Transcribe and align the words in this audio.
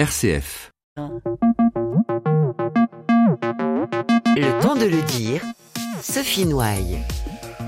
RCF. 0.00 0.72
Le 4.34 4.62
temps 4.62 4.74
de 4.74 4.86
le 4.86 5.02
dire, 5.02 5.42
Sophie 6.00 6.46
Noailles. 6.46 7.00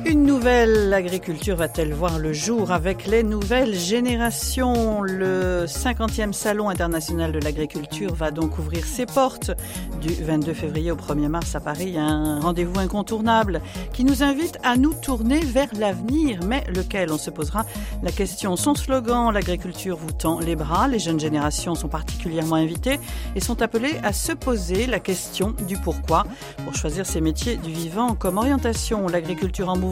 Une 0.04 0.24
nouvelle 0.24 0.92
agriculture 0.92 1.54
va-t-elle 1.54 1.94
voir 1.94 2.18
le 2.18 2.32
jour 2.32 2.72
avec 2.72 3.06
les 3.06 3.22
nouvelles 3.22 3.74
générations? 3.74 5.00
Le 5.00 5.66
50e 5.66 6.32
Salon 6.32 6.68
international 6.68 7.30
de 7.30 7.38
l'agriculture 7.38 8.12
va 8.12 8.32
donc 8.32 8.58
ouvrir 8.58 8.84
ses 8.84 9.06
portes 9.06 9.52
du 10.00 10.12
22 10.12 10.54
février 10.54 10.90
au 10.90 10.96
1er 10.96 11.28
mars 11.28 11.54
à 11.54 11.60
Paris. 11.60 11.96
Un 11.96 12.40
rendez-vous 12.40 12.80
incontournable 12.80 13.60
qui 13.92 14.02
nous 14.02 14.24
invite 14.24 14.58
à 14.64 14.76
nous 14.76 14.92
tourner 14.92 15.38
vers 15.38 15.68
l'avenir, 15.78 16.40
mais 16.44 16.64
lequel? 16.74 17.12
On 17.12 17.18
se 17.18 17.30
posera 17.30 17.64
la 18.02 18.10
question. 18.10 18.56
Son 18.56 18.74
slogan, 18.74 19.30
l'agriculture 19.32 19.96
vous 19.96 20.10
tend 20.10 20.40
les 20.40 20.56
bras. 20.56 20.88
Les 20.88 20.98
jeunes 20.98 21.20
générations 21.20 21.76
sont 21.76 21.88
particulièrement 21.88 22.56
invitées 22.56 22.98
et 23.36 23.40
sont 23.40 23.62
appelées 23.62 24.00
à 24.02 24.12
se 24.12 24.32
poser 24.32 24.86
la 24.86 24.98
question 24.98 25.54
du 25.68 25.76
pourquoi 25.76 26.24
pour 26.64 26.74
choisir 26.74 27.06
ces 27.06 27.20
métiers 27.20 27.56
du 27.56 27.70
vivant 27.70 28.14
comme 28.14 28.38
orientation. 28.38 29.06
L'agriculture 29.06 29.68
en 29.68 29.76
mouvement 29.78 29.91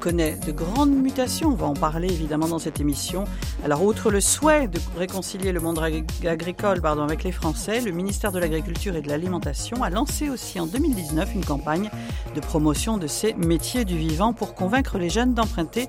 connaît 0.00 0.36
de 0.46 0.52
grandes 0.52 0.94
mutations. 0.94 1.48
On 1.48 1.54
va 1.54 1.66
en 1.66 1.74
parler 1.74 2.08
évidemment 2.08 2.48
dans 2.48 2.58
cette 2.58 2.80
émission. 2.80 3.24
Alors, 3.64 3.82
outre 3.82 4.10
le 4.10 4.20
souhait 4.20 4.68
de 4.68 4.78
réconcilier 4.96 5.52
le 5.52 5.60
monde 5.60 5.80
agricole 6.24 6.80
pardon, 6.80 7.02
avec 7.02 7.24
les 7.24 7.32
Français, 7.32 7.80
le 7.80 7.92
ministère 7.92 8.32
de 8.32 8.38
l'Agriculture 8.38 8.96
et 8.96 9.02
de 9.02 9.08
l'Alimentation 9.08 9.82
a 9.82 9.90
lancé 9.90 10.30
aussi 10.30 10.60
en 10.60 10.66
2019 10.66 11.34
une 11.34 11.44
campagne 11.44 11.90
de 12.34 12.40
promotion 12.40 12.98
de 12.98 13.06
ces 13.06 13.34
métiers 13.34 13.84
du 13.84 13.96
vivant 13.96 14.32
pour 14.32 14.54
convaincre 14.54 14.98
les 14.98 15.10
jeunes 15.10 15.34
d'emprunter 15.34 15.88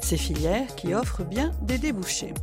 ces 0.00 0.16
filières 0.16 0.74
qui 0.76 0.94
offrent 0.94 1.24
bien 1.24 1.50
des 1.62 1.78
débouchés. 1.78 2.34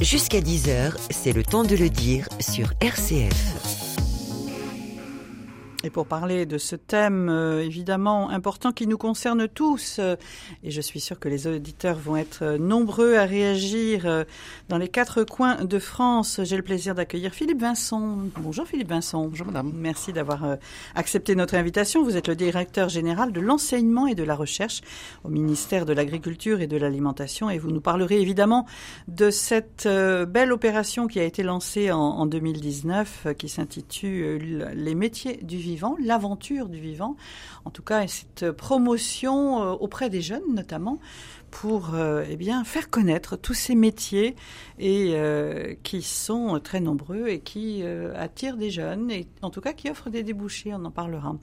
Jusqu'à 0.00 0.40
10h, 0.40 0.92
c'est 1.10 1.32
le 1.32 1.42
temps 1.42 1.64
de 1.64 1.74
le 1.74 1.88
dire 1.88 2.28
sur 2.38 2.72
RCF. 2.80 3.75
Et 5.84 5.90
pour 5.90 6.06
parler 6.06 6.46
de 6.46 6.58
ce 6.58 6.74
thème 6.74 7.28
euh, 7.28 7.62
évidemment 7.62 8.30
important 8.30 8.72
qui 8.72 8.86
nous 8.86 8.96
concerne 8.96 9.46
tous, 9.46 9.98
euh, 9.98 10.16
et 10.64 10.70
je 10.70 10.80
suis 10.80 11.00
sûre 11.00 11.18
que 11.18 11.28
les 11.28 11.46
auditeurs 11.46 11.98
vont 11.98 12.16
être 12.16 12.42
euh, 12.42 12.58
nombreux 12.58 13.16
à 13.16 13.24
réagir 13.24 14.24
dans 14.68 14.78
les 14.78 14.88
quatre 14.88 15.24
coins 15.24 15.64
de 15.64 15.78
France, 15.78 16.40
j'ai 16.44 16.56
le 16.56 16.62
plaisir 16.62 16.94
d'accueillir 16.94 17.32
Philippe 17.32 17.60
Vincent. 17.60 18.18
Bonjour 18.38 18.66
Philippe 18.66 18.88
Vincent. 18.88 19.26
Bonjour 19.26 19.46
madame. 19.46 19.72
Merci 19.74 20.12
d'avoir 20.12 20.56
accepté 20.94 21.34
notre 21.34 21.54
invitation. 21.54 22.02
Vous 22.02 22.16
êtes 22.16 22.28
le 22.28 22.36
directeur 22.36 22.88
général 22.88 23.32
de 23.32 23.40
l'enseignement 23.40 24.06
et 24.06 24.14
de 24.14 24.22
la 24.22 24.34
recherche 24.34 24.80
au 25.24 25.28
ministère 25.28 25.84
de 25.86 25.92
l'Agriculture 25.92 26.60
et 26.60 26.66
de 26.66 26.76
l'Alimentation 26.76 27.50
et 27.50 27.58
vous 27.58 27.70
nous 27.70 27.80
parlerez 27.80 28.20
évidemment 28.20 28.66
de 29.08 29.30
cette 29.30 29.86
belle 29.86 30.52
opération 30.52 31.06
qui 31.06 31.20
a 31.20 31.24
été 31.24 31.42
lancée 31.42 31.90
en, 31.90 31.98
en 31.98 32.26
2019 32.26 33.28
qui 33.38 33.48
s'intitule 33.48 34.70
Les 34.74 34.94
métiers 34.94 35.38
du 35.42 35.58
l'aventure 36.00 36.68
du 36.68 36.80
vivant. 36.80 37.16
En 37.64 37.70
tout 37.70 37.82
cas, 37.82 38.06
cette 38.06 38.50
promotion 38.52 39.62
euh, 39.62 39.72
auprès 39.72 40.10
des 40.10 40.22
jeunes 40.22 40.54
notamment 40.54 40.98
pour 41.60 41.94
euh, 41.94 42.22
eh 42.28 42.36
bien 42.36 42.64
faire 42.64 42.90
connaître 42.90 43.34
tous 43.36 43.54
ces 43.54 43.74
métiers 43.74 44.36
et 44.78 45.12
euh, 45.14 45.74
qui 45.82 46.02
sont 46.02 46.60
très 46.62 46.80
nombreux 46.80 47.28
et 47.28 47.40
qui 47.40 47.80
euh, 47.82 48.12
attirent 48.14 48.58
des 48.58 48.70
jeunes 48.70 49.10
et 49.10 49.26
en 49.40 49.48
tout 49.48 49.62
cas 49.62 49.72
qui 49.72 49.88
offrent 49.88 50.10
des 50.10 50.22
débouchés. 50.22 50.74
On 50.74 50.84
en 50.84 50.90
parlera. 50.90 51.34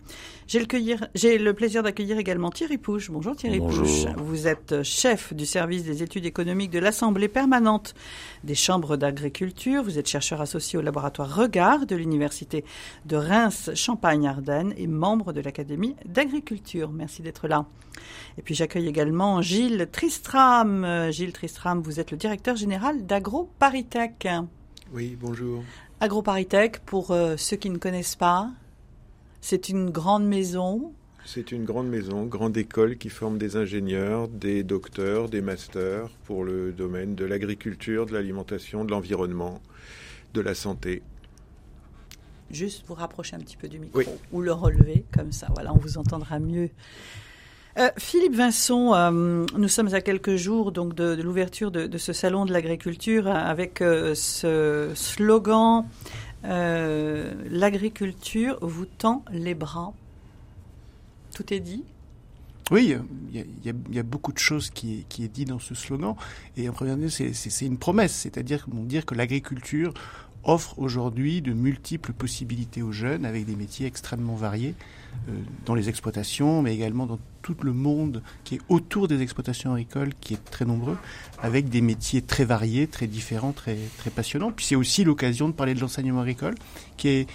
J'ai 0.45 0.59
le, 0.59 1.53
plaisir 1.53 1.81
d'accueillir 1.81 2.19
également 2.19 2.51
Thierry 2.51 2.77
Pouche. 2.77 3.09
Bonjour 3.09 3.35
Thierry 3.35 3.57
Pouche. 3.57 4.05
Vous 4.17 4.47
êtes 4.47 4.83
chef 4.83 5.33
du 5.33 5.47
service 5.47 5.83
des 5.83 6.03
études 6.03 6.27
économiques 6.27 6.71
de 6.71 6.79
l'Assemblée 6.79 7.27
permanente 7.27 7.95
des 8.43 8.55
chambres 8.55 8.97
d'agriculture. 8.97 9.81
Vous 9.81 9.97
êtes 9.97 10.07
chercheur 10.07 10.41
associé 10.41 10.77
au 10.77 10.83
laboratoire 10.83 11.35
Regard 11.35 11.87
de 11.87 11.95
l'université 11.95 12.63
de 13.07 13.15
Reims 13.15 13.71
Champagne-Ardenne 13.73 14.75
et 14.77 14.85
membre 14.85 15.33
de 15.33 15.41
l'Académie 15.41 15.95
d'agriculture. 16.05 16.91
Merci 16.91 17.23
d'être 17.23 17.47
là. 17.47 17.65
Et 18.37 18.41
puis 18.41 18.55
j'accueille 18.55 18.87
également 18.87 19.41
Gilles 19.41 19.87
Tristram. 20.03 20.83
Euh, 20.83 21.11
Gilles 21.11 21.31
Tristram, 21.31 21.81
vous 21.81 22.01
êtes 22.01 22.11
le 22.11 22.17
directeur 22.17 22.57
général 22.57 23.05
d'AgroParisTech. 23.05 24.27
Oui, 24.91 25.17
bonjour. 25.17 25.63
AgroParisTech, 26.01 26.79
pour 26.79 27.11
euh, 27.11 27.37
ceux 27.37 27.55
qui 27.55 27.69
ne 27.69 27.77
connaissent 27.77 28.17
pas, 28.17 28.51
c'est 29.39 29.69
une 29.69 29.91
grande 29.91 30.25
maison. 30.25 30.91
C'est 31.23 31.53
une 31.53 31.63
grande 31.63 31.87
maison, 31.87 32.25
grande 32.25 32.57
école 32.57 32.97
qui 32.97 33.07
forme 33.07 33.37
des 33.37 33.55
ingénieurs, 33.55 34.27
des 34.27 34.63
docteurs, 34.63 35.29
des 35.29 35.39
masters 35.39 36.09
pour 36.25 36.43
le 36.43 36.73
domaine 36.73 37.15
de 37.15 37.23
l'agriculture, 37.23 38.05
de 38.05 38.11
l'alimentation, 38.11 38.83
de 38.83 38.91
l'environnement, 38.91 39.61
de 40.33 40.41
la 40.41 40.53
santé. 40.53 41.01
Juste 42.51 42.83
vous 42.87 42.93
rapprocher 42.93 43.37
un 43.37 43.39
petit 43.39 43.55
peu 43.55 43.69
du 43.69 43.79
micro 43.79 44.01
ou 44.33 44.41
le 44.41 44.51
relever 44.51 45.05
comme 45.13 45.31
ça, 45.31 45.47
voilà, 45.53 45.73
on 45.73 45.77
vous 45.77 45.97
entendra 45.97 46.39
mieux. 46.39 46.71
Euh, 47.79 47.89
Philippe 47.97 48.35
Vincent, 48.35 48.93
euh, 48.93 49.45
nous 49.57 49.67
sommes 49.67 49.91
à 49.95 50.01
quelques 50.01 50.35
jours 50.35 50.71
donc 50.71 50.93
de, 50.93 51.19
l'ouverture 51.19 51.71
de, 51.71 51.97
ce 51.97 52.13
salon 52.13 52.45
de 52.45 52.53
l'agriculture 52.53 53.25
avec 53.27 53.81
euh, 53.81 54.13
ce 54.13 54.91
slogan 54.93 55.87
L'agriculture 56.43 58.59
vous 58.61 58.85
tend 58.85 59.25
les 59.31 59.55
bras. 59.55 59.93
Tout 61.33 61.51
est 61.53 61.61
dit? 61.61 61.85
Oui, 62.69 62.95
il 63.33 63.45
y, 63.63 63.69
a, 63.99 64.03
beaucoup 64.03 64.33
de 64.33 64.37
choses 64.37 64.69
qui, 64.69 65.05
qui 65.09 65.23
est 65.23 65.29
dit 65.29 65.45
dans 65.45 65.59
ce 65.59 65.73
slogan. 65.73 66.15
Et 66.57 66.67
en 66.67 66.73
première 66.73 66.97
lieu, 66.97 67.07
c'est 67.09 67.65
une 67.65 67.77
promesse, 67.77 68.13
c'est-à-dire 68.13 68.65
dire 68.67 69.05
que 69.05 69.15
l'agriculture 69.15 69.93
offre 70.43 70.77
aujourd'hui 70.79 71.41
de 71.41 71.53
multiples 71.53 72.11
possibilités 72.11 72.81
aux 72.81 72.91
jeunes 72.91 73.23
avec 73.25 73.45
des 73.45 73.55
métiers 73.55 73.87
extrêmement 73.87 74.35
variés 74.35 74.75
dans 75.65 75.75
les 75.75 75.89
exploitations, 75.89 76.61
mais 76.61 76.73
également 76.73 77.05
dans 77.05 77.19
tout 77.41 77.55
le 77.61 77.73
monde 77.73 78.21
qui 78.43 78.55
est 78.55 78.61
autour 78.69 79.07
des 79.07 79.21
exploitations 79.21 79.73
agricoles, 79.73 80.13
qui 80.19 80.33
est 80.33 80.43
très 80.45 80.65
nombreux, 80.65 80.97
avec 81.41 81.69
des 81.69 81.81
métiers 81.81 82.21
très 82.21 82.45
variés, 82.45 82.87
très 82.87 83.07
différents, 83.07 83.51
très, 83.51 83.77
très 83.97 84.09
passionnants. 84.09 84.51
Puis 84.51 84.65
c'est 84.65 84.75
aussi 84.75 85.03
l'occasion 85.03 85.49
de 85.49 85.53
parler 85.53 85.73
de 85.73 85.79
l'enseignement 85.79 86.21
agricole, 86.21 86.55
qui 86.97 87.09
est 87.09 87.29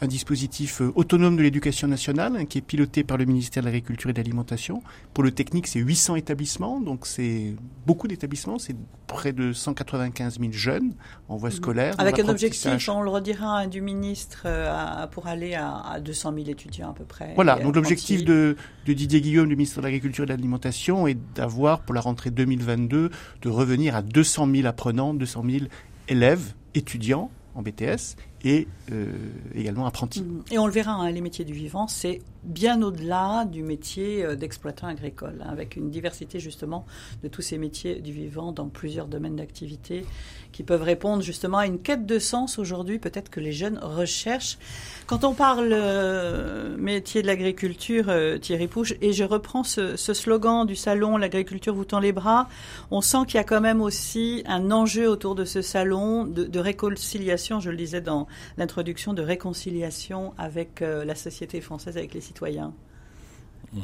un 0.00 0.06
dispositif 0.06 0.80
euh, 0.80 0.92
autonome 0.94 1.36
de 1.36 1.42
l'éducation 1.42 1.86
nationale 1.86 2.36
hein, 2.36 2.44
qui 2.44 2.58
est 2.58 2.62
piloté 2.62 3.04
par 3.04 3.18
le 3.18 3.24
ministère 3.24 3.62
de 3.62 3.68
l'Agriculture 3.68 4.10
et 4.10 4.12
de 4.12 4.18
l'Alimentation. 4.18 4.82
Pour 5.14 5.24
le 5.24 5.30
technique, 5.30 5.66
c'est 5.66 5.78
800 5.78 6.16
établissements, 6.16 6.80
donc 6.80 7.06
c'est 7.06 7.54
beaucoup 7.86 8.08
d'établissements, 8.08 8.58
c'est 8.58 8.76
près 9.06 9.32
de 9.32 9.52
195 9.52 10.38
000 10.38 10.52
jeunes 10.52 10.94
en 11.28 11.36
voie 11.36 11.50
scolaire. 11.50 11.94
Avec 11.98 12.18
un 12.18 12.28
objectif, 12.28 12.88
on 12.88 13.02
le 13.02 13.10
redira, 13.10 13.66
du 13.66 13.80
ministre 13.82 14.42
euh, 14.46 15.06
pour 15.08 15.26
aller 15.26 15.54
à, 15.54 15.98
200 16.00 16.32
000 16.34 16.48
étudiants 16.48 16.90
à 16.90 16.94
peu 16.94 17.04
près. 17.04 17.32
Voilà, 17.34 17.58
donc 17.58 17.74
l'objectif 17.74 18.24
de, 18.24 18.56
de, 18.86 18.92
Didier 18.92 19.20
Guillaume, 19.20 19.48
du 19.48 19.56
ministre 19.56 19.80
de 19.80 19.82
l'Agriculture 19.84 20.24
et 20.24 20.26
de 20.26 20.32
l'Alimentation, 20.32 21.06
est 21.06 21.18
d'avoir 21.34 21.80
pour 21.80 21.94
la 21.94 22.00
rentrée 22.00 22.30
2022 22.30 23.10
de 23.42 23.48
revenir 23.48 23.96
à 23.96 24.02
200 24.02 24.48
000 24.54 24.66
apprenants, 24.66 25.12
200 25.12 25.44
000 25.48 25.64
élèves, 26.08 26.54
étudiants 26.74 27.30
en 27.54 27.62
BTS 27.62 28.16
et 28.44 28.66
euh, 28.92 29.06
également 29.54 29.86
apprenti. 29.86 30.24
Et 30.50 30.58
on 30.58 30.66
le 30.66 30.72
verra, 30.72 30.92
hein, 30.92 31.10
les 31.10 31.20
métiers 31.20 31.44
du 31.44 31.52
vivant, 31.52 31.86
c'est 31.86 32.22
bien 32.42 32.80
au-delà 32.82 33.44
du 33.44 33.62
métier 33.62 34.24
euh, 34.24 34.34
d'exploitant 34.34 34.86
agricole, 34.86 35.42
hein, 35.42 35.50
avec 35.50 35.76
une 35.76 35.90
diversité 35.90 36.40
justement 36.40 36.86
de 37.22 37.28
tous 37.28 37.42
ces 37.42 37.58
métiers 37.58 38.00
du 38.00 38.12
vivant 38.12 38.52
dans 38.52 38.68
plusieurs 38.68 39.06
domaines 39.06 39.36
d'activité 39.36 40.04
qui 40.52 40.64
peuvent 40.64 40.82
répondre 40.82 41.22
justement 41.22 41.58
à 41.58 41.66
une 41.66 41.78
quête 41.78 42.06
de 42.06 42.18
sens 42.18 42.58
aujourd'hui, 42.58 42.98
peut-être 42.98 43.30
que 43.30 43.38
les 43.38 43.52
jeunes 43.52 43.78
recherchent. 43.80 44.58
Quand 45.06 45.22
on 45.22 45.34
parle 45.34 45.70
euh, 45.70 46.76
métier 46.76 47.22
de 47.22 47.26
l'agriculture, 47.28 48.12
Thierry 48.40 48.66
Pouche, 48.66 48.94
et 49.00 49.12
je 49.12 49.22
reprends 49.22 49.62
ce, 49.62 49.96
slogan 49.96 50.66
du 50.66 50.74
salon 50.74 51.16
L'agriculture 51.16 51.74
vous 51.74 51.84
tend 51.84 52.00
les 52.00 52.12
bras, 52.12 52.48
on 52.90 53.00
sent 53.00 53.18
qu'il 53.28 53.36
y 53.36 53.40
a 53.40 53.44
quand 53.44 53.60
même 53.60 53.80
aussi 53.80 54.42
un 54.46 54.72
enjeu 54.72 55.08
autour 55.08 55.36
de 55.36 55.44
ce 55.44 55.62
salon 55.62 56.24
de 56.24 56.58
réconciliation, 56.58 57.60
je 57.60 57.70
le 57.70 57.76
disais 57.76 58.00
dans 58.00 58.26
l'introduction 58.56 59.14
de 59.14 59.22
réconciliation 59.22 60.34
avec 60.38 60.82
euh, 60.82 61.04
la 61.04 61.14
société 61.14 61.60
française, 61.60 61.96
avec 61.96 62.14
les 62.14 62.20
citoyens 62.20 62.72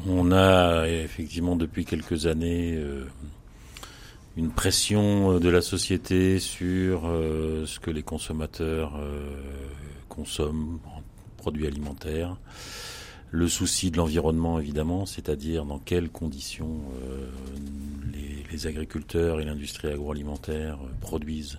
On 0.08 0.32
a 0.32 0.86
effectivement 0.88 1.56
depuis 1.56 1.84
quelques 1.84 2.26
années 2.26 2.74
euh, 2.76 3.06
une 4.36 4.50
pression 4.50 5.32
euh, 5.32 5.40
de 5.40 5.48
la 5.48 5.62
société 5.62 6.38
sur 6.38 7.02
ce 7.02 7.78
que 7.80 7.90
les 7.90 8.02
consommateurs 8.02 9.00
consomment 10.08 10.78
en 10.86 11.02
produits 11.36 11.66
alimentaires. 11.66 12.36
Le 13.32 13.48
souci 13.48 13.90
de 13.90 13.96
l'environnement, 13.96 14.58
évidemment, 14.58 15.04
c'est-à-dire 15.04 15.64
dans 15.64 15.78
quelles 15.78 16.10
conditions 16.10 16.80
les, 18.12 18.44
les, 18.50 18.66
agriculteurs 18.66 19.40
et 19.40 19.44
l'industrie 19.44 19.88
agroalimentaire 19.88 20.78
produisent 21.00 21.58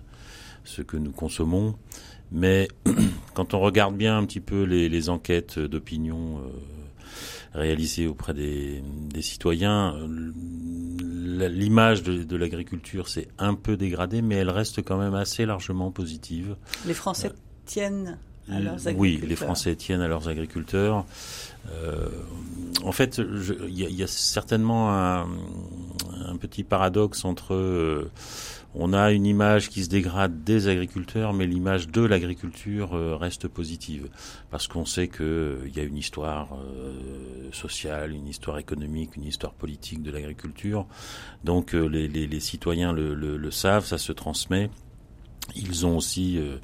ce 0.68 0.82
que 0.82 0.96
nous 0.96 1.12
consommons. 1.12 1.76
Mais 2.32 2.68
quand 3.34 3.54
on 3.54 3.60
regarde 3.60 3.96
bien 3.96 4.18
un 4.18 4.24
petit 4.24 4.40
peu 4.40 4.62
les, 4.62 5.08
enquêtes 5.08 5.58
d'opinion, 5.58 6.38
euh, 6.38 6.48
réalisée 7.54 8.06
auprès 8.06 8.34
des, 8.34 8.82
citoyens. 9.20 9.94
L'image 11.40 12.02
de, 12.02 12.36
l'agriculture 12.36 13.08
s'est 13.08 13.28
un 13.38 13.54
peu 13.54 13.76
dégradée, 13.76 14.22
mais 14.22 14.36
elle 14.36 14.50
reste 14.50 14.82
quand 14.82 14.98
même 14.98 15.14
assez 15.14 15.46
largement 15.46 15.90
positive. 15.90 16.56
Les 16.86 16.94
Français 16.94 17.32
tiennent 17.64 18.18
à 18.50 18.60
leurs 18.60 18.88
agriculteurs. 18.88 19.00
Oui, 19.00 19.20
les 19.22 19.36
Français 19.36 19.76
tiennent 19.76 20.00
à 20.00 20.08
leurs 20.08 20.28
agriculteurs. 20.28 21.04
Euh, 21.70 22.08
en 22.82 22.92
fait, 22.92 23.20
il 23.68 23.78
y, 23.78 24.02
a 24.02 24.06
certainement 24.06 24.90
un, 24.90 25.26
un, 26.26 26.36
petit 26.40 26.64
paradoxe 26.64 27.24
entre 27.24 27.54
euh, 27.54 28.10
on 28.78 28.92
a 28.92 29.10
une 29.10 29.26
image 29.26 29.70
qui 29.70 29.82
se 29.82 29.88
dégrade 29.88 30.44
des 30.44 30.68
agriculteurs, 30.68 31.32
mais 31.32 31.46
l'image 31.46 31.88
de 31.88 32.00
l'agriculture 32.00 32.94
euh, 32.94 33.16
reste 33.16 33.48
positive 33.48 34.08
parce 34.50 34.68
qu'on 34.68 34.84
sait 34.84 35.08
qu'il 35.08 35.26
euh, 35.26 35.68
y 35.74 35.80
a 35.80 35.82
une 35.82 35.96
histoire 35.96 36.54
euh, 36.54 37.50
sociale, 37.50 38.12
une 38.12 38.28
histoire 38.28 38.56
économique, 38.58 39.16
une 39.16 39.24
histoire 39.24 39.52
politique 39.52 40.02
de 40.02 40.12
l'agriculture. 40.12 40.86
Donc 41.42 41.72
les, 41.72 42.40
citoyens 42.40 42.92
le, 42.92 43.50
savent, 43.50 43.84
ça 43.84 43.98
se 43.98 44.12
transmet. 44.12 44.70
Ils 45.56 45.86
ont 45.86 45.96
aussi 45.96 46.38
euh, 46.38 46.58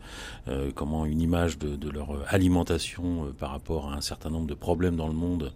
euh, 0.48 0.70
comment 0.75 1.06
une 1.06 1.20
image 1.20 1.58
de, 1.58 1.76
de 1.76 1.88
leur 1.88 2.22
alimentation 2.28 3.26
euh, 3.26 3.32
par 3.32 3.50
rapport 3.50 3.90
à 3.90 3.94
un 3.94 4.00
certain 4.00 4.31
nombre 4.31 4.46
de 4.46 4.54
problèmes 4.54 4.96
dans 4.96 5.08
le 5.08 5.14
monde 5.14 5.52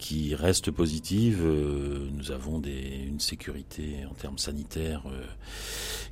qui 0.00 0.34
reste 0.34 0.72
positive. 0.72 1.40
nous 1.40 2.32
avons 2.32 2.58
des, 2.58 3.04
une 3.06 3.20
sécurité 3.20 4.04
en 4.10 4.14
termes 4.14 4.38
sanitaires 4.38 5.04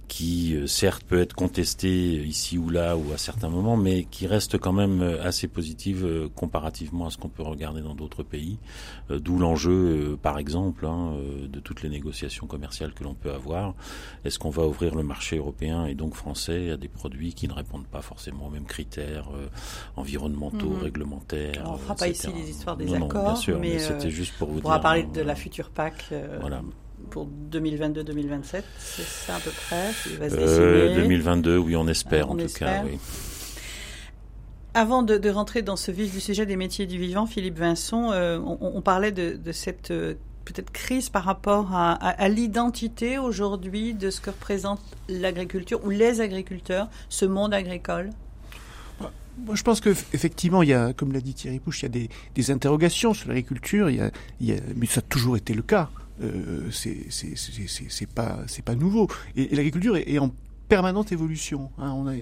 qui 0.06 0.56
certes 0.69 1.02
peut 1.02 1.19
être 1.19 1.34
contestée 1.34 2.25
ici 2.25 2.58
ou 2.58 2.70
là 2.70 2.96
ou 2.96 3.12
à 3.12 3.19
certains 3.19 3.48
moments, 3.48 3.76
mais 3.76 4.04
qui 4.04 4.28
reste 4.28 4.56
quand 4.56 4.72
même 4.72 5.02
assez 5.20 5.48
positive 5.48 6.28
comparativement 6.37 7.06
à 7.06 7.10
ce 7.10 7.16
qu'on 7.16 7.28
peut 7.28 7.43
regarder 7.43 7.81
dans 7.81 7.96
d'autres 7.96 8.22
pays. 8.22 8.58
D'où 9.10 9.37
l'enjeu, 9.37 10.16
par 10.22 10.38
exemple, 10.38 10.87
hein, 10.87 11.14
de 11.48 11.58
toutes 11.58 11.82
les 11.82 11.88
négociations 11.88 12.46
commerciales 12.46 12.94
que 12.94 13.02
l'on 13.02 13.14
peut 13.14 13.32
avoir. 13.32 13.75
Est-ce 14.25 14.38
qu'on 14.38 14.50
va 14.50 14.64
ouvrir 14.64 14.94
le 14.94 15.02
marché 15.02 15.38
européen 15.38 15.87
et 15.87 15.96
donc 15.96 16.14
français 16.14 16.35
à 16.48 16.76
des 16.76 16.88
produits 16.88 17.34
qui 17.34 17.48
ne 17.48 17.52
répondent 17.52 17.86
pas 17.86 18.02
forcément 18.02 18.46
aux 18.46 18.50
mêmes 18.50 18.66
critères 18.66 19.28
euh, 19.34 19.48
environnementaux, 19.96 20.70
mhm. 20.70 20.82
réglementaires. 20.82 21.62
on 21.66 21.72
ne 21.72 21.78
fera 21.78 21.94
pas 21.94 22.08
ici 22.08 22.28
les 22.34 22.50
histoires 22.50 22.76
des 22.76 22.92
accords, 22.94 23.42
mais, 23.60 23.78
c'était 23.78 24.06
euh, 24.06 24.10
juste 24.10 24.34
pour 24.38 24.48
vous 24.48 24.58
on 24.58 24.62
pourra 24.62 24.80
parler 24.80 25.04
de 25.04 25.20
la 25.20 25.34
future 25.34 25.70
PAC. 25.70 26.06
Euh, 26.12 26.38
pour 27.10 27.28
2022-2027, 27.52 28.62
c'est 28.78 29.02
ça 29.02 29.36
à 29.36 29.40
peu 29.40 29.50
près 29.50 29.92
2022, 30.94 31.58
oui, 31.58 31.76
on 31.76 31.86
espère 31.88 32.30
en 32.30 32.36
tout 32.36 32.46
cas. 32.46 32.82
Oui. 32.84 32.98
Avant 34.74 35.02
de, 35.02 35.30
rentrer 35.30 35.62
dans 35.62 35.76
ce 35.76 35.90
vif 35.90 36.12
du 36.12 36.20
sujet 36.20 36.46
des 36.46 36.56
métiers 36.56 36.86
du 36.86 36.98
vivant, 36.98 37.26
Philippe 37.26 37.58
Vincent, 37.58 38.12
on, 38.12 38.80
parlait 38.82 39.12
de, 39.12 39.36
de 39.36 39.52
cette 39.52 39.92
peut-être 40.46 40.70
crise 40.70 41.10
par 41.10 41.25
rapport 41.25 41.75
à, 41.75 42.28
l'identité 42.28 43.19
aujourd'hui 43.19 43.93
de 43.93 44.10
ce 44.10 44.20
que 44.20 44.31
représente 44.31 44.81
l'agriculture 45.08 45.84
ou 45.84 45.90
les 45.90 46.20
agriculteurs, 46.20 46.88
ce 47.08 47.26
monde 47.26 47.52
agricole? 47.52 48.10
Moi, 49.44 49.54
je 49.54 49.62
pense 49.62 49.82
qu'effectivement, 49.82 50.62
il 50.62 50.70
y 50.70 50.72
a, 50.72 50.94
comme 50.94 51.12
l'a 51.12 51.20
dit 51.20 51.34
Thierry 51.34 51.58
Pouche, 51.58 51.82
il 51.82 51.94
y 51.94 52.04
a 52.04 52.08
des, 52.34 52.50
interrogations 52.50 53.12
sur 53.12 53.28
l'agriculture, 53.28 53.90
il, 53.90 54.10
y 54.40 54.52
a, 54.52 54.56
mais 54.76 54.87
ça 54.87 55.00
a 55.00 55.02
toujours 55.02 55.37
été 55.37 55.52
le 55.52 55.62
cas. 55.62 55.90
Euh, 56.22 56.70
c'est 56.70 58.06
pas 58.14 58.38
pas 58.64 58.75
nouveau. 58.75 59.08
Et, 59.37 59.54
l'agriculture 59.54 59.98
est, 59.98 60.10
est, 60.10 60.19
en 60.19 60.31
permanente 60.68 61.12
évolution. 61.12 61.70
Hein. 61.78 62.04
Euh, 62.08 62.18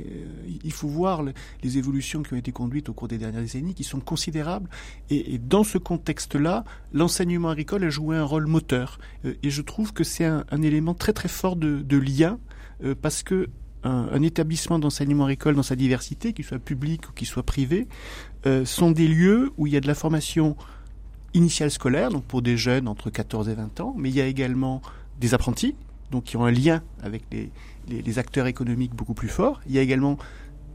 il 0.63 0.73
faut 0.73 0.89
voir 0.89 1.23
les 1.63 1.79
évolutions 1.79 2.23
qui 2.23 2.35
ont 2.35 2.37
été 2.37 2.53
conduites 2.53 2.89
au 2.89 2.93
cours 2.93 3.09
des 3.09 3.19
dernières 3.19 3.41
décennies, 3.41 3.75
qui 3.75 3.85
sont 3.85 4.01
considérables. 4.01 4.69
Et, 5.11 5.39
dans 5.39 5.65
ce 5.65 5.79
contexte-là, 5.79 6.65
l'enseignement 6.93 7.51
agricole 7.51 7.85
a 7.85 7.91
joué 7.91 8.17
un 8.17 8.25
rôle 8.25 8.47
moteur. 8.47 8.99
Euh, 9.25 9.35
et 9.43 9.51
je 9.51 9.63
trouve 9.63 9.93
que 9.93 10.05
c'est 10.05 10.25
un, 10.25 10.45
élément 10.63 10.95
très 10.95 11.13
très 11.13 11.29
fort 11.29 11.57
de, 11.57 11.97
lien, 11.97 12.39
euh, 12.83 12.95
parce 13.01 13.23
que 13.23 13.49
un, 13.83 14.23
établissement 14.23 14.79
d'enseignement 14.79 15.25
agricole 15.25 15.55
dans 15.55 15.63
sa 15.63 15.77
diversité, 15.77 16.33
qu'il 16.33 16.45
soit 16.45 16.59
public 16.59 17.09
ou 17.09 17.13
qu'il 17.13 17.27
soit 17.27 17.43
privé, 17.43 17.87
sont 18.65 18.91
des 18.91 19.09
lieux 19.09 19.53
où 19.59 19.67
il 19.67 19.75
y 19.75 19.77
a 19.77 19.81
de 19.81 19.87
la 19.87 19.95
formation 19.95 20.57
initiale 21.35 21.71
scolaire, 21.71 22.11
donc 22.11 22.25
pour 22.25 22.41
des 22.41 22.57
jeunes 22.57 22.89
entre 22.89 23.11
14 23.11 23.49
et 23.51 23.55
20 23.55 23.81
ans, 23.81 23.95
mais 23.99 24.09
il 24.09 24.15
y 24.15 24.23
a 24.23 24.27
également 24.27 24.81
des 25.21 25.35
apprentis, 25.35 25.75
donc 26.11 26.25
qui 26.25 26.37
ont 26.37 26.45
un 26.45 26.51
lien 26.51 26.83
avec 27.03 27.25
les, 27.31 27.51
les, 27.89 28.19
acteurs 28.19 28.47
économiques 28.47 28.95
beaucoup 28.95 29.15
plus 29.15 29.29
forts. 29.29 29.61
Il 29.67 29.75
y 29.75 29.79
a 29.79 29.83
également 29.83 30.19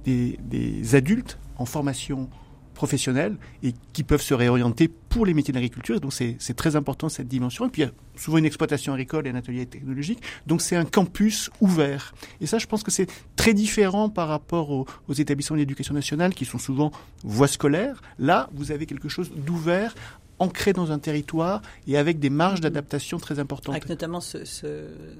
des, 0.05 0.95
adultes 0.95 1.37
en 1.57 1.65
formation 1.65 2.29
professionnelle 2.73 3.35
et 3.61 3.73
qui 3.91 4.03
peuvent 4.03 4.21
se 4.21 4.33
réorienter 4.33 4.87
pour 4.87 5.25
les 5.25 5.33
métiers 5.33 5.53
d'agriculture. 5.53 5.99
Donc 5.99 6.13
c'est 6.13 6.53
très 6.55 6.77
important 6.77 7.09
cette 7.09 7.27
dimension. 7.27 7.65
Et 7.65 7.69
puis 7.69 7.81
il 7.81 7.85
y 7.85 7.87
a 7.89 7.91
souvent 8.15 8.37
une 8.37 8.45
exploitation 8.45 8.93
agricole 8.93 9.27
et 9.27 9.31
un 9.31 9.35
atelier 9.35 9.65
technologique. 9.65 10.21
Donc 10.47 10.61
c'est 10.61 10.77
un 10.77 10.85
campus 10.85 11.49
ouvert. 11.59 12.13
Et 12.39 12.47
ça, 12.47 12.57
je 12.57 12.67
pense 12.67 12.83
que 12.83 12.91
c'est 12.91 13.07
très 13.35 13.53
différent 13.53 14.09
par 14.09 14.29
rapport 14.29 14.71
aux, 14.71 14.85
aux 15.09 15.13
établissements 15.13 15.57
d'éducation 15.57 15.93
nationale 15.93 16.33
qui 16.33 16.45
sont 16.45 16.57
souvent 16.57 16.91
voies 17.23 17.49
scolaires. 17.49 18.01
Là, 18.17 18.49
vous 18.53 18.71
avez 18.71 18.85
quelque 18.85 19.09
chose 19.09 19.29
d'ouvert 19.35 19.93
ancré 20.39 20.73
dans 20.73 20.91
un 20.91 20.99
territoire 20.99 21.61
et 21.87 21.97
avec 21.97 22.19
des 22.19 22.29
marges 22.29 22.61
d'adaptation 22.61 23.17
très 23.19 23.39
importantes. 23.39 23.75
Avec 23.75 23.89
notamment 23.89 24.21
ce, 24.21 24.43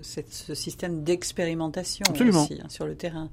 système 0.02 1.04
d'expérimentation 1.04 2.06
aussi 2.12 2.60
hein, 2.62 2.68
sur 2.70 2.86
le 2.86 2.96
terrain. 2.96 3.30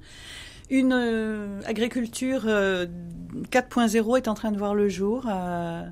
Une 0.68 0.92
euh, 0.92 1.60
agriculture 1.64 2.44
4.0 2.44 2.46
euh, 2.48 4.16
est 4.16 4.28
en 4.28 4.34
train 4.34 4.50
de 4.50 4.58
voir 4.58 4.74
le 4.74 4.88
jour. 4.88 5.24
Euh, 5.28 5.82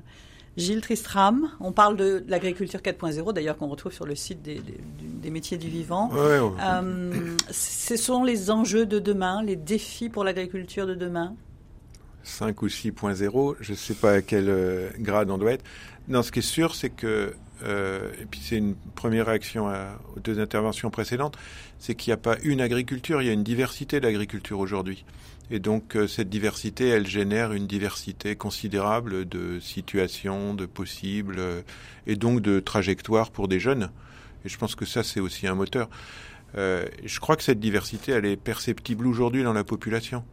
Gilles 0.57 0.81
Tristram, 0.81 1.49
on 1.59 1.71
parle 1.71 1.97
de 1.97 2.23
l'agriculture 2.27 2.79
4.0, 2.79 3.33
d'ailleurs 3.33 3.57
qu'on 3.57 3.67
retrouve 3.67 3.91
sur 3.91 4.05
le 4.05 4.15
site 4.15 4.41
des, 4.41 4.61
métiers 5.29 5.57
du 5.57 5.67
vivant. 5.67 6.11
ce 7.51 7.97
sont 7.97 8.23
les 8.23 8.51
enjeux 8.51 8.85
de 8.85 8.99
demain, 8.99 9.43
les 9.43 9.57
défis 9.57 10.07
pour 10.07 10.23
l'agriculture 10.23 10.87
de 10.87 10.95
demain 10.95 11.35
5 12.25 12.61
ou 12.61 12.67
6.0, 12.67 13.55
je 13.59 13.71
ne 13.71 13.77
sais 13.77 13.93
pas 13.93 14.13
à 14.13 14.21
quel 14.21 14.49
euh, 14.49 14.89
grade 14.99 15.29
on 15.29 15.37
doit 15.37 15.53
être. 15.53 15.63
Non, 16.07 16.23
ce 16.23 16.31
qui 16.31 16.39
est 16.39 16.41
sûr, 16.41 16.75
c'est 16.75 16.89
que, 16.89 17.33
euh, 17.63 18.11
et 18.19 18.25
puis 18.25 18.41
c'est 18.43 18.57
une 18.57 18.75
première 18.95 19.27
réaction 19.27 19.67
aux 20.15 20.19
deux 20.19 20.39
interventions 20.39 20.89
précédentes, 20.89 21.37
c'est 21.79 21.95
qu'il 21.95 22.11
n'y 22.11 22.15
a 22.15 22.17
pas 22.17 22.37
une 22.43 22.61
agriculture, 22.61 23.21
il 23.21 23.27
y 23.27 23.29
a 23.29 23.33
une 23.33 23.43
diversité 23.43 23.99
d'agriculture 23.99 24.59
aujourd'hui. 24.59 25.05
Et 25.51 25.59
donc 25.59 25.95
euh, 25.95 26.07
cette 26.07 26.29
diversité, 26.29 26.89
elle 26.89 27.07
génère 27.07 27.53
une 27.53 27.67
diversité 27.67 28.35
considérable 28.35 29.27
de 29.27 29.59
situations, 29.59 30.53
de 30.55 30.65
possibles, 30.65 31.39
et 32.07 32.15
donc 32.15 32.41
de 32.41 32.59
trajectoires 32.59 33.31
pour 33.31 33.47
des 33.47 33.59
jeunes. 33.59 33.91
Et 34.43 34.49
je 34.49 34.57
pense 34.57 34.75
que 34.75 34.85
ça, 34.85 35.03
c'est 35.03 35.19
aussi 35.19 35.47
un 35.47 35.55
moteur. 35.55 35.89
je 36.55 37.19
crois 37.19 37.35
que 37.35 37.43
cette 37.43 37.59
diversité, 37.59 38.11
elle 38.11 38.25
est 38.25 38.37
perceptible 38.37 39.07
aujourd'hui 39.07 39.43
dans 39.43 39.53
la 39.53 39.63
population. 39.63 40.23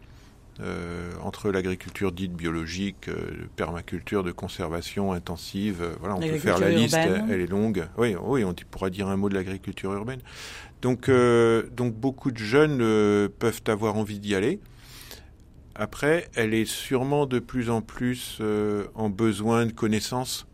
Euh, 0.63 1.11
entre 1.23 1.51
l'agriculture 1.51 2.13
dite 2.13 2.35
biologique, 2.35 3.09
euh, 3.09 3.49
permaculture 3.57 4.23
de 4.23 4.31
conservation 4.31 5.13
intensive. 5.13 5.83
Euh, 5.83 5.95
voilà, 5.99 6.15
on 6.15 6.21
peut 6.21 6.39
faire 6.39 6.61
la 6.61 6.71
liste, 6.71 6.95
elle, 6.95 7.41
est 7.41 7.51
longue. 7.51 7.89
Oui, 7.99 8.15
oui, 8.23 8.45
on 8.45 8.55
pourra 8.71 8.89
dire 8.89 9.09
un 9.09 9.17
mot 9.17 9.29
de 9.29 9.35
l'agriculture 9.35 9.93
urbaine. 9.93 10.21
Donc, 10.81 11.11
donc 11.77 11.95
beaucoup 11.95 12.31
de 12.31 12.39
jeunes 12.39 12.79
peuvent 13.39 13.63
avoir 13.67 13.97
envie 13.97 14.19
d'y 14.19 14.35
aller. 14.35 14.61
Après, 15.75 16.29
elle 16.35 16.55
est 16.55 16.65
sûrement 16.65 17.27
de 17.27 17.39
plus 17.39 17.71
en 17.71 17.83
plus 17.83 18.41
en 18.95 19.09
besoin 19.09 19.67
de 19.67 19.73
connaissances, 19.73 20.47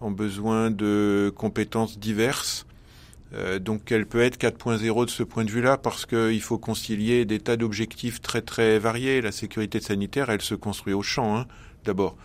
en 0.00 0.10
besoin 0.10 0.70
de 0.70 1.32
compétences 1.36 1.98
diverses. 1.98 2.66
Euh, 3.34 3.58
donc 3.58 3.90
elle 3.90 4.06
peut 4.06 4.20
être 4.20 4.38
4.0 4.38 5.06
de 5.06 5.10
ce 5.10 5.22
point 5.22 5.44
de 5.44 5.50
vue-là 5.50 5.78
parce 5.78 6.04
qu'il 6.04 6.40
faut 6.42 6.58
concilier 6.58 7.24
des 7.24 7.38
tas 7.38 7.56
d'objectifs 7.56 8.20
très 8.20 8.42
très 8.42 8.78
variés. 8.78 9.20
La 9.20 9.32
sécurité 9.32 9.80
sanitaire, 9.80 10.30
elle 10.30 10.42
se 10.42 10.54
construit 10.54 10.92
au 10.92 11.02
champ 11.02 11.36
hein, 11.36 11.46
d'abord. 11.84 12.16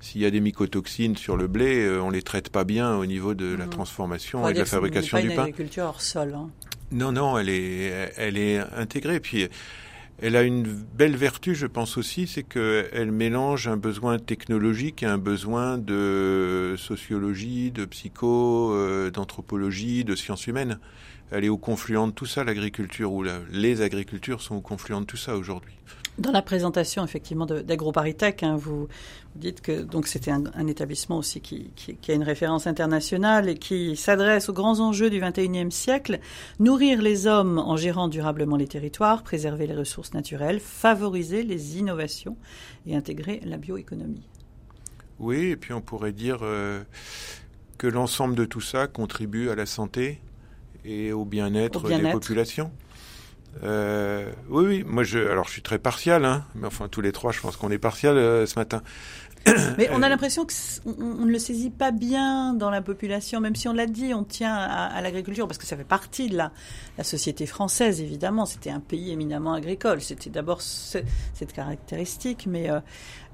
S'il 0.00 0.22
y 0.22 0.26
a 0.26 0.30
des 0.30 0.40
mycotoxines 0.40 1.16
sur 1.16 1.36
le 1.36 1.46
blé, 1.46 1.84
euh, 1.84 2.02
on 2.02 2.10
les 2.10 2.22
traite 2.22 2.48
pas 2.48 2.64
bien 2.64 2.96
au 2.96 3.04
niveau 3.04 3.34
de 3.34 3.54
la 3.54 3.66
mmh. 3.66 3.70
transformation 3.70 4.48
et 4.48 4.54
de 4.54 4.58
la 4.58 4.64
fabrication 4.64 5.18
du 5.18 5.28
pain. 5.28 5.34
Pas 5.34 5.34
une 5.34 5.48
agriculture 5.48 5.84
hors 5.84 6.00
sol. 6.00 6.34
Hein. 6.34 6.48
Non, 6.90 7.12
non, 7.12 7.38
elle 7.38 7.50
est, 7.50 8.12
elle 8.16 8.38
est 8.38 8.58
intégrée. 8.76 9.20
Puis 9.20 9.48
elle 10.22 10.36
a 10.36 10.42
une 10.42 10.64
belle 10.64 11.16
vertu, 11.16 11.54
je 11.54 11.66
pense 11.66 11.96
aussi, 11.96 12.26
c'est 12.26 12.42
qu'elle 12.42 13.10
mélange 13.10 13.68
un 13.68 13.78
besoin 13.78 14.18
technologique 14.18 15.02
et 15.02 15.06
un 15.06 15.16
besoin 15.16 15.78
de 15.78 16.74
sociologie, 16.76 17.70
de 17.70 17.86
psycho, 17.86 18.74
euh, 18.74 19.10
d'anthropologie, 19.10 20.04
de 20.04 20.14
sciences 20.14 20.46
humaines. 20.46 20.78
Elle 21.30 21.44
est 21.44 21.48
au 21.48 21.56
confluent 21.56 22.06
de 22.06 22.12
tout 22.12 22.26
ça, 22.26 22.44
l'agriculture, 22.44 23.12
ou 23.12 23.24
les 23.50 23.80
agricultures 23.80 24.42
sont 24.42 24.56
au 24.56 24.60
confluent 24.60 25.00
de 25.00 25.06
tout 25.06 25.16
ça 25.16 25.36
aujourd'hui. 25.36 25.74
Dans 26.18 26.32
la 26.32 26.42
présentation 26.42 27.02
effectivement 27.04 27.46
d'AgroParisTech, 27.46 28.42
hein, 28.42 28.56
vous, 28.56 28.88
dites 29.36 29.60
que 29.60 29.82
donc 29.82 30.06
c'était 30.06 30.32
un, 30.32 30.66
établissement 30.66 31.18
aussi 31.18 31.40
qui, 31.40 31.70
a 32.08 32.12
une 32.12 32.22
référence 32.22 32.66
internationale 32.66 33.48
et 33.48 33.54
qui 33.54 33.96
s'adresse 33.96 34.48
aux 34.48 34.52
grands 34.52 34.80
enjeux 34.80 35.08
du 35.08 35.20
XXIe 35.20 35.70
siècle 35.70 36.20
nourrir 36.58 37.00
les 37.00 37.26
hommes 37.26 37.58
en 37.58 37.76
gérant 37.76 38.08
durablement 38.08 38.56
les 38.56 38.68
territoires, 38.68 39.22
préserver 39.22 39.66
les 39.66 39.74
ressources 39.74 40.12
naturelles, 40.12 40.60
favoriser 40.60 41.42
les 41.42 41.78
innovations 41.78 42.36
et 42.86 42.96
intégrer 42.96 43.40
la 43.44 43.56
bioéconomie. 43.56 44.28
Oui, 45.20 45.46
et 45.46 45.56
puis 45.56 45.72
on 45.72 45.80
pourrait 45.80 46.12
dire 46.12 46.38
euh, 46.42 46.82
que 47.78 47.86
l'ensemble 47.86 48.34
de 48.34 48.44
tout 48.44 48.60
ça 48.60 48.86
contribue 48.86 49.48
à 49.48 49.54
la 49.54 49.66
santé 49.66 50.20
et 50.84 51.12
au 51.12 51.24
bien-être 51.24 51.88
des 51.88 52.10
populations. 52.10 52.72
Euh, 53.62 54.30
oui, 54.48 54.64
oui, 54.66 54.84
moi 54.86 55.02
je, 55.02 55.18
alors 55.18 55.46
je 55.46 55.52
suis 55.52 55.62
très 55.62 55.78
partial, 55.78 56.24
hein, 56.24 56.44
mais 56.54 56.66
enfin 56.66 56.88
tous 56.88 57.00
les 57.00 57.12
trois, 57.12 57.32
je 57.32 57.40
pense 57.40 57.56
qu'on 57.56 57.70
est 57.70 57.78
partial 57.78 58.16
euh, 58.16 58.46
ce 58.46 58.58
matin. 58.58 58.82
Mais 59.78 59.88
on 59.92 60.02
a 60.02 60.08
l'impression 60.08 60.46
qu'on 60.46 61.24
ne 61.24 61.30
le 61.30 61.38
saisit 61.38 61.70
pas 61.70 61.92
bien 61.92 62.52
dans 62.52 62.70
la 62.70 62.82
population, 62.82 63.40
même 63.40 63.56
si 63.56 63.68
on 63.68 63.72
l'a 63.72 63.86
dit, 63.86 64.12
on 64.12 64.24
tient 64.24 64.54
à, 64.54 65.00
l'agriculture 65.00 65.46
parce 65.46 65.56
que 65.56 65.66
ça 65.66 65.76
fait 65.76 65.84
partie 65.84 66.28
de 66.28 66.36
la, 66.36 66.52
la 66.98 67.04
société 67.04 67.46
française, 67.46 68.00
évidemment. 68.02 68.44
C'était 68.44 68.70
un 68.70 68.80
pays 68.80 69.12
éminemment 69.12 69.54
agricole. 69.54 70.02
C'était 70.02 70.28
d'abord 70.28 70.60
cette 70.60 71.52
caractéristique, 71.54 72.46
mais 72.46 72.70
euh, 72.70 72.80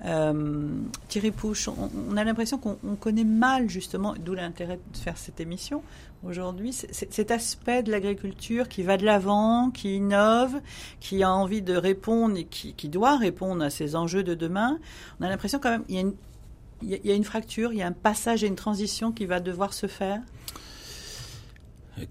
euh, 0.05 0.69
Thierry 1.09 1.33
Pouche, 1.33 1.69
on, 1.69 2.17
a 2.17 2.23
l'impression 2.23 2.59
qu'on 2.59 2.97
connaît 2.97 3.25
mal 3.25 3.69
justement, 3.69 4.15
d'où 4.19 4.35
l'intérêt 4.35 4.79
de 4.93 4.97
faire 4.97 5.17
cette 5.17 5.41
émission 5.41 5.83
aujourd'hui, 6.27 6.73
cet 6.73 7.31
aspect 7.31 7.83
de 7.83 7.91
l'agriculture 7.91 8.69
qui 8.69 8.83
va 8.83 8.97
de 8.97 9.05
l'avant, 9.05 9.71
qui 9.71 9.97
innove, 9.97 10.61
qui 11.01 11.23
a 11.23 11.33
envie 11.33 11.63
de 11.63 11.77
répondre 11.77 12.37
et 12.37 12.45
qui, 12.45 12.89
doit 12.89 13.17
répondre 13.17 13.65
à 13.65 13.71
ces 13.71 13.97
enjeux 13.97 14.23
de 14.23 14.35
demain. 14.35 14.79
On 15.21 15.25
a 15.25 15.29
l'impression 15.29 15.59
quand 15.59 15.71
même 15.71 15.85
il 15.89 15.95
y 15.95 15.99
a 15.99 16.01
une, 16.03 16.15
il 16.83 17.07
y 17.07 17.11
a 17.11 17.15
une 17.15 17.25
fracture, 17.25 17.73
il 17.73 17.79
y 17.79 17.83
a 17.83 17.87
un 17.87 17.93
passage 17.93 18.45
et 18.45 18.47
une 18.47 18.57
transition 18.57 19.13
qui 19.13 19.27
va 19.27 19.41
devoir 19.41 19.73
se 19.73 19.87
faire. 19.87 20.21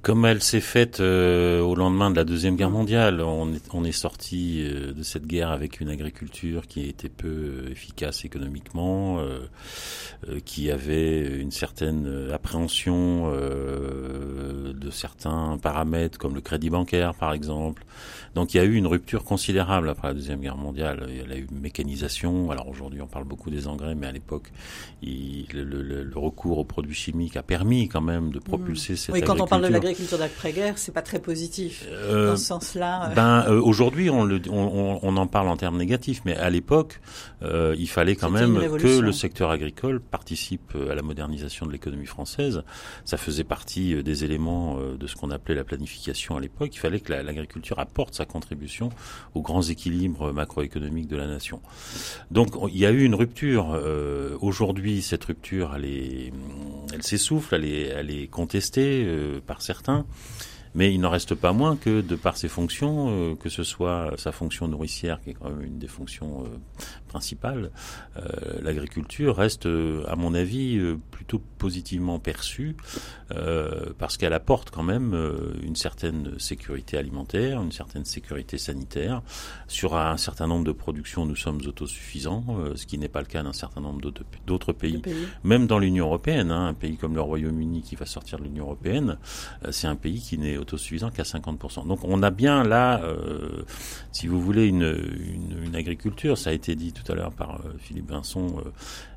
Comme 0.02 0.26
elle 0.26 0.42
s'est 0.42 0.62
faite 0.62 1.00
euh, 1.00 1.62
au 1.62 1.76
lendemain 1.76 2.10
de 2.10 2.16
la 2.16 2.24
Deuxième 2.24 2.56
Guerre 2.56 2.72
mondiale, 2.72 3.22
on 3.22 3.54
est, 3.54 3.62
on 3.72 3.84
est 3.84 3.92
sorti 3.92 4.66
euh, 4.66 4.94
de 4.94 5.04
cette 5.04 5.28
guerre 5.28 5.52
avec 5.52 5.80
une 5.80 5.90
agriculture 5.90 6.66
qui 6.66 6.90
était 6.90 7.10
peu 7.10 7.28
euh, 7.28 7.72
efficace 7.72 8.26
économiquement, 8.26 9.20
qui 10.44 10.72
avait 10.72 11.40
une 11.40 11.52
certaine 11.52 12.32
appréhension 12.34 13.32
de 13.32 14.90
certains 14.90 15.60
paramètres 15.62 16.18
comme 16.18 16.34
le 16.34 16.42
crédit 16.42 16.72
bancaire 16.72 17.14
par 17.14 17.34
exemple. 17.34 17.86
Donc 18.34 18.54
il 18.54 18.58
y 18.58 18.60
a 18.60 18.64
eu 18.64 18.74
une 18.74 18.88
rupture 18.88 19.24
considérable 19.24 19.88
après 19.90 20.08
la 20.10 20.14
Deuxième 20.16 20.40
Guerre 20.40 20.58
mondiale. 20.58 21.06
Il 21.10 21.18
y 21.18 21.34
a 21.34 21.38
eu 21.38 21.48
une 21.50 21.60
mécanisation. 21.60 22.50
Alors 22.50 22.68
aujourd'hui 22.68 23.02
on 23.02 23.08
parle 23.08 23.26
beaucoup 23.26 23.50
des 23.50 23.68
engrais, 23.68 23.94
mais 23.94 24.08
à 24.08 24.12
l'époque 24.12 24.52
le, 25.04 25.64
le, 25.64 26.04
le, 26.04 26.20
recours 26.20 26.58
aux 26.58 26.64
produits 26.64 26.96
chimiques 26.96 27.38
a 27.38 27.44
permis 27.44 27.88
quand 27.88 28.02
même 28.02 28.32
de 28.32 28.40
propulser 28.40 28.94
mmh. 28.94 28.98
cette 28.98 29.16
oui, 29.16 29.22
quand 29.22 29.40
on 29.40 29.46
parle 29.46 29.68
de 29.68 29.75
l'agriculture 29.76 30.18
d'après-guerre, 30.18 30.78
c'est 30.78 30.92
pas 30.92 31.02
très 31.02 31.20
positif 31.20 31.86
euh, 31.88 32.30
dans 32.30 32.38
ce 32.38 32.46
sens-là. 32.46 33.10
Euh. 33.10 33.14
Ben 33.14 33.46
euh, 33.48 33.62
aujourd'hui, 33.62 34.10
on, 34.10 34.30
on, 34.50 35.00
on, 35.02 35.18
en 35.18 35.28
parle 35.28 35.48
en 35.48 35.58
termes 35.58 35.78
négatifs, 35.78 36.22
mais 36.26 36.36
à 36.36 36.50
l'époque, 36.50 37.00
euh, 37.42 37.76
il 37.78 37.90
fallait 37.90 38.16
quand 38.16 38.30
même 38.30 38.56
que 38.78 39.00
le 39.00 39.12
secteur 39.12 39.50
agricole 39.50 40.00
participe 40.00 40.74
à 40.90 40.96
la 40.96 41.02
modernisation 41.02 41.66
de 41.66 41.72
l'économie 41.72 42.06
française. 42.06 42.64
Ça 43.06 43.18
faisait 43.18 43.44
partie 43.44 44.04
des 44.04 44.24
éléments 44.24 44.78
de 44.80 45.08
ce 45.08 45.16
qu'on 45.16 45.32
appelait 45.32 45.56
la 45.56 45.64
planification 45.64 46.38
à 46.38 46.40
l'époque. 46.40 46.70
Il 46.74 46.80
fallait 46.80 47.00
que 47.00 47.12
l'agriculture 47.12 47.80
apporte 47.80 48.16
sa 48.16 48.26
contribution 48.26 48.90
aux 49.34 49.42
grands 49.42 49.62
équilibres 49.62 50.34
macroéconomiques 50.34 51.08
de 51.08 51.18
la 51.18 51.28
nation. 51.28 51.62
Donc 52.32 52.56
il 52.72 52.78
y 52.78 52.86
a 52.86 52.92
eu 52.92 53.04
une 53.04 53.16
rupture. 53.16 53.80
aujourd'hui, 54.42 55.02
cette 55.02 55.26
rupture, 55.26 55.74
elle 55.76 55.86
est, 55.86 56.34
elle 56.94 57.04
s'essouffle, 57.04 57.56
elle 57.56 57.66
est, 57.66 57.88
elle 57.88 58.12
est 58.12 58.28
contestée 58.28 59.08
par 59.46 59.62
certains. 59.66 60.06
Mais 60.76 60.94
il 60.94 61.00
n'en 61.00 61.10
reste 61.10 61.36
pas 61.36 61.54
moins 61.54 61.78
que, 61.78 62.02
de 62.02 62.16
par 62.16 62.36
ses 62.36 62.50
fonctions, 62.50 63.08
euh, 63.10 63.36
que 63.36 63.48
ce 63.48 63.64
soit 63.64 64.12
sa 64.18 64.34
fonction 64.34 64.68
nourricière, 64.68 65.22
qui 65.22 65.30
est 65.30 65.34
quand 65.34 65.50
même 65.50 65.62
une 65.62 65.80
des 65.80 65.88
fonctions 65.88 66.44
euh, 66.44 66.58
principales, 67.16 67.72
euh, 68.18 68.22
l'agriculture 68.62 69.38
reste, 69.38 69.68
à 70.08 70.16
mon 70.18 70.34
avis, 70.34 70.78
plutôt 71.12 71.42
positivement 71.58 72.20
perçue, 72.20 72.76
parce 73.98 74.18
qu'elle 74.18 74.34
apporte 74.34 74.70
quand 74.70 74.84
même 74.84 75.16
une 75.64 75.76
certaine 75.76 76.38
sécurité 76.38 76.98
alimentaire, 76.98 77.62
une 77.62 77.72
certaine 77.72 78.06
sécurité 78.06 78.58
sanitaire. 78.58 79.22
Sur 79.68 79.96
un 79.96 80.18
certain 80.18 80.48
nombre 80.48 80.66
de 80.66 80.74
productions, 80.74 81.26
nous 81.26 81.36
sommes 81.36 81.62
autosuffisants, 81.66 82.46
ce 82.76 82.86
qui 82.86 82.98
n'est 82.98 83.08
pas 83.08 83.22
le 83.22 83.28
cas 83.28 83.44
d'un 83.44 83.54
certain 83.54 83.82
nombre 83.82 84.02
d'autres 84.46 84.74
pays, 84.74 85.02
même 85.44 85.68
dans 85.68 85.80
l'Union 85.80 86.06
européenne. 86.08 86.52
Hein, 86.52 86.68
un 86.68 86.74
pays 86.74 86.98
comme 86.98 87.16
le 87.16 87.22
Royaume-Uni 87.22 87.82
qui 87.82 87.96
va 87.96 88.06
sortir 88.06 88.38
de 88.40 88.44
l'Union 88.44 88.66
européenne, 88.66 89.18
c'est 89.72 89.88
un 89.88 89.96
pays 89.96 90.20
qui 90.20 90.38
n'est 90.38 90.58
autosuffisant 90.58 91.12
qu'à 91.12 91.24
50%. 91.24 91.88
Donc 91.88 92.00
on 92.04 92.22
a 92.24 92.32
bien 92.32 92.64
là, 92.64 93.02
euh, 93.04 93.64
si 94.12 94.28
vous 94.28 94.42
voulez, 94.42 94.66
une, 94.66 94.96
une, 95.64 95.76
agriculture, 95.76 96.38
ça 96.38 96.50
a 96.50 96.54
été 96.54 96.76
dit 96.76 96.94
tout 96.94 97.05
à 97.10 97.16
l'heure 97.16 97.32
par 97.32 97.56
euh, 97.56 97.74
Philippe 97.80 98.10
Vincent, 98.10 98.48
euh, 98.58 98.72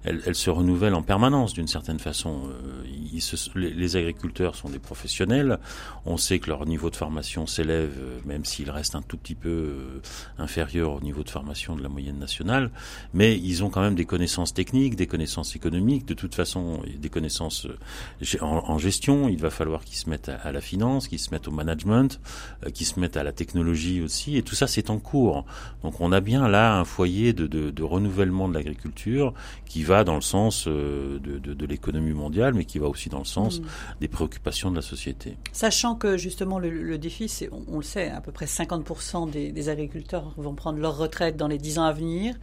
elle, 0.05 0.35
se 0.35 0.51
renouvelle 0.51 0.95
en 0.95 1.03
permanence 1.03 1.53
d'une 1.53 1.67
certaine 1.67 1.99
façon. 1.99 2.51
les, 3.55 3.97
agriculteurs 3.97 4.55
sont 4.55 4.71
des 4.71 4.79
professionnels, 4.79 5.59
on 6.07 6.17
sait 6.17 6.39
que 6.39 6.49
leur 6.49 6.65
niveau 6.67 6.89
de 6.89 6.97
formation 6.97 7.47
s'élève, 7.47 7.93
même 8.25 8.45
s'il 8.45 8.71
reste 8.71 8.95
un 8.95 9.03
tout 9.03 9.17
petit 9.17 9.35
peu 9.35 10.01
inférieur 10.39 10.93
au 10.93 11.01
niveau 11.01 11.23
de 11.25 11.31
formation 11.31 11.77
de 11.77 11.83
la 11.83 11.89
moyenne 11.89 12.19
nationale, 12.19 12.71
mais 13.13 13.37
ils 13.37 13.65
ont 13.65 13.71
quand 13.71 13.83
même 13.83 13.97
des 13.97 14.07
connaissances 14.07 14.55
techniques, 14.55 14.97
des 14.97 15.07
connaissances 15.07 15.57
économiques, 15.57 16.07
de 16.07 16.15
toute 16.15 16.35
façon 16.35 16.81
des 16.99 17.11
connaissances 17.11 17.67
en, 18.41 18.79
gestion, 18.79 19.29
il 19.29 19.39
va 19.39 19.51
falloir 19.51 19.85
qu'ils 19.85 19.97
se 19.97 20.09
mettent 20.09 20.29
à, 20.29 20.37
à 20.37 20.53
la 20.53 20.61
finance, 20.61 21.09
qu'ils 21.09 21.19
se 21.19 21.31
mettent 21.31 21.49
au 21.49 21.53
management, 21.53 22.21
euh, 22.65 22.71
qui 22.71 22.85
se 22.85 22.99
mettent 23.01 23.17
à 23.17 23.23
la 23.23 23.33
technologie 23.33 24.01
aussi, 24.01 24.37
et 24.37 24.43
tout 24.43 24.55
ça 24.55 24.67
c'est 24.67 24.91
en 24.91 24.99
cours. 24.99 25.45
Donc 25.83 26.01
on 26.01 26.13
a 26.13 26.21
bien 26.21 26.49
là 26.49 26.79
un 26.79 26.85
foyer 26.85 27.33
de, 27.33 27.47
de, 27.47 27.78
de 27.79 27.85
renouvellement 27.85 28.49
de 28.49 28.55
l'agriculture 28.55 29.33
qui 29.65 29.85
va 29.85 30.05
dans 30.05 30.17
le 30.17 30.21
sens 30.21 30.67
euh, 30.67 31.19
de, 31.21 31.39
de, 31.39 31.67
l'économie 31.67 32.13
mondiale, 32.13 32.55
mais 32.55 32.65
qui 32.65 32.79
va 32.79 32.89
aussi 32.89 33.09
dans 33.09 33.19
le 33.19 33.25
sens 33.25 33.61
mm. 33.61 33.65
des 34.01 34.09
préoccupations 34.09 34.71
de 34.71 34.77
la 34.77 34.83
société. 34.83 35.37
Sachant 35.53 35.95
que 35.95 36.17
justement 36.17 36.59
le, 36.59 36.71
le 36.71 36.99
défi, 36.99 37.29
c'est, 37.29 37.49
on, 37.69 37.77
le 37.77 37.83
sait, 37.83 38.11
à 38.11 38.21
peu 38.21 38.33
près 38.33 38.47
50% 38.47 39.31
des, 39.31 39.53
des, 39.53 39.69
agriculteurs 39.69 40.33
vont 40.37 40.55
prendre 40.55 40.79
leur 40.79 40.97
retraite 40.97 41.37
dans 41.37 41.47
les 41.47 41.59
10 41.59 41.79
ans 41.79 41.85
à 41.85 41.93
venir, 41.93 42.35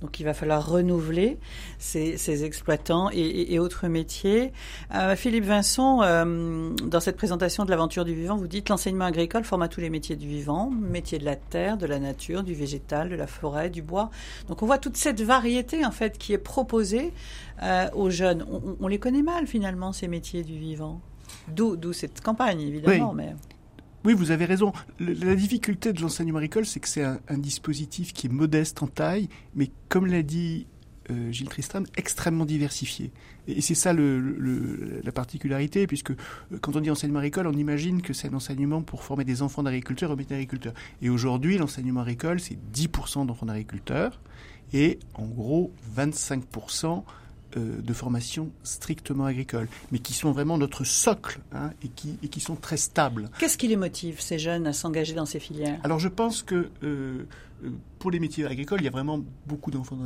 donc 0.00 0.20
il 0.20 0.24
va 0.24 0.34
falloir 0.34 0.68
renouveler 0.68 1.38
ces, 1.78 2.16
ces 2.16 2.44
exploitants 2.44 3.10
et, 3.12 3.54
et, 3.54 3.58
autres 3.58 3.88
métiers. 3.88 4.52
Euh, 4.94 5.16
Philippe 5.16 5.44
Vincent, 5.44 6.02
euh, 6.02 6.70
dans 6.84 7.00
cette 7.00 7.16
présentation 7.16 7.64
de 7.64 7.70
l'aventure 7.70 8.04
du 8.04 8.14
vivant, 8.14 8.36
vous 8.36 8.46
dites 8.46 8.68
l'enseignement 8.68 9.06
agricole 9.06 9.44
forme 9.44 9.62
à 9.62 9.68
tous 9.68 9.80
les 9.80 9.90
métiers 9.90 10.16
du 10.16 10.28
vivant, 10.28 10.70
métiers 10.70 11.18
de 11.18 11.24
la 11.24 11.36
terre, 11.36 11.76
de 11.78 11.86
la 11.86 11.98
nature, 11.98 12.42
du 12.42 12.54
végétal, 12.54 13.08
de 13.08 13.16
la 13.16 13.26
forêt, 13.26 13.70
du 13.70 13.82
bois. 13.82 14.10
Donc 14.48 14.62
on 14.62 14.66
voit 14.66 14.73
toute 14.78 14.96
cette 14.96 15.20
variété 15.20 15.84
en 15.84 15.90
fait 15.90 16.18
qui 16.18 16.32
est 16.32 16.38
proposée 16.38 17.12
euh, 17.62 17.88
aux 17.94 18.10
jeunes. 18.10 18.44
On, 18.80 18.88
les 18.88 18.98
connaît 18.98 19.22
mal 19.22 19.46
finalement 19.46 19.92
ces 19.92 20.08
métiers 20.08 20.42
du 20.42 20.58
vivant. 20.58 21.00
D'où 21.48 21.92
cette 21.92 22.20
campagne 22.20 22.60
évidemment, 22.60 23.10
oui. 23.10 23.16
mais. 23.16 23.34
Oui, 24.04 24.12
vous 24.12 24.30
avez 24.30 24.44
raison. 24.44 24.72
la 25.00 25.34
difficulté 25.34 25.94
de 25.94 26.02
l'enseignement 26.02 26.36
agricole, 26.36 26.66
c'est 26.66 26.78
que 26.78 26.88
c'est 26.88 27.04
un, 27.04 27.20
un, 27.28 27.38
dispositif 27.38 28.12
qui 28.12 28.26
est 28.26 28.30
modeste 28.30 28.82
en 28.82 28.86
taille, 28.86 29.30
mais 29.54 29.70
comme 29.88 30.04
l'a 30.06 30.22
dit 30.22 30.66
euh, 31.10 31.30
Gilles 31.30 31.50
Tristram, 31.50 31.84
extrêmement 31.96 32.46
diversifié. 32.46 33.12
Et 33.46 33.60
c'est 33.60 33.74
ça 33.74 33.92
le, 33.92 35.00
la 35.02 35.12
particularité, 35.12 35.86
puisque 35.86 36.12
euh, 36.12 36.16
quand 36.62 36.76
on 36.76 36.80
dit 36.80 36.90
enseignement 36.90 37.18
agricole, 37.18 37.46
on 37.46 37.52
imagine 37.52 38.00
que 38.00 38.14
c'est 38.14 38.28
un 38.28 38.34
enseignement 38.34 38.80
pour 38.80 39.02
former 39.02 39.24
des 39.24 39.42
enfants 39.42 39.62
d'agriculteurs 39.62 40.12
et 40.12 40.16
métiers 40.16 40.36
d'agriculteurs. 40.36 40.72
Et 41.02 41.10
aujourd'hui, 41.10 41.58
l'enseignement 41.58 42.00
agricole, 42.00 42.40
c'est 42.40 42.56
10% 42.72 43.26
d'enfants 43.26 43.46
d'agriculteurs 43.46 44.20
et 44.72 44.98
en 45.14 45.26
gros 45.26 45.72
25% 45.96 47.02
euh, 47.56 47.80
de 47.80 47.92
formation 47.92 48.50
strictement 48.64 49.26
agricole, 49.26 49.68
mais 49.92 50.00
qui 50.00 50.12
sont 50.12 50.32
vraiment 50.32 50.58
notre 50.58 50.82
socle 50.82 51.38
hein, 51.52 51.70
et, 51.84 51.88
qui, 51.88 52.18
et 52.22 52.28
qui 52.28 52.40
sont 52.40 52.56
très 52.56 52.76
stables. 52.76 53.30
Qu'est-ce 53.38 53.56
qui 53.56 53.68
les 53.68 53.76
motive, 53.76 54.20
ces 54.20 54.38
jeunes, 54.38 54.66
à 54.66 54.72
s'engager 54.72 55.14
dans 55.14 55.26
ces 55.26 55.38
filières? 55.38 55.78
Alors 55.84 56.00
je 56.00 56.08
pense 56.08 56.42
que 56.42 56.70
euh, 56.82 57.26
pour 58.00 58.10
les 58.10 58.18
métiers 58.18 58.44
agricoles, 58.44 58.80
il 58.80 58.84
y 58.84 58.88
a 58.88 58.90
vraiment 58.90 59.20
beaucoup 59.46 59.70
d'enfants, 59.70 59.98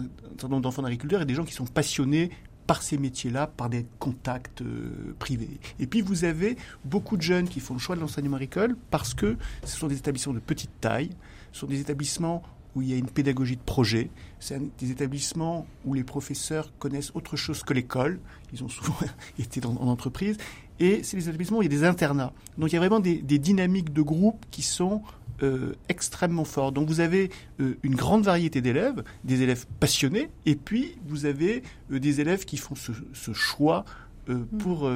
d'enfants 0.48 0.82
d'agriculteurs 0.82 1.22
et 1.22 1.24
des 1.24 1.34
gens 1.34 1.44
qui 1.44 1.54
sont 1.54 1.64
passionnés 1.64 2.30
par 2.66 2.82
ces 2.82 2.98
métiers-là, 2.98 3.46
par 3.46 3.70
des 3.70 3.86
contacts 3.98 4.60
euh, 4.60 5.14
privés. 5.18 5.58
Et 5.80 5.86
puis 5.86 6.02
vous 6.02 6.24
avez 6.24 6.58
beaucoup 6.84 7.16
de 7.16 7.22
jeunes 7.22 7.48
qui 7.48 7.60
font 7.60 7.72
le 7.72 7.80
choix 7.80 7.96
de 7.96 8.00
l'enseignement 8.02 8.36
agricole 8.36 8.76
parce 8.90 9.14
que 9.14 9.38
ce 9.64 9.78
sont 9.78 9.86
des 9.86 9.96
établissements 9.96 10.34
de 10.34 10.38
petite 10.38 10.78
taille, 10.82 11.10
ce 11.52 11.60
sont 11.60 11.66
des 11.66 11.80
établissements 11.80 12.42
où 12.74 12.82
il 12.82 12.90
y 12.90 12.92
a 12.92 12.96
une 12.96 13.08
pédagogie 13.08 13.56
de 13.56 13.62
projet, 13.62 14.10
c'est 14.40 14.60
des 14.78 14.90
établissements 14.90 15.66
où 15.84 15.94
les 15.94 16.04
professeurs 16.04 16.72
connaissent 16.78 17.12
autre 17.14 17.36
chose 17.36 17.62
que 17.62 17.74
l'école, 17.74 18.20
ils 18.52 18.62
ont 18.62 18.68
souvent 18.68 18.96
été 19.38 19.60
dans, 19.60 19.72
en 19.76 19.88
entreprise, 19.88 20.36
et 20.80 21.02
c'est 21.02 21.16
des 21.16 21.28
établissements 21.28 21.58
où 21.58 21.62
il 21.62 21.72
y 21.72 21.74
a 21.74 21.78
des 21.78 21.84
internats. 21.84 22.32
Donc 22.56 22.70
il 22.70 22.74
y 22.74 22.76
a 22.76 22.80
vraiment 22.80 23.00
des, 23.00 23.16
des 23.16 23.38
dynamiques 23.38 23.92
de 23.92 24.02
groupe 24.02 24.44
qui 24.50 24.62
sont 24.62 25.02
euh, 25.44 25.74
extrêmement 25.88 26.44
fort. 26.44 26.72
Donc 26.72 26.88
vous 26.88 26.98
avez 26.98 27.30
euh, 27.60 27.78
une 27.84 27.94
grande 27.94 28.24
variété 28.24 28.60
d'élèves, 28.60 29.04
des 29.22 29.42
élèves 29.42 29.66
passionnés, 29.78 30.30
et 30.46 30.56
puis 30.56 30.96
vous 31.06 31.26
avez 31.26 31.62
euh, 31.92 32.00
des 32.00 32.20
élèves 32.20 32.44
qui 32.44 32.56
font 32.56 32.74
ce, 32.74 33.32
choix 33.32 33.84
mm. 34.26 34.42
pour 34.58 34.90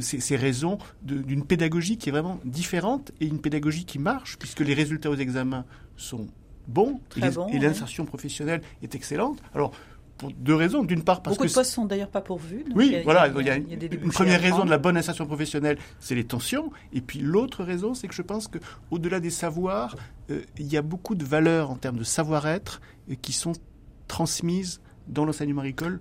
ces, 0.00 0.36
raisons 0.36 0.76
d'une 1.02 1.46
pédagogie 1.46 1.96
qui 1.96 2.10
est 2.10 2.12
vraiment 2.12 2.40
différente 2.44 3.12
et 3.22 3.26
une 3.26 3.40
pédagogie 3.40 3.86
qui 3.86 3.98
marche, 3.98 4.36
puisque 4.38 4.60
les 4.60 4.74
résultats 4.74 5.08
aux 5.08 5.16
examens 5.16 5.64
sont 5.96 6.26
bons, 6.68 7.00
et, 7.16 7.58
l'insertion 7.58 8.04
professionnelle 8.04 8.62
est 8.82 8.94
excellente. 8.94 9.42
Alors, 9.54 9.72
pour 10.18 10.30
deux 10.30 10.54
raisons. 10.54 10.84
D'une 10.84 11.02
part, 11.02 11.22
parce 11.22 11.36
Beaucoup 11.36 11.46
que 11.46 11.50
de 11.50 11.54
postes 11.54 11.72
sont 11.72 11.86
d'ailleurs 11.86 12.08
pas 12.08 12.20
pourvus. 12.20 12.62
donc 12.64 12.76
oui, 12.76 12.96
voilà. 13.02 13.26
il 13.26 13.46
y 13.46 13.50
a- 13.50 13.56
une 13.56 13.66
débouchés 13.76 14.12
première 14.12 14.40
raison 14.40 14.64
de 14.64 14.70
la 14.70 14.78
bonne 14.78 14.96
insertion 14.96 15.26
professionnelle, 15.26 15.76
c'est 15.98 16.14
les 16.14 16.24
tensions. 16.24 16.70
Et 16.92 17.00
puis 17.00 17.18
l'autre 17.18 17.64
raison, 17.64 17.94
c'est 17.94 18.06
que 18.06 18.14
je 18.14 18.22
pense 18.22 18.46
que 18.46 18.58
au-delà 18.92 19.18
des 19.18 19.30
savoirs, 19.30 19.96
euh, 20.30 20.42
il 20.58 20.72
y 20.72 20.76
a 20.76 20.82
beaucoup 20.82 21.16
de 21.16 21.24
valeurs 21.24 21.70
en 21.70 21.76
termes 21.76 21.98
de 21.98 22.04
savoir-être 22.04 22.80
euh, 23.10 23.14
qui 23.20 23.32
sont 23.32 23.52
transmises 24.06 24.80
dans 25.08 25.24
l'enseignement 25.24 25.62
agricole. 25.62 26.00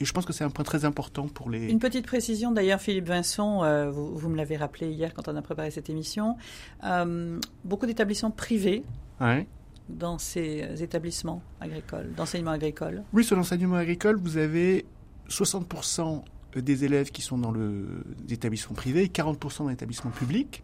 Et 0.00 0.04
je 0.04 0.12
pense 0.12 0.24
que 0.26 0.32
c'est 0.32 0.42
un 0.42 0.50
point 0.50 0.64
très 0.64 0.84
important 0.84 1.28
pour 1.28 1.48
les. 1.48 1.70
Une 1.70 1.78
petite 1.78 2.06
précision 2.06 2.50
d'ailleurs, 2.50 2.80
Philippe 2.80 3.06
Vincent, 3.06 3.62
euh, 3.62 3.88
vous, 3.88 4.16
vous 4.16 4.28
me 4.30 4.36
l'avez 4.36 4.56
rappelé 4.56 4.90
hier 4.90 5.14
quand 5.14 5.28
on 5.28 5.36
a 5.36 5.42
préparé 5.42 5.70
cette 5.70 5.88
émission. 5.88 6.36
Euh, 6.82 7.38
beaucoup 7.64 7.86
d'établissements 7.86 8.32
privés 8.32 8.82
Ouais. 9.20 9.46
Dans 9.92 10.18
ces 10.18 10.82
établissements 10.82 11.42
agricoles, 11.60 12.12
d'enseignement 12.14 12.52
agricole. 12.52 13.02
Oui, 13.12 13.24
sur 13.24 13.36
l'enseignement 13.36 13.76
agricole, 13.76 14.16
vous 14.16 14.36
avez 14.36 14.84
60% 15.28 16.22
des 16.56 16.84
élèves 16.84 17.10
qui 17.10 17.22
sont 17.22 17.38
dans 17.38 17.50
le 17.50 18.04
établissement 18.28 18.74
privé 18.74 19.04
et 19.04 19.08
40% 19.08 19.58
dans 19.58 19.68
l'établissement 19.68 20.10
public. 20.10 20.62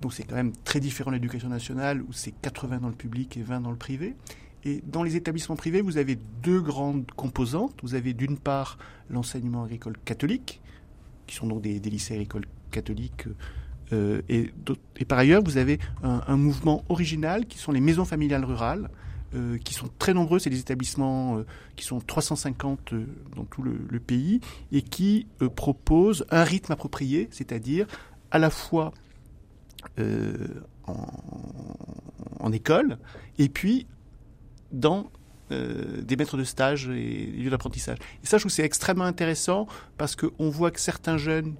Donc 0.00 0.14
c'est 0.14 0.24
quand 0.24 0.34
même 0.34 0.52
très 0.64 0.80
différent 0.80 1.10
de 1.10 1.16
l'éducation 1.16 1.48
nationale 1.48 2.02
où 2.02 2.12
c'est 2.12 2.32
80 2.32 2.78
dans 2.78 2.88
le 2.88 2.94
public 2.94 3.36
et 3.36 3.42
20 3.42 3.60
dans 3.60 3.70
le 3.70 3.76
privé. 3.76 4.16
Et 4.64 4.82
dans 4.86 5.02
les 5.02 5.16
établissements 5.16 5.56
privés, 5.56 5.80
vous 5.80 5.96
avez 5.96 6.16
deux 6.42 6.60
grandes 6.60 7.10
composantes. 7.12 7.74
Vous 7.82 7.94
avez 7.94 8.12
d'une 8.12 8.38
part 8.38 8.78
l'enseignement 9.08 9.64
agricole 9.64 9.96
catholique, 10.04 10.60
qui 11.26 11.36
sont 11.36 11.46
donc 11.46 11.62
des, 11.62 11.80
des 11.80 11.90
lycées 11.90 12.14
agricoles 12.14 12.46
catholiques. 12.70 13.24
Euh, 13.92 14.22
et, 14.28 14.52
par 15.06 15.18
ailleurs, 15.18 15.42
vous 15.42 15.56
avez 15.56 15.78
un, 16.02 16.36
mouvement 16.36 16.84
original 16.88 17.46
qui 17.46 17.58
sont 17.58 17.72
les 17.72 17.80
maisons 17.80 18.04
familiales 18.04 18.44
rurales, 18.44 18.88
euh, 19.34 19.58
qui 19.58 19.74
sont 19.74 19.88
très 20.00 20.12
nombreux. 20.12 20.40
C'est 20.40 20.50
des 20.50 20.58
établissements 20.58 21.38
euh, 21.38 21.46
qui 21.76 21.84
sont 21.84 22.00
350 22.00 22.92
euh, 22.92 23.06
dans 23.36 23.44
tout 23.44 23.62
le, 23.62 24.00
pays 24.00 24.40
et 24.72 24.82
qui 24.82 25.28
proposent 25.54 26.26
un 26.30 26.42
rythme 26.42 26.72
approprié, 26.72 27.28
c'est-à-dire 27.30 27.86
à 28.32 28.40
la 28.40 28.50
fois 28.50 28.92
en, 32.40 32.52
école 32.52 32.98
et 33.38 33.48
puis 33.48 33.86
dans 34.72 35.10
des 35.50 36.16
maîtres 36.16 36.36
de 36.36 36.44
stage 36.44 36.88
et 36.88 37.26
des 37.26 37.42
lieux 37.42 37.50
d'apprentissage. 37.50 37.98
Et 38.24 38.26
ça, 38.26 38.38
je 38.38 38.42
trouve 38.42 38.52
c'est 38.52 38.64
extrêmement 38.64 39.04
intéressant 39.04 39.66
parce 39.98 40.16
qu'on 40.16 40.48
voit 40.48 40.70
que 40.70 40.80
certains 40.80 41.18
jeunes 41.18 41.54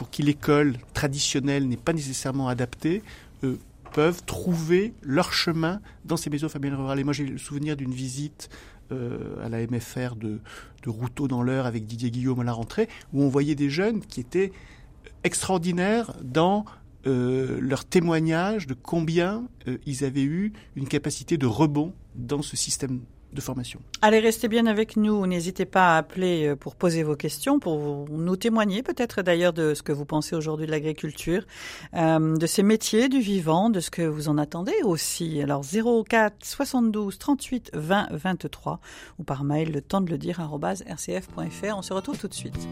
pour 0.00 0.08
qui 0.08 0.22
l'école 0.22 0.78
traditionnelle 0.94 1.68
n'est 1.68 1.76
pas 1.76 1.92
nécessairement 1.92 2.48
adaptée, 2.48 3.02
euh, 3.44 3.58
peuvent 3.92 4.24
trouver 4.24 4.94
leur 5.02 5.34
chemin 5.34 5.82
dans 6.06 6.16
ces 6.16 6.30
maisons 6.30 6.48
familiales 6.48 6.80
rurales. 6.80 7.00
Et 7.00 7.04
moi, 7.04 7.12
j'ai 7.12 7.26
le 7.26 7.36
souvenir 7.36 7.76
d'une 7.76 7.92
visite 7.92 8.48
euh, 8.92 9.44
à 9.44 9.50
la 9.50 9.58
MFR 9.66 10.16
de, 10.16 10.40
de 10.84 10.88
Routeau 10.88 11.28
dans 11.28 11.42
l'heure 11.42 11.66
avec 11.66 11.84
Didier 11.84 12.10
Guillaume 12.10 12.40
à 12.40 12.44
la 12.44 12.54
rentrée, 12.54 12.88
où 13.12 13.22
on 13.22 13.28
voyait 13.28 13.54
des 13.54 13.68
jeunes 13.68 14.00
qui 14.00 14.20
étaient 14.20 14.52
extraordinaires 15.22 16.14
dans 16.22 16.64
euh, 17.06 17.58
leur 17.60 17.84
témoignage 17.84 18.66
de 18.66 18.72
combien 18.72 19.44
ils 19.84 20.02
avaient 20.02 20.24
eu 20.24 20.54
une 20.76 20.88
capacité 20.88 21.36
de 21.36 21.44
rebond 21.44 21.92
dans 22.14 22.40
ce 22.40 22.56
système 22.56 23.00
de 23.32 23.40
formation. 23.40 23.80
Allez, 24.02 24.18
restez 24.18 24.48
bien 24.48 24.66
avec 24.66 24.96
nous. 24.96 25.26
N'hésitez 25.26 25.64
pas 25.64 25.94
à 25.94 25.98
appeler 25.98 26.48
euh, 26.48 26.56
pour 26.56 26.74
poser 26.74 27.02
vos 27.02 27.16
questions, 27.16 27.58
pour 27.58 28.08
nous 28.10 28.36
témoigner 28.36 28.82
peut-être 28.82 29.22
d'ailleurs 29.22 29.52
de 29.52 29.74
ce 29.74 29.82
que 29.82 29.92
vous 29.92 30.04
pensez 30.04 30.34
aujourd'hui 30.34 30.66
de 30.66 30.70
l'agriculture, 30.70 31.44
euh, 31.94 32.36
de 32.36 32.46
ces 32.46 32.62
métiers 32.62 33.08
du 33.08 33.20
vivant, 33.20 33.70
de 33.70 33.80
ce 33.80 33.90
que 33.90 34.02
vous 34.02 34.28
en 34.28 34.38
attendez 34.38 34.74
aussi. 34.84 35.40
Alors 35.42 35.62
04 35.64 36.44
72 36.44 37.18
38 37.18 37.70
20 37.74 38.08
23 38.10 38.80
ou 39.18 39.24
par 39.24 39.44
mail 39.44 39.72
le 39.72 39.80
temps 39.80 40.00
de 40.00 40.10
le 40.10 40.18
dire 40.18 40.40
rcf.fr. 40.40 41.76
On 41.76 41.82
se 41.82 41.92
retrouve 41.92 42.18
tout 42.18 42.28
de 42.28 42.34
suite. 42.34 42.68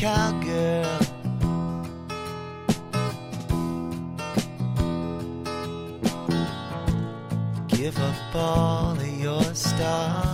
Cowgirl. 0.00 0.98
Give 7.68 7.98
up 7.98 8.34
all 8.34 8.92
of 8.92 9.20
your 9.20 9.44
stars 9.54 10.29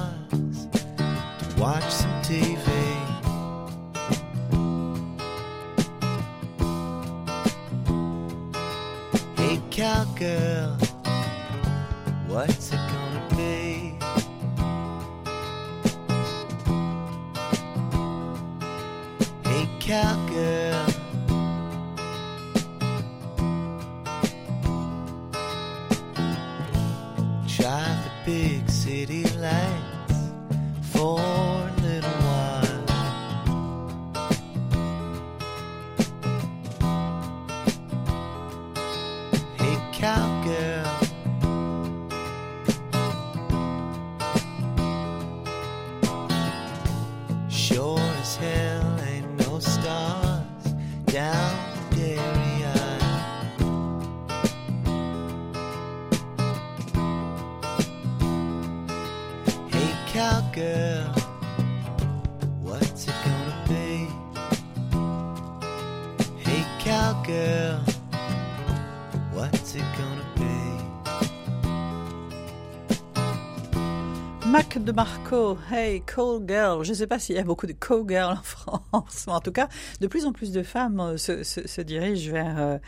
de 74.87 74.92
Marco, 74.92 75.59
Hey 75.68 76.01
Call 76.07 76.46
Girl. 76.46 76.85
Je 76.85 76.90
ne 76.90 76.94
sais 76.94 77.09
pas 77.09 77.18
s'il 77.18 77.35
y 77.35 77.40
a 77.40 77.42
beaucoup 77.42 77.66
de 77.66 77.72
call 77.72 78.05
girl 78.09 78.35
en 78.38 78.42
France, 78.42 78.76
en 78.92 79.40
tout 79.40 79.53
cas, 79.53 79.68
de 80.01 80.07
plus 80.07 80.27
en 80.27 80.33
plus 80.33 80.53
de 80.53 80.62
femmes 80.62 81.01
euh, 81.01 81.16
se, 81.16 81.81
dirigent 81.81 82.33
vers 82.33 82.59
euh, 82.59 82.79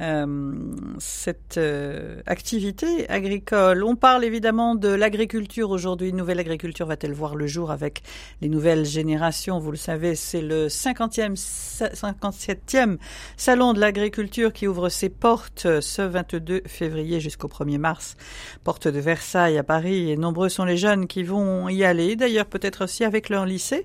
euh, 0.00 0.54
cette 0.98 1.60
activité 2.26 3.08
agricole. 3.10 3.82
On 3.84 3.96
parle 3.96 4.24
évidemment 4.24 4.74
de 4.74 4.88
l'agriculture 4.88 5.70
aujourd'hui. 5.70 6.12
Nouvelle 6.12 6.38
agriculture 6.38 6.86
va-t-elle 6.86 7.12
voir 7.12 7.34
le 7.36 7.46
jour 7.46 7.70
avec 7.70 8.02
les 8.40 8.48
nouvelles 8.48 8.84
générations? 8.84 9.58
Vous 9.58 9.70
le 9.70 9.76
savez, 9.76 10.14
c'est 10.14 10.42
le 10.42 10.68
50e, 10.68 11.36
sa- 11.36 11.88
57e 11.88 12.98
salon 13.36 13.72
de 13.72 13.80
l'agriculture 13.80 14.52
qui 14.52 14.66
ouvre 14.66 14.88
ses 14.88 15.08
portes 15.08 15.80
ce 15.80 16.02
22 16.02 16.62
février 16.66 17.20
jusqu'au 17.20 17.48
1er 17.48 17.78
mars. 17.78 18.16
Porte 18.64 18.88
de 18.88 18.98
Versailles 19.00 19.58
à 19.58 19.64
Paris. 19.64 20.16
Nombreux 20.16 20.48
sont 20.48 20.64
les 20.64 20.76
jeunes 20.76 21.06
qui 21.06 21.22
vont 21.22 21.68
y 21.68 21.84
aller, 21.84 22.16
d'ailleurs 22.16 22.46
peut-être 22.46 22.84
aussi 22.84 23.04
avec 23.04 23.28
leur 23.28 23.46
lycée, 23.46 23.84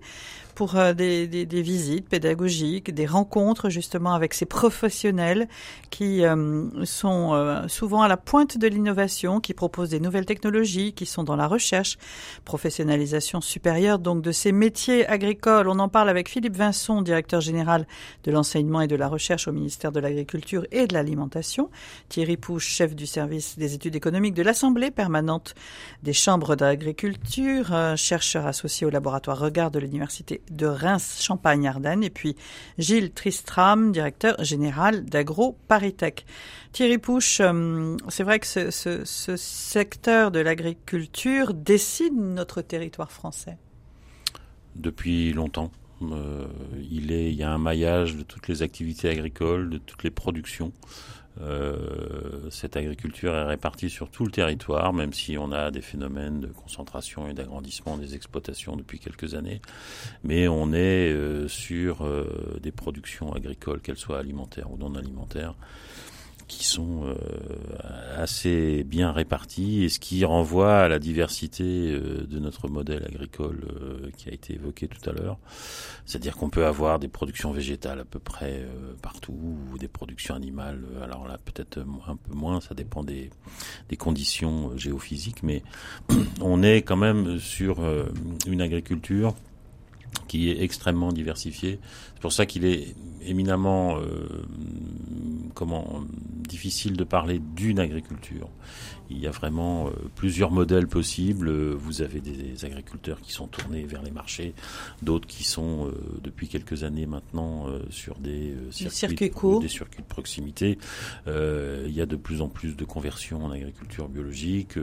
pour 0.56 0.76
euh, 0.76 0.94
des, 0.94 1.46
visites 1.62 2.08
pédagogiques, 2.08 2.94
des 2.94 3.06
rencontres 3.06 3.70
justement 3.70 4.14
avec 4.14 4.34
ces 4.34 4.46
professionnels 4.46 5.48
qui 5.90 6.26
euh, 6.26 6.86
sont 6.86 7.34
euh, 7.34 7.68
souvent 7.68 8.02
à 8.02 8.08
la 8.08 8.18
pointe 8.18 8.58
de 8.58 8.68
l'innovation, 8.68 9.40
qui 9.40 9.54
proposent 9.54 9.90
des 9.90 10.00
nouvelles 10.00 10.26
technologies, 10.26 10.94
qui 10.94 11.06
sont 11.06 11.24
dans 11.24 11.36
la 11.36 11.48
recherche, 11.48 11.98
professionnalisation 12.46 13.42
supérieure 13.42 14.00
donc 14.00 14.22
de 14.22 14.32
ces 14.32 14.52
métiers 14.52 15.08
agricoles. 15.08 15.68
On 15.68 15.80
en 15.80 15.90
parle 15.90 16.10
avec 16.10 16.30
Philippe 16.30 16.56
Vincent, 16.56 17.02
directeur 17.02 17.42
général 17.42 17.88
de 18.24 18.32
l'enseignement 18.32 18.82
et 18.82 18.88
de 18.88 18.96
la 18.96 19.08
recherche 19.08 19.48
au 19.48 19.52
ministère 19.52 19.92
de 19.92 20.00
l'Agriculture 20.00 20.66
et 20.72 20.88
de 20.88 20.94
l'Alimentation, 20.94 21.70
Thierry 22.10 22.38
Pouche, 22.38 22.68
chef 22.68 22.96
du 22.96 23.08
service 23.08 23.58
des 23.58 23.74
études 23.74 23.96
économiques 23.96 24.34
de 24.34 24.44
l'Assemblée 24.44 24.92
permanente 24.92 25.56
des 26.04 26.14
chambres 26.14 26.56
d'agriculture, 26.56 27.96
chercheur 27.96 28.46
associé 28.48 28.86
au 28.86 28.90
laboratoire 28.90 29.40
Regard 29.40 29.72
de 29.72 29.80
l'Université 29.80 30.43
de 30.52 30.66
Reims-Champagne-Ardenne, 30.66 32.04
et 32.04 32.10
puis 32.10 32.36
Gilles 32.78 33.12
Tristram, 33.12 33.92
directeur 33.92 34.44
général 34.44 35.06
d'Agro-Paritech. 35.06 36.26
Thierry 36.72 36.98
Pouche, 36.98 37.40
euh, 37.42 37.98
c'est 38.10 38.24
vrai 38.24 38.40
que 38.40 38.48
ce 38.48 39.36
secteur 39.36 40.32
de 40.32 40.40
l'agriculture 40.40 41.54
dessine 41.54 42.34
notre 42.34 42.62
territoire 42.62 43.12
français. 43.12 43.58
Depuis 44.76 45.34
longtemps. 45.34 45.72
Euh, 46.12 46.48
il, 46.92 47.12
est, 47.12 47.30
il 47.30 47.36
y 47.36 47.44
a 47.44 47.52
un 47.52 47.58
maillage 47.58 48.16
de 48.16 48.24
toutes 48.24 48.48
les 48.48 48.62
activités 48.62 49.10
agricoles, 49.10 49.70
de 49.70 49.78
toutes 49.78 50.04
les 50.04 50.12
productions. 50.12 50.74
Euh, 51.42 52.50
cette 52.52 52.78
agriculture 52.78 53.34
est 53.34 53.44
répartie 53.44 53.90
sur 53.90 54.10
tout 54.10 54.26
le 54.26 54.32
territoire, 54.32 54.94
même 54.94 55.14
si 55.14 55.38
on 55.38 55.52
a 55.52 55.72
des 55.72 55.82
phénomènes 55.82 56.40
de 56.40 56.48
concentration 56.48 57.28
et 57.28 57.34
d'agrandissement 57.34 57.98
des 57.98 58.16
exploitations 58.16 58.76
depuis 58.76 59.00
quelques 59.00 59.34
années. 59.34 59.62
Mais 60.24 60.48
on 60.48 60.74
est 60.74 61.12
euh, 61.12 61.48
sur 61.48 62.06
euh, 62.06 62.60
des 62.62 62.72
productions 62.72 63.34
agricoles, 63.34 63.82
qu'elles 63.82 63.98
soient 63.98 64.20
alimentaires 64.20 64.72
ou 64.72 64.78
non 64.78 64.96
alimentaires, 64.96 65.56
qui 66.54 66.66
sont 66.66 67.06
euh, 67.06 67.16
assez 68.18 68.84
bien 68.84 69.12
répartis 69.12 69.84
et 69.84 69.90
ce 69.90 70.00
qui 70.00 70.24
renvoie 70.24 70.78
à 70.78 70.88
la 70.88 71.00
diversité 71.00 71.64
euh, 71.64 72.26
de 72.28 72.40
notre 72.40 72.68
modèle 72.68 73.04
agricole 73.06 73.66
euh, 73.82 74.12
qui 74.18 74.30
a 74.30 74.34
été 74.34 74.54
évoqué 74.54 74.88
tout 74.88 75.10
à 75.10 75.14
l'heure. 75.14 75.38
C'est-à-dire 76.06 76.36
qu'on 76.36 76.50
peut 76.50 76.66
avoir 76.66 77.00
des 77.00 77.08
productions 77.08 77.52
végétales 77.52 78.00
à 78.00 78.06
peu 78.06 78.20
près 78.20 78.66
partout 79.02 79.58
ou 79.72 79.78
des 79.78 79.88
productions 79.88 80.36
animales. 80.36 80.84
Alors 81.02 81.28
là, 81.28 81.40
peut-être 81.44 81.80
un 82.08 82.18
peu 82.18 82.34
moins, 82.34 82.62
ça 82.62 82.76
dépend 82.76 83.04
des, 83.04 83.30
des 83.90 83.98
conditions 83.98 84.78
géophysiques, 84.78 85.44
mais 85.44 85.64
on 86.42 86.62
est 86.62 86.82
quand 86.82 86.98
même 86.98 87.40
sur 87.40 87.80
une 88.48 88.62
agriculture 88.62 89.34
qui 90.28 90.50
est 90.50 90.62
extrêmement 90.64 91.12
diversifié. 91.12 91.80
C'est 92.14 92.22
pour 92.22 92.34
ça 92.34 92.46
qu'il 92.46 92.66
est 92.66 92.96
éminemment 93.26 93.98
euh, 93.98 94.28
comment 95.54 96.04
difficile 96.44 96.98
de 96.98 97.04
parler 97.04 97.40
d'une 97.40 97.80
agriculture. 97.80 98.50
Il 99.10 99.20
y 99.20 99.28
a 99.28 99.32
vraiment 99.32 99.88
euh, 99.88 99.92
plusieurs 100.16 100.52
modèles 100.52 100.88
possibles. 100.88 101.52
Vous 101.74 102.02
avez 102.02 102.20
des 102.20 102.66
agriculteurs 102.66 103.22
qui 103.22 103.32
sont 103.32 103.48
tournés 103.48 103.84
vers 103.84 104.02
les 104.02 104.12
marchés, 104.12 104.54
d'autres 105.02 105.28
qui 105.28 105.44
sont 105.44 105.88
euh, 105.88 105.92
depuis 106.24 106.48
quelques 106.48 106.84
années 106.84 107.06
maintenant 107.06 107.68
euh, 107.68 107.80
sur 107.90 108.18
des 108.18 108.54
circuits, 108.72 108.98
circuits 108.98 109.60
des 109.62 109.68
circuits 109.68 110.02
de 110.02 110.08
proximité. 110.08 110.78
il 111.28 111.92
y 111.92 112.02
a 112.02 112.06
de 112.06 112.16
plus 112.16 112.42
en 112.42 112.48
plus 112.48 112.76
de 112.76 112.86
conversions 112.86 113.46
en 113.46 113.52
agriculture 113.52 114.10
biologique. 114.10 114.78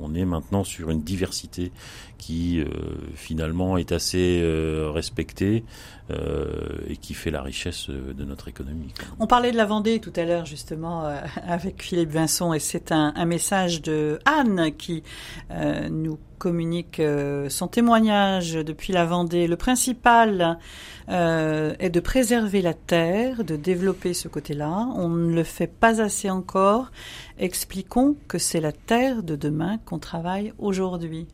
on 0.00 0.14
est 0.14 0.24
maintenant 0.24 0.64
sur 0.64 0.90
une 0.90 1.02
diversité 1.02 1.72
qui 2.16 2.62
finalement 3.14 3.76
est 3.76 3.92
assez 3.92 4.42
respectée. 4.92 5.64
Et 6.88 6.96
qui 6.96 7.12
fait 7.12 7.30
la 7.30 7.42
richesse 7.42 7.90
de 7.90 8.24
notre 8.24 8.48
économie. 8.48 8.94
On 9.18 9.26
parlait 9.26 9.52
de 9.52 9.58
la 9.58 9.66
Vendée 9.66 10.00
tout 10.00 10.12
à 10.16 10.24
l'heure 10.24 10.46
justement 10.46 10.87
euh, 10.88 11.20
avec 11.46 11.82
Philippe 11.82 12.10
Vincent 12.10 12.52
et 12.52 12.58
c'est 12.58 12.92
un, 12.92 13.12
message 13.24 13.82
de 13.82 14.18
Anne 14.24 14.70
qui 14.76 15.02
euh, 15.50 15.88
nous 15.88 16.18
communique 16.38 17.00
euh, 17.00 17.48
son 17.48 17.68
témoignage 17.68 18.54
depuis 18.54 18.92
la 18.92 19.04
Vendée. 19.04 19.46
Le 19.46 19.56
principal 19.56 20.58
est 21.08 21.90
de 21.90 22.00
préserver 22.00 22.60
la 22.60 22.74
terre, 22.74 23.42
de 23.42 23.56
développer 23.56 24.12
ce 24.12 24.28
côté-là. 24.28 24.88
On 24.94 25.08
ne 25.08 25.34
le 25.34 25.42
fait 25.42 25.66
pas 25.66 26.02
assez 26.02 26.28
encore. 26.28 26.90
Expliquons 27.38 28.16
que 28.28 28.38
c'est 28.38 28.60
la 28.60 28.72
terre 28.72 29.22
de 29.22 29.34
demain 29.34 29.78
qu'on 29.86 29.98
travaille 29.98 30.52
aujourd'hui. 30.58 31.26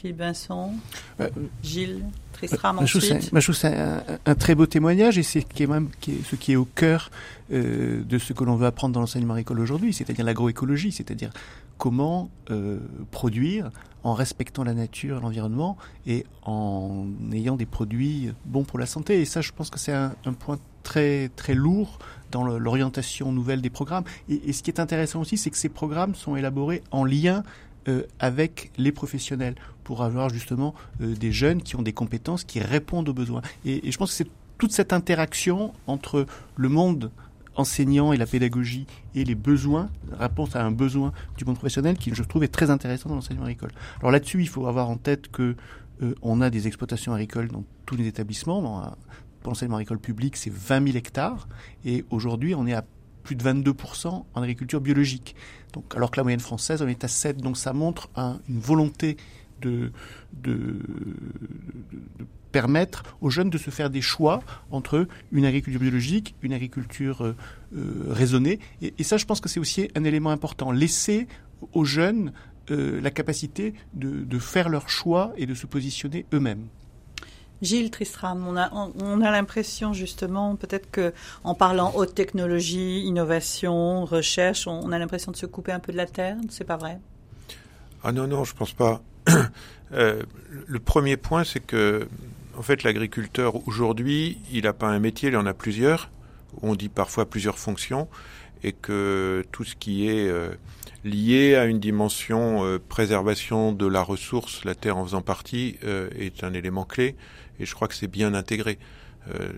Philippe 0.00 0.18
Vincent, 0.18 0.72
euh, 1.20 1.28
Gilles 1.62 2.06
Tristram 2.32 2.78
euh, 2.78 2.82
ensuite. 2.82 3.30
Je 3.34 3.40
trouve 3.40 3.54
c'est 3.54 3.76
un, 3.76 4.02
un, 4.24 4.34
très 4.34 4.54
beau 4.54 4.64
témoignage 4.64 5.18
et 5.18 5.22
c'est 5.22 5.42
qui 5.42 5.64
est 5.64 5.66
même 5.66 5.88
qui 6.00 6.12
est, 6.12 6.24
ce 6.24 6.36
qui 6.36 6.52
est 6.52 6.56
au 6.56 6.64
cœur 6.64 7.10
euh, 7.52 8.02
de 8.02 8.18
ce 8.18 8.32
que 8.32 8.42
l'on 8.44 8.56
veut 8.56 8.66
apprendre 8.66 8.94
dans 8.94 9.00
l'enseignement 9.00 9.34
agricole 9.34 9.60
aujourd'hui, 9.60 9.92
c'est-à-dire 9.92 10.24
l'agroécologie, 10.24 10.90
c'est-à-dire 10.90 11.30
comment 11.76 12.30
euh, 12.50 12.78
produire 13.10 13.70
en 14.02 14.14
respectant 14.14 14.64
la 14.64 14.72
nature 14.72 15.20
l'environnement 15.20 15.76
et 16.06 16.24
en 16.44 17.06
ayant 17.32 17.56
des 17.56 17.66
produits 17.66 18.32
bons 18.46 18.64
pour 18.64 18.78
la 18.78 18.86
santé. 18.86 19.20
Et 19.20 19.26
ça, 19.26 19.42
je 19.42 19.52
pense 19.52 19.68
que 19.68 19.78
c'est 19.78 19.92
un, 19.92 20.14
un, 20.24 20.32
point 20.32 20.58
très 20.82 21.28
très 21.36 21.52
lourd 21.52 21.98
dans 22.30 22.42
l'orientation 22.44 23.32
nouvelle 23.32 23.60
des 23.60 23.68
programmes. 23.68 24.04
Et, 24.30 24.48
et, 24.48 24.54
ce 24.54 24.62
qui 24.62 24.70
est 24.70 24.80
intéressant 24.80 25.20
aussi, 25.20 25.36
c'est 25.36 25.50
que 25.50 25.58
ces 25.58 25.68
programmes 25.68 26.14
sont 26.14 26.36
élaborés 26.36 26.82
en 26.90 27.04
lien 27.04 27.42
euh, 27.88 28.02
avec 28.18 28.70
les 28.76 28.92
professionnels 28.92 29.54
pour 29.90 30.04
avoir 30.04 30.28
justement 30.28 30.72
euh, 31.00 31.16
des 31.16 31.32
jeunes 31.32 31.62
qui 31.62 31.74
ont 31.74 31.82
des 31.82 31.92
compétences 31.92 32.44
qui 32.44 32.60
répondent 32.60 33.08
aux 33.08 33.12
besoins. 33.12 33.42
Et, 33.64 33.90
je 33.90 33.98
pense 33.98 34.10
que 34.10 34.16
c'est 34.18 34.30
toute 34.56 34.70
cette 34.70 34.92
interaction 34.92 35.72
entre 35.88 36.26
le 36.54 36.68
monde 36.68 37.10
enseignant 37.56 38.12
et 38.12 38.16
la 38.16 38.26
pédagogie 38.26 38.86
et 39.16 39.24
les 39.24 39.34
besoins, 39.34 39.90
réponse 40.16 40.54
à 40.54 40.64
un 40.64 40.70
besoin 40.70 41.12
du 41.36 41.44
monde 41.44 41.56
professionnel 41.56 41.98
qui, 41.98 42.14
je 42.14 42.22
trouve, 42.22 42.44
est 42.44 42.54
très 42.54 42.70
intéressant 42.70 43.08
dans 43.08 43.16
l'enseignement 43.16 43.46
agricole. 43.46 43.72
Alors 43.98 44.12
là-dessus, 44.12 44.40
il 44.40 44.48
faut 44.48 44.68
avoir 44.68 44.88
en 44.88 44.96
tête 44.96 45.26
que 45.26 45.56
euh, 46.02 46.14
on 46.22 46.40
a 46.40 46.50
des 46.50 46.68
exploitations 46.68 47.12
agricoles 47.12 47.48
dans 47.48 47.64
tous 47.84 47.96
les 47.96 48.06
établissements. 48.06 48.62
Dans, 48.62 48.96
pour 49.40 49.50
l'enseignement 49.50 49.78
agricole 49.78 49.98
public, 49.98 50.36
c'est 50.36 50.52
20 50.52 50.84
000 50.86 50.98
hectares. 50.98 51.48
Et 51.84 52.04
aujourd'hui, 52.10 52.54
on 52.54 52.64
est 52.68 52.74
à 52.74 52.84
plus 53.24 53.34
de 53.34 53.42
22% 53.42 54.24
en 54.34 54.40
agriculture 54.40 54.80
biologique. 54.80 55.34
Donc, 55.72 55.96
alors 55.96 56.12
que 56.12 56.16
la 56.16 56.22
moyenne 56.22 56.38
française, 56.38 56.80
on 56.80 56.86
est 56.86 57.02
à 57.02 57.08
7. 57.08 57.38
Donc 57.38 57.56
ça 57.56 57.72
montre 57.72 58.08
un, 58.14 58.38
une 58.48 58.60
volonté 58.60 59.16
de, 59.60 59.92
de, 60.32 60.52
de, 60.52 62.00
de, 62.18 62.26
permettre 62.52 63.04
aux 63.20 63.30
jeunes 63.30 63.50
de 63.50 63.58
se 63.58 63.70
faire 63.70 63.90
des 63.90 64.00
choix 64.00 64.40
entre 64.70 65.06
une 65.32 65.44
agriculture 65.44 65.80
biologique, 65.80 66.34
une 66.42 66.52
agriculture 66.52 67.24
euh, 67.24 67.36
euh, 67.76 68.06
raisonnée. 68.08 68.58
Et, 68.82 68.92
et, 68.98 69.04
ça, 69.04 69.16
je 69.16 69.24
pense 69.24 69.40
que 69.40 69.48
c'est 69.48 69.60
aussi 69.60 69.88
un 69.94 70.04
élément 70.04 70.30
important. 70.30 70.72
Laisser 70.72 71.28
aux 71.72 71.84
jeunes 71.84 72.32
euh, 72.70 73.00
la 73.00 73.10
capacité 73.10 73.74
de, 73.94 74.24
de 74.24 74.38
faire 74.38 74.68
leurs 74.68 74.88
choix 74.88 75.32
et 75.36 75.46
de 75.46 75.54
se 75.54 75.66
positionner 75.66 76.26
eux-mêmes. 76.32 76.66
Gilles 77.62 77.90
Tristram, 77.90 78.46
on 78.46 78.56
a, 78.56 78.70
on, 78.72 78.92
on 79.00 79.20
a 79.20 79.30
l'impression 79.30 79.92
justement, 79.92 80.56
peut-être 80.56 80.90
que 80.90 81.12
en 81.44 81.54
parlant 81.54 81.92
haute 81.94 82.14
technologie, 82.14 83.00
innovation, 83.00 84.04
recherche, 84.06 84.66
on, 84.66 84.80
on 84.82 84.92
a 84.92 84.98
l'impression 84.98 85.30
de 85.30 85.36
se 85.36 85.46
couper 85.46 85.72
un 85.72 85.80
peu 85.80 85.92
de 85.92 85.96
la 85.98 86.06
terre. 86.06 86.36
C'est 86.48 86.64
pas 86.64 86.78
vrai? 86.78 86.98
Ah 88.02 88.12
non 88.12 88.26
non, 88.26 88.44
je 88.44 88.54
pense 88.54 88.72
pas. 88.72 89.02
Euh, 89.92 90.22
le 90.66 90.78
premier 90.78 91.16
point, 91.16 91.44
c'est 91.44 91.60
que 91.60 92.08
en 92.56 92.62
fait, 92.62 92.82
l'agriculteur 92.82 93.66
aujourd'hui, 93.66 94.38
il 94.52 94.64
n'a 94.64 94.72
pas 94.72 94.88
un 94.88 94.98
métier, 94.98 95.30
il 95.30 95.36
en 95.36 95.46
a 95.46 95.54
plusieurs. 95.54 96.10
On 96.62 96.74
dit 96.74 96.88
parfois 96.88 97.28
plusieurs 97.28 97.58
fonctions, 97.58 98.08
et 98.62 98.72
que 98.72 99.44
tout 99.52 99.64
ce 99.64 99.76
qui 99.76 100.08
est 100.08 100.28
euh, 100.28 100.50
lié 101.04 101.54
à 101.54 101.64
une 101.64 101.78
dimension 101.78 102.64
euh, 102.64 102.78
préservation 102.78 103.72
de 103.72 103.86
la 103.86 104.02
ressource, 104.02 104.64
la 104.64 104.74
terre 104.74 104.96
en 104.96 105.04
faisant 105.04 105.22
partie, 105.22 105.76
est 106.18 106.44
un 106.44 106.52
élément 106.52 106.84
clé 106.84 107.16
et 107.58 107.66
je 107.66 107.74
crois 107.74 107.88
que 107.88 107.94
c'est 107.94 108.08
bien 108.08 108.34
intégré 108.34 108.78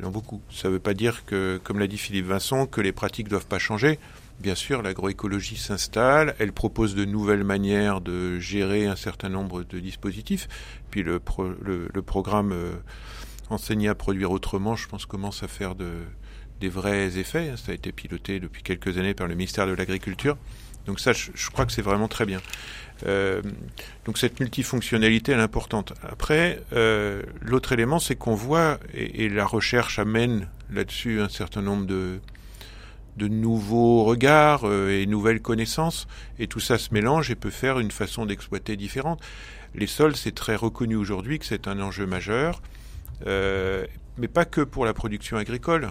dans 0.02 0.10
beaucoup. 0.10 0.42
Ça 0.50 0.68
ne 0.68 0.74
veut 0.74 0.80
pas 0.80 0.92
dire 0.92 1.24
que, 1.24 1.60
comme 1.62 1.78
l'a 1.78 1.86
dit 1.86 1.96
Philippe 1.96 2.26
Vincent, 2.26 2.66
que 2.66 2.80
les 2.80 2.90
pratiques 2.92 3.26
ne 3.26 3.30
doivent 3.30 3.46
pas 3.46 3.60
changer. 3.60 3.98
Bien 4.42 4.56
sûr, 4.56 4.82
l'agroécologie 4.82 5.56
s'installe, 5.56 6.34
elle 6.40 6.52
propose 6.52 6.96
de 6.96 7.04
nouvelles 7.04 7.44
manières 7.44 8.00
de 8.00 8.40
gérer 8.40 8.86
un 8.86 8.96
certain 8.96 9.28
nombre 9.28 9.62
de 9.62 9.78
dispositifs. 9.78 10.48
Puis 10.90 11.04
le, 11.04 11.20
pro, 11.20 11.44
le, 11.62 11.88
le 11.94 12.02
programme 12.02 12.50
euh, 12.50 12.72
Enseigner 13.50 13.88
à 13.88 13.94
produire 13.94 14.30
autrement, 14.30 14.76
je 14.76 14.88
pense, 14.88 15.04
commence 15.04 15.42
à 15.42 15.48
faire 15.48 15.74
de, 15.74 15.90
des 16.60 16.70
vrais 16.70 17.18
effets. 17.18 17.52
Ça 17.56 17.72
a 17.72 17.74
été 17.74 17.92
piloté 17.92 18.40
depuis 18.40 18.62
quelques 18.62 18.96
années 18.96 19.14
par 19.14 19.26
le 19.26 19.34
ministère 19.34 19.66
de 19.66 19.72
l'Agriculture. 19.72 20.38
Donc 20.86 20.98
ça, 20.98 21.12
je, 21.12 21.50
crois 21.50 21.66
que 21.66 21.72
c'est 21.72 21.82
vraiment 21.82 22.08
très 22.08 22.24
bien. 22.24 22.40
Euh, 23.06 23.42
donc 24.06 24.16
cette 24.16 24.40
multifonctionnalité 24.40 25.32
elle 25.32 25.40
est 25.40 25.42
importante. 25.42 25.92
Après, 26.02 26.62
euh, 26.72 27.22
l'autre 27.42 27.72
élément, 27.72 27.98
c'est 27.98 28.16
qu'on 28.16 28.34
voit, 28.34 28.78
et, 28.94 29.28
la 29.28 29.44
recherche 29.44 29.98
amène 29.98 30.48
là-dessus 30.72 31.20
un 31.20 31.28
certain 31.28 31.62
nombre 31.62 31.86
de, 31.86 32.20
de 33.16 33.28
nouveaux 33.28 34.04
regards 34.04 34.62
euh, 34.64 35.00
et 35.00 35.06
nouvelles 35.06 35.40
connaissances, 35.40 36.06
et 36.38 36.46
tout 36.46 36.60
ça 36.60 36.78
se 36.78 36.92
mélange 36.92 37.30
et 37.30 37.34
peut 37.34 37.50
faire 37.50 37.78
une 37.78 37.90
façon 37.90 38.26
d'exploiter 38.26 38.76
différente. 38.76 39.20
Les 39.74 39.86
sols, 39.86 40.16
c'est 40.16 40.34
très 40.34 40.56
reconnu 40.56 40.96
aujourd'hui 40.96 41.38
que 41.38 41.46
c'est 41.46 41.68
un 41.68 41.80
enjeu 41.80 42.06
majeur, 42.06 42.62
euh, 43.26 43.86
mais 44.18 44.28
pas 44.28 44.44
que 44.44 44.60
pour 44.60 44.84
la 44.84 44.94
production 44.94 45.36
agricole. 45.36 45.90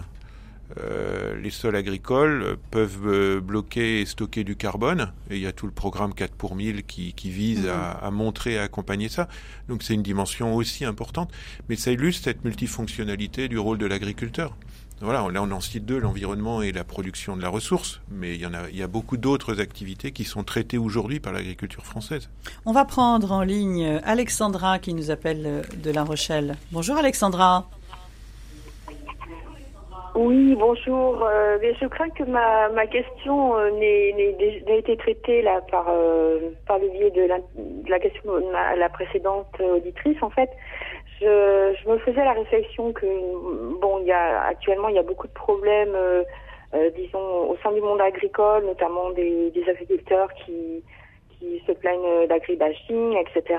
Euh, 0.80 1.38
les 1.38 1.50
sols 1.50 1.76
agricoles 1.76 2.56
peuvent 2.70 3.40
bloquer 3.40 4.00
et 4.00 4.06
stocker 4.06 4.42
du 4.42 4.56
carbone, 4.56 5.12
et 5.28 5.36
il 5.36 5.42
y 5.42 5.46
a 5.46 5.52
tout 5.52 5.66
le 5.66 5.72
programme 5.72 6.14
4 6.14 6.34
pour 6.34 6.56
1000 6.56 6.84
qui, 6.84 7.12
qui 7.12 7.30
vise 7.30 7.66
à, 7.66 7.90
à, 7.90 8.10
montrer 8.10 8.54
et 8.54 8.58
à 8.58 8.62
accompagner 8.62 9.10
ça. 9.10 9.28
Donc 9.68 9.82
c'est 9.82 9.92
une 9.92 10.02
dimension 10.02 10.54
aussi 10.54 10.86
importante, 10.86 11.30
mais 11.68 11.76
ça 11.76 11.90
illustre 11.90 12.24
cette 12.24 12.44
multifonctionnalité 12.44 13.48
du 13.48 13.58
rôle 13.58 13.76
de 13.76 13.86
l'agriculteur. 13.86 14.56
Voilà, 15.00 15.26
là 15.32 15.42
on 15.42 15.50
en 15.50 15.60
cite 15.60 15.84
deux, 15.84 15.98
l'environnement 15.98 16.62
et 16.62 16.70
la 16.70 16.84
production 16.84 17.36
de 17.36 17.42
la 17.42 17.48
ressource, 17.48 18.00
mais 18.10 18.34
il 18.34 18.40
y, 18.40 18.46
en 18.46 18.54
a, 18.54 18.68
il 18.70 18.76
y 18.76 18.82
a 18.82 18.86
beaucoup 18.86 19.16
d'autres 19.16 19.60
activités 19.60 20.12
qui 20.12 20.24
sont 20.24 20.44
traitées 20.44 20.78
aujourd'hui 20.78 21.18
par 21.18 21.32
l'agriculture 21.32 21.84
française. 21.84 22.30
On 22.66 22.72
va 22.72 22.84
prendre 22.84 23.32
en 23.32 23.42
ligne 23.42 24.00
Alexandra 24.04 24.78
qui 24.78 24.94
nous 24.94 25.10
appelle 25.10 25.62
de 25.76 25.90
La 25.90 26.04
Rochelle. 26.04 26.56
Bonjour 26.70 26.96
Alexandra. 26.96 27.66
Oui, 30.14 30.54
bonjour. 30.58 31.24
Euh, 31.24 31.56
je 31.80 31.86
crains 31.86 32.10
que 32.10 32.24
ma, 32.24 32.68
ma 32.68 32.86
question 32.86 33.56
euh, 33.56 33.70
n'ait 33.70 34.78
été 34.78 34.94
traitée 34.98 35.40
là 35.40 35.62
par 35.70 35.86
euh, 35.88 36.50
par 36.66 36.78
le 36.78 36.90
biais 36.90 37.10
de 37.10 37.22
la, 37.22 37.38
de 37.38 37.90
la 37.90 37.98
question 37.98 38.34
de 38.34 38.52
ma, 38.52 38.76
la 38.76 38.90
précédente 38.90 39.58
auditrice. 39.58 40.22
En 40.22 40.28
fait, 40.28 40.50
je, 41.22 41.88
me 41.88 41.98
faisais 41.98 42.24
la 42.24 42.32
réflexion 42.32 42.92
que 42.92 43.06
bon, 43.80 44.00
il 44.00 44.06
y 44.06 44.12
a 44.12 44.42
actuellement 44.42 44.88
il 44.88 44.96
y 44.96 44.98
a 44.98 45.02
beaucoup 45.02 45.26
de 45.26 45.32
problèmes, 45.32 45.94
euh, 45.94 46.24
disons 46.96 47.50
au 47.50 47.56
sein 47.62 47.72
du 47.72 47.80
monde 47.80 48.00
agricole, 48.00 48.64
notamment 48.66 49.10
des, 49.10 49.52
agriculteurs 49.68 50.28
qui 50.44 50.82
se 51.66 51.72
plaignent 51.72 52.26
d'agribashing, 52.28 53.16
etc. 53.16 53.58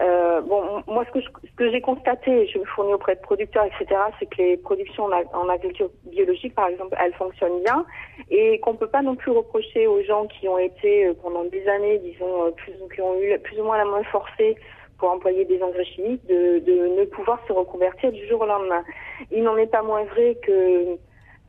Euh, 0.00 0.40
bon, 0.42 0.82
moi, 0.86 1.04
ce 1.14 1.20
que, 1.56 1.70
j'ai 1.70 1.80
constaté, 1.80 2.46
je 2.48 2.58
me 2.58 2.64
fournis 2.64 2.94
auprès 2.94 3.14
de 3.14 3.20
producteurs, 3.20 3.64
etc., 3.64 4.00
c'est 4.18 4.26
que 4.26 4.38
les 4.38 4.56
productions 4.56 5.04
en, 5.04 5.48
agriculture 5.48 5.90
biologique, 6.04 6.54
par 6.54 6.68
exemple, 6.68 6.96
elles 7.00 7.14
fonctionnent 7.14 7.62
bien 7.62 7.84
et 8.30 8.58
qu'on 8.60 8.74
peut 8.74 8.88
pas 8.88 9.02
non 9.02 9.14
plus 9.14 9.30
reprocher 9.30 9.86
aux 9.86 10.02
gens 10.02 10.26
qui 10.26 10.48
ont 10.48 10.58
été 10.58 11.06
euh, 11.06 11.14
pendant 11.22 11.44
des 11.44 11.66
années, 11.68 11.98
disons, 11.98 12.46
euh, 12.46 12.50
plus, 12.50 12.72
qui 12.94 13.00
ont 13.00 13.20
eu 13.20 13.38
plus 13.38 13.60
ou 13.60 13.64
moins 13.64 13.78
la 13.78 13.84
main 13.84 14.02
forcée 14.04 14.56
pour 14.98 15.10
employer 15.10 15.44
des 15.44 15.62
engrais 15.62 15.84
chimiques, 15.84 16.24
de, 16.26 16.60
ne 16.98 17.04
pouvoir 17.04 17.40
se 17.46 17.52
reconvertir 17.52 18.12
du 18.12 18.26
jour 18.26 18.40
au 18.40 18.46
lendemain. 18.46 18.82
Il 19.30 19.42
n'en 19.42 19.56
est 19.56 19.66
pas 19.66 19.82
moins 19.82 20.04
vrai 20.04 20.36
que 20.42 20.96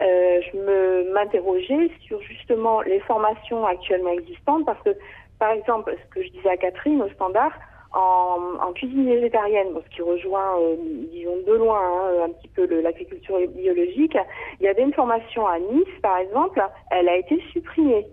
euh, 0.01 0.41
je 0.41 0.57
me 0.57 1.13
m'interrogeais 1.13 1.89
sur 2.05 2.21
justement 2.21 2.81
les 2.81 2.99
formations 3.01 3.65
actuellement 3.65 4.11
existantes 4.11 4.65
parce 4.65 4.81
que, 4.83 4.95
par 5.39 5.51
exemple, 5.51 5.95
ce 6.03 6.13
que 6.13 6.23
je 6.25 6.29
disais 6.31 6.49
à 6.49 6.57
Catherine 6.57 7.01
au 7.01 7.09
standard, 7.09 7.53
en, 7.93 8.37
en 8.61 8.73
cuisine 8.73 9.05
végétarienne, 9.05 9.71
bon, 9.73 9.81
ce 9.89 9.95
qui 9.95 10.01
rejoint, 10.01 10.59
euh, 10.59 10.75
disons, 11.11 11.37
de 11.47 11.53
loin 11.53 11.79
hein, 11.79 12.25
un 12.25 12.29
petit 12.29 12.49
peu 12.49 12.65
l'agriculture 12.81 13.39
biologique, 13.47 14.17
il 14.59 14.65
y 14.65 14.67
avait 14.67 14.83
une 14.83 14.93
formation 14.93 15.47
à 15.47 15.59
Nice, 15.59 15.87
par 16.01 16.17
exemple, 16.17 16.61
elle 16.91 17.07
a 17.07 17.15
été 17.15 17.41
supprimée. 17.53 18.05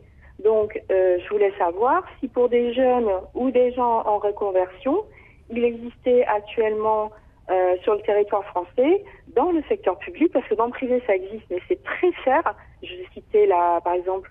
Donc, 0.44 0.80
euh, 0.90 1.18
je 1.22 1.28
voulais 1.28 1.52
savoir 1.58 2.04
si 2.20 2.28
pour 2.28 2.48
des 2.48 2.72
jeunes 2.72 3.08
ou 3.34 3.50
des 3.50 3.72
gens 3.72 4.02
en 4.06 4.18
reconversion, 4.18 5.04
il 5.50 5.64
existait 5.64 6.24
actuellement 6.24 7.10
euh, 7.50 7.76
sur 7.82 7.94
le 7.94 8.00
territoire 8.02 8.44
français, 8.46 9.04
dans 9.34 9.50
le 9.50 9.62
secteur 9.68 9.98
public, 9.98 10.32
parce 10.32 10.46
que 10.46 10.54
dans 10.54 10.66
le 10.66 10.72
privé 10.72 11.02
ça 11.06 11.14
existe, 11.14 11.44
mais 11.50 11.58
c'est 11.68 11.82
très 11.82 12.12
cher. 12.24 12.42
Je 12.82 12.94
citais 13.14 13.46
là, 13.46 13.80
par 13.80 13.94
exemple, 13.94 14.30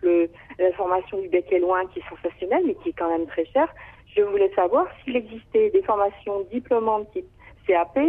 la 0.60 0.72
formation 0.74 1.20
du 1.20 1.30
bec 1.30 1.46
et 1.52 1.60
loin 1.60 1.86
qui 1.88 2.00
est 2.00 2.10
sensationnelle, 2.10 2.64
mais 2.66 2.76
qui 2.76 2.90
est 2.90 2.98
quand 2.98 3.10
même 3.10 3.28
très 3.28 3.46
chère. 3.46 3.74
Je 4.16 4.22
voulais 4.24 4.52
savoir 4.56 4.88
s'il 5.04 5.16
existait 5.16 5.70
des 5.70 5.82
formations 5.84 6.42
diplômantes 6.52 7.10
type 7.12 7.28
CAP, 7.68 8.00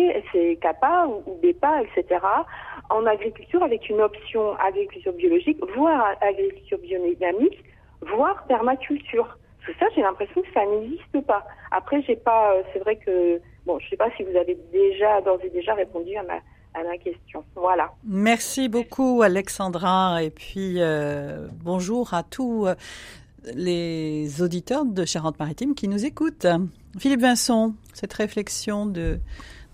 CAPA 0.60 1.06
ou, 1.06 1.22
ou 1.26 1.38
BEPA, 1.40 1.82
etc., 1.82 2.20
en 2.90 3.06
agriculture 3.06 3.62
avec 3.62 3.88
une 3.88 4.00
option 4.00 4.56
agriculture 4.58 5.12
biologique, 5.12 5.58
voire 5.76 6.14
agriculture 6.20 6.78
biodynamique, 6.78 7.64
voire 8.00 8.44
permaculture. 8.46 9.38
Tout 9.64 9.72
ça, 9.78 9.86
j'ai 9.94 10.02
l'impression 10.02 10.42
que 10.42 10.52
ça 10.52 10.64
n'existe 10.66 11.20
pas. 11.26 11.46
Après, 11.70 12.02
j'ai 12.02 12.16
pas, 12.16 12.54
c'est 12.72 12.80
vrai 12.80 12.96
que, 12.96 13.40
bon, 13.64 13.78
je 13.78 13.88
sais 13.88 13.96
pas 13.96 14.10
si 14.16 14.22
vous 14.24 14.36
avez 14.36 14.58
déjà, 14.72 15.20
d'ores 15.20 15.42
et 15.44 15.50
déjà 15.50 15.74
répondu 15.74 16.16
à 16.16 16.22
ma, 16.22 16.34
à 16.74 16.84
ma 16.84 16.98
question. 16.98 17.44
Voilà. 17.54 17.92
Merci 18.04 18.68
beaucoup, 18.68 19.22
Alexandra. 19.22 20.22
Et 20.22 20.30
puis, 20.30 20.76
euh, 20.78 21.46
bonjour 21.62 22.12
à 22.14 22.22
tous 22.22 22.66
les 23.54 24.42
auditeurs 24.42 24.84
de 24.84 25.04
Charente-Maritime 25.04 25.74
qui 25.74 25.88
nous 25.88 26.04
écoutent. 26.04 26.46
Philippe 26.98 27.20
Vincent, 27.20 27.72
cette 27.92 28.12
réflexion 28.12 28.86
de 28.86 29.18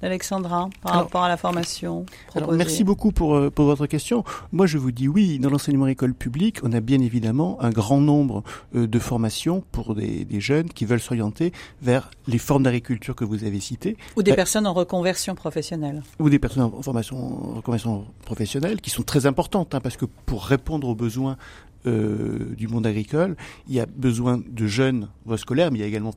d'Alexandra 0.03 0.71
par 0.83 0.93
alors, 0.93 1.05
rapport 1.05 1.23
à 1.25 1.29
la 1.29 1.37
formation 1.37 2.07
alors, 2.35 2.53
Merci 2.53 2.85
beaucoup 2.85 3.13
pour, 3.13 3.35
euh, 3.35 3.51
pour 3.51 3.67
votre 3.67 3.87
question. 3.87 4.25
Moi, 4.53 4.67
je 4.67 4.79
vous 4.79 4.93
dis 4.93 5.09
oui, 5.09 5.39
dans 5.39 5.51
l'enseignement 5.51 5.85
agricole 5.85 6.15
public, 6.15 6.59
on 6.63 6.73
a 6.73 6.81
bien 6.81 7.01
évidemment 7.01 7.59
un 7.61 7.71
grand 7.71 8.01
nombre 8.01 8.43
euh, 8.75 8.87
de 8.87 8.99
formations 8.99 9.65
pour 9.73 9.95
des, 9.95 10.25
des, 10.25 10.41
jeunes 10.41 10.69
qui 10.69 10.85
veulent 10.85 11.01
s'orienter 11.01 11.53
vers 11.83 12.11
les 12.27 12.39
formes 12.39 12.63
d'agriculture 12.63 13.15
que 13.15 13.25
vous 13.25 13.45
avez 13.45 13.61
citées. 13.61 13.97
Ou 14.17 14.23
des 14.23 14.33
euh, 14.33 14.37
personnes 14.37 14.67
en 14.67 14.73
reconversion 14.73 15.35
professionnelle. 15.35 16.03
Ou 16.19 16.31
des 16.31 16.39
personnes 16.39 16.63
en 16.63 16.83
formation, 16.83 17.17
en 17.17 17.55
reconversion 17.57 18.05
professionnelle, 18.25 18.81
qui 18.81 18.91
sont 18.91 19.03
très 19.03 19.27
importantes, 19.27 19.75
hein, 19.75 19.81
parce 19.81 19.97
que 19.97 20.05
pour 20.05 20.45
répondre 20.45 20.89
aux 20.89 20.95
besoins 20.95 21.37
euh, 21.89 22.55
du 22.57 22.69
monde 22.69 22.87
agricole, 22.87 23.37
il 23.69 23.75
y 23.75 23.81
a 23.81 23.87
besoin 23.87 24.41
de 24.47 24.67
jeunes 24.67 25.09
voies 25.25 25.39
scolaires, 25.39 25.71
mais 25.71 25.79
il 25.79 25.81
y 25.81 25.85
a 25.85 25.87
également 25.87 26.15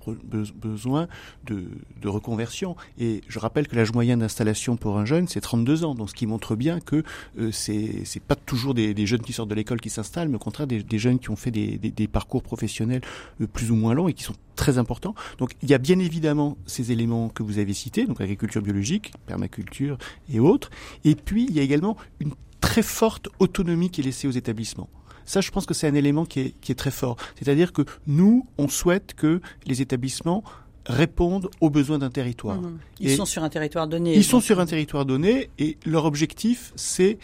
besoin 0.53 1.07
de, 1.45 1.63
de, 2.01 2.07
reconversion. 2.07 2.75
Et 2.99 3.21
je 3.27 3.39
rappelle 3.39 3.67
que 3.67 3.75
l'âge 3.75 3.93
moyen 3.93 4.17
d'installation 4.17 4.75
pour 4.75 4.97
un 4.97 5.05
jeune, 5.05 5.27
c'est 5.27 5.41
32 5.41 5.85
ans, 5.85 5.95
donc 5.95 6.09
ce 6.09 6.15
qui 6.15 6.27
montre 6.27 6.55
bien 6.55 6.79
que 6.79 7.03
euh, 7.39 7.51
c'est 7.51 8.03
c'est 8.05 8.21
pas 8.21 8.35
toujours 8.35 8.73
des, 8.73 8.93
des, 8.93 9.05
jeunes 9.05 9.21
qui 9.21 9.33
sortent 9.33 9.49
de 9.49 9.55
l'école 9.55 9.79
qui 9.79 9.89
s'installent, 9.89 10.29
mais 10.29 10.35
au 10.35 10.39
contraire 10.39 10.67
des, 10.67 10.83
des, 10.83 10.99
jeunes 10.99 11.19
qui 11.19 11.29
ont 11.29 11.35
fait 11.35 11.51
des, 11.51 11.77
des 11.77 12.07
parcours 12.07 12.43
professionnels 12.43 13.01
euh, 13.39 13.47
plus 13.47 13.71
ou 13.71 13.75
moins 13.75 13.93
longs 13.93 14.07
et 14.07 14.13
qui 14.13 14.23
sont 14.23 14.35
très 14.55 14.77
importants. 14.77 15.15
Donc 15.37 15.51
il 15.61 15.69
y 15.69 15.73
a 15.73 15.77
bien 15.77 15.99
évidemment 15.99 16.57
ces 16.65 16.91
éléments 16.91 17.29
que 17.29 17.43
vous 17.43 17.59
avez 17.59 17.73
cités, 17.73 18.05
donc 18.05 18.21
agriculture 18.21 18.61
biologique, 18.61 19.13
permaculture 19.25 19.97
et 20.31 20.39
autres. 20.39 20.69
Et 21.05 21.15
puis 21.15 21.45
il 21.49 21.55
y 21.55 21.59
a 21.59 21.63
également 21.63 21.97
une 22.19 22.33
très 22.59 22.83
forte 22.83 23.29
autonomie 23.39 23.89
qui 23.89 24.01
est 24.01 24.03
laissée 24.03 24.27
aux 24.27 24.31
établissements. 24.31 24.89
Ça, 25.31 25.39
je 25.39 25.49
pense 25.49 25.65
que 25.65 25.73
c'est 25.73 25.87
un 25.87 25.93
élément 25.93 26.25
qui 26.25 26.41
est, 26.41 26.53
qui 26.59 26.73
est 26.73 26.75
très 26.75 26.91
fort. 26.91 27.15
C'est-à-dire 27.39 27.71
que 27.71 27.83
nous, 28.05 28.45
on 28.57 28.67
souhaite 28.67 29.13
que 29.13 29.39
les 29.65 29.81
établissements 29.81 30.43
répondent 30.85 31.49
aux 31.61 31.69
besoins 31.69 31.99
d'un 31.99 32.09
territoire. 32.09 32.59
Mmh. 32.59 32.79
Ils 32.99 33.11
et 33.11 33.15
sont 33.15 33.23
sur 33.23 33.41
un 33.41 33.47
territoire 33.47 33.87
donné. 33.87 34.13
Ils 34.13 34.25
sont 34.25 34.41
sur 34.41 34.59
un 34.59 34.65
territoire 34.65 35.05
donné 35.05 35.49
et 35.57 35.77
leur 35.85 36.03
objectif, 36.03 36.73
c'est 36.75 37.17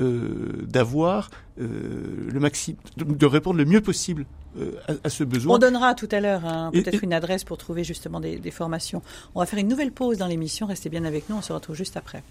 euh, 0.00 0.64
d'avoir 0.66 1.28
euh, 1.60 2.30
le 2.32 2.40
maximum, 2.40 2.80
de, 2.96 3.04
de, 3.04 3.26
répondre 3.26 3.58
le 3.58 3.66
mieux 3.66 3.82
possible 3.82 4.24
euh, 4.58 4.72
à, 4.88 4.92
à, 5.04 5.10
ce 5.10 5.22
besoin. 5.22 5.56
On 5.56 5.58
donnera 5.58 5.94
tout 5.94 6.08
à 6.12 6.20
l'heure 6.20 6.46
hein, 6.46 6.70
peut-être 6.72 7.04
une 7.04 7.12
adresse 7.12 7.44
pour 7.44 7.58
trouver 7.58 7.84
justement 7.84 8.20
des, 8.20 8.38
des 8.38 8.50
formations. 8.50 9.02
On 9.34 9.40
va 9.40 9.44
faire 9.44 9.58
une 9.58 9.68
nouvelle 9.68 9.92
pause 9.92 10.16
dans 10.16 10.28
l'émission. 10.28 10.66
Restez 10.66 10.88
bien 10.88 11.04
avec 11.04 11.28
nous. 11.28 11.36
On 11.36 11.42
se 11.42 11.52
retrouve 11.52 11.76
juste 11.76 11.98
après. 11.98 12.22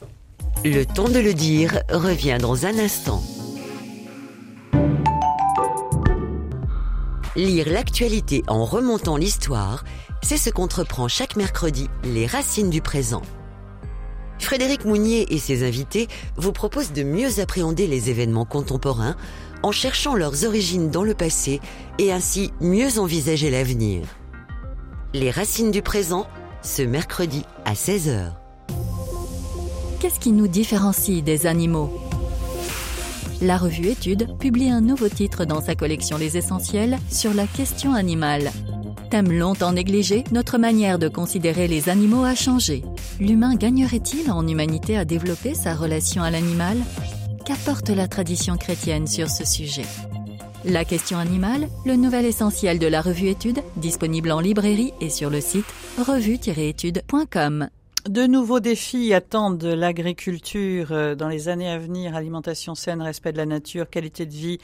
Le 0.65 0.85
temps 0.85 1.07
de 1.07 1.19
le 1.19 1.35
dire 1.35 1.83
revient 1.91 2.39
dans 2.41 2.65
un 2.65 2.79
instant. 2.79 3.21
Lire 7.39 7.69
l'actualité 7.69 8.43
en 8.49 8.65
remontant 8.65 9.15
l'histoire, 9.15 9.85
c'est 10.21 10.35
ce 10.35 10.49
qu'entreprend 10.49 11.07
chaque 11.07 11.37
mercredi 11.37 11.87
Les 12.03 12.25
Racines 12.27 12.69
du 12.69 12.81
présent. 12.81 13.21
Frédéric 14.39 14.83
Mounier 14.83 15.33
et 15.33 15.37
ses 15.37 15.65
invités 15.65 16.09
vous 16.35 16.51
proposent 16.51 16.91
de 16.91 17.03
mieux 17.03 17.39
appréhender 17.39 17.87
les 17.87 18.09
événements 18.09 18.43
contemporains 18.43 19.15
en 19.63 19.71
cherchant 19.71 20.15
leurs 20.15 20.43
origines 20.43 20.89
dans 20.91 21.03
le 21.03 21.13
passé 21.13 21.61
et 21.97 22.11
ainsi 22.11 22.51
mieux 22.59 22.99
envisager 22.99 23.49
l'avenir. 23.49 24.01
Les 25.13 25.31
Racines 25.31 25.71
du 25.71 25.81
présent, 25.81 26.27
ce 26.61 26.81
mercredi 26.81 27.45
à 27.63 27.71
16h. 27.71 28.33
Qu'est-ce 30.01 30.19
qui 30.19 30.33
nous 30.33 30.49
différencie 30.49 31.23
des 31.23 31.47
animaux? 31.47 32.08
La 33.41 33.57
revue 33.57 33.87
Études 33.87 34.37
publie 34.37 34.69
un 34.69 34.81
nouveau 34.81 35.09
titre 35.09 35.45
dans 35.45 35.61
sa 35.61 35.75
collection 35.75 36.17
Les 36.17 36.37
Essentiels 36.37 36.97
sur 37.09 37.33
la 37.33 37.47
question 37.47 37.93
animale. 37.93 38.51
Thème 39.09 39.31
longtemps 39.31 39.71
négligé, 39.71 40.23
notre 40.31 40.57
manière 40.57 40.99
de 40.99 41.07
considérer 41.07 41.67
les 41.67 41.89
animaux 41.89 42.23
a 42.23 42.35
changé. 42.35 42.83
L'humain 43.19 43.55
gagnerait-il 43.55 44.29
en 44.31 44.47
humanité 44.47 44.97
à 44.97 45.05
développer 45.05 45.55
sa 45.55 45.73
relation 45.73 46.21
à 46.21 46.31
l'animal? 46.31 46.77
Qu'apporte 47.45 47.89
la 47.89 48.07
tradition 48.07 48.57
chrétienne 48.57 49.07
sur 49.07 49.29
ce 49.29 49.45
sujet? 49.45 49.85
La 50.65 50.83
question 50.83 51.17
animale, 51.17 51.67
le 51.85 51.95
nouvel 51.95 52.25
essentiel 52.25 52.77
de 52.77 52.87
la 52.87 53.01
revue 53.01 53.29
Études, 53.29 53.61
disponible 53.77 54.31
en 54.31 54.41
librairie 54.41 54.93
et 54.99 55.09
sur 55.09 55.29
le 55.29 55.41
site 55.41 55.65
revue-études.com. 55.97 57.69
De 58.05 58.25
nouveaux 58.27 58.61
défis 58.61 59.13
attendent 59.13 59.61
l'agriculture 59.61 60.93
euh, 60.93 61.15
dans 61.15 61.27
les 61.27 61.49
années 61.49 61.69
à 61.69 61.77
venir, 61.77 62.15
alimentation 62.15 62.73
saine, 62.73 63.01
respect 63.01 63.33
de 63.33 63.37
la 63.37 63.45
nature, 63.45 63.89
qualité 63.89 64.25
de 64.25 64.31
vie, 64.31 64.57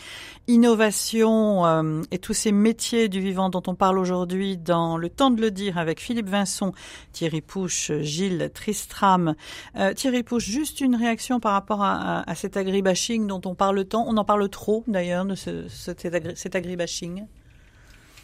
innovation 0.48 1.66
euh, 1.66 2.02
et 2.12 2.18
tous 2.18 2.34
ces 2.34 2.54
métiers 2.54 3.10
du 3.10 3.20
vivant 3.20 3.50
dont 3.50 3.62
on 3.68 3.76
parle 3.76 4.00
aujourd'hui 4.00 4.56
dans 4.56 4.96
Le 4.96 5.10
temps 5.10 5.32
de 5.32 5.42
le 5.42 5.52
dire 5.52 5.78
avec 5.78 6.00
Philippe 6.00 6.30
Vincent, 6.30 6.72
Thierry 7.12 7.42
Pouche, 7.42 7.92
Gilles 8.00 8.52
Tristram. 8.54 9.36
Euh, 9.76 9.94
Thierry 9.94 10.24
Pouche, 10.24 10.46
juste 10.46 10.80
une 10.80 10.96
réaction 10.96 11.42
par 11.42 11.52
rapport 11.52 11.84
à, 11.84 12.24
cet 12.36 12.56
agribashing 12.56 13.28
dont 13.28 13.42
on 13.44 13.54
parle 13.54 13.84
tant, 13.84 14.06
on 14.08 14.16
en 14.16 14.24
parle 14.24 14.48
trop 14.48 14.86
d'ailleurs 14.88 15.26
de 15.26 15.36
ce, 15.36 15.68
cet, 15.68 16.08
cet 16.36 16.56
agribashing 16.56 17.26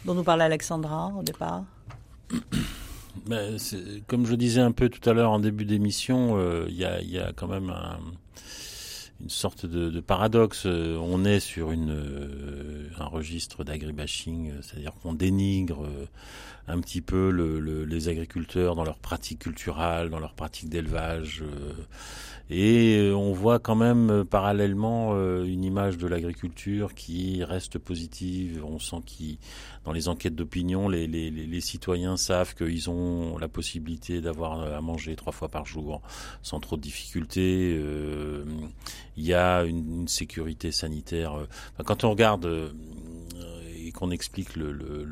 dont 0.06 0.14
nous 0.14 0.24
parlait 0.24 0.44
Alexandra 0.44 1.12
au 1.18 1.22
départ 1.22 1.64
ben, 3.26 3.56
comme 4.06 4.26
je 4.26 4.34
disais 4.34 4.60
un 4.60 4.72
peu 4.72 4.88
tout 4.88 5.08
à 5.08 5.12
l'heure 5.12 5.30
en 5.30 5.38
début 5.38 5.64
d'émission, 5.64 6.38
euh, 6.38 6.66
il 6.68 6.74
y, 6.74 7.12
y, 7.12 7.18
a, 7.18 7.32
quand 7.34 7.48
même 7.48 7.70
un, 7.70 7.98
une 9.22 9.30
sorte 9.30 9.66
de, 9.66 10.00
paradoxe. 10.00 10.66
On 10.66 11.24
est 11.24 11.40
sur 11.40 11.70
une, 11.70 11.90
euh, 11.90 12.88
un 12.98 13.06
registre 13.06 13.64
d'agribashing, 13.64 14.52
c'est-à-dire 14.62 14.92
qu'on 15.00 15.12
dénigre 15.12 15.84
euh, 15.84 16.06
un 16.66 16.80
petit 16.80 17.00
peu 17.00 17.30
le, 17.30 17.60
le, 17.60 17.84
les 17.84 18.08
agriculteurs 18.08 18.74
dans 18.74 18.84
leurs 18.84 18.98
pratiques 18.98 19.40
culturelles, 19.40 20.10
dans 20.10 20.18
leurs 20.18 20.34
pratiques 20.34 20.68
d'élevage. 20.68 21.44
Et 22.54 22.98
euh, 22.98 23.14
on 23.14 23.32
voit 23.32 23.58
quand 23.58 23.76
même 23.76 24.10
euh, 24.10 24.24
parallèlement 24.24 25.12
euh, 25.14 25.44
une 25.44 25.64
image 25.64 25.96
de 25.96 26.06
l'agriculture 26.06 26.94
qui 26.94 27.42
reste 27.44 27.78
positive. 27.78 28.62
On 28.62 28.78
sent 28.78 29.00
qu'il, 29.06 29.38
dans 29.84 29.92
les 29.92 30.08
enquêtes 30.08 30.34
d'opinion, 30.34 30.86
les, 30.88 31.06
les, 31.06 31.60
citoyens 31.62 32.18
savent 32.18 32.54
qu'ils 32.54 32.90
ont 32.90 33.38
la 33.38 33.48
possibilité 33.48 34.20
d'avoir 34.20 34.60
à 34.60 34.80
manger 34.82 35.16
trois 35.16 35.32
fois 35.32 35.48
par 35.48 35.64
jour 35.64 36.02
sans 36.42 36.60
trop 36.60 36.76
de 36.76 36.82
difficultés. 36.82 37.80
Il 39.16 39.24
y 39.24 39.34
a 39.34 39.62
une, 39.64 40.00
une 40.00 40.08
sécurité 40.08 40.72
sanitaire. 40.72 41.34
Quand 41.84 42.04
on 42.04 42.10
regarde 42.10 42.72
qu'on 43.92 44.10
explique 44.10 44.56
le, 44.56 44.72
le, 44.72 45.04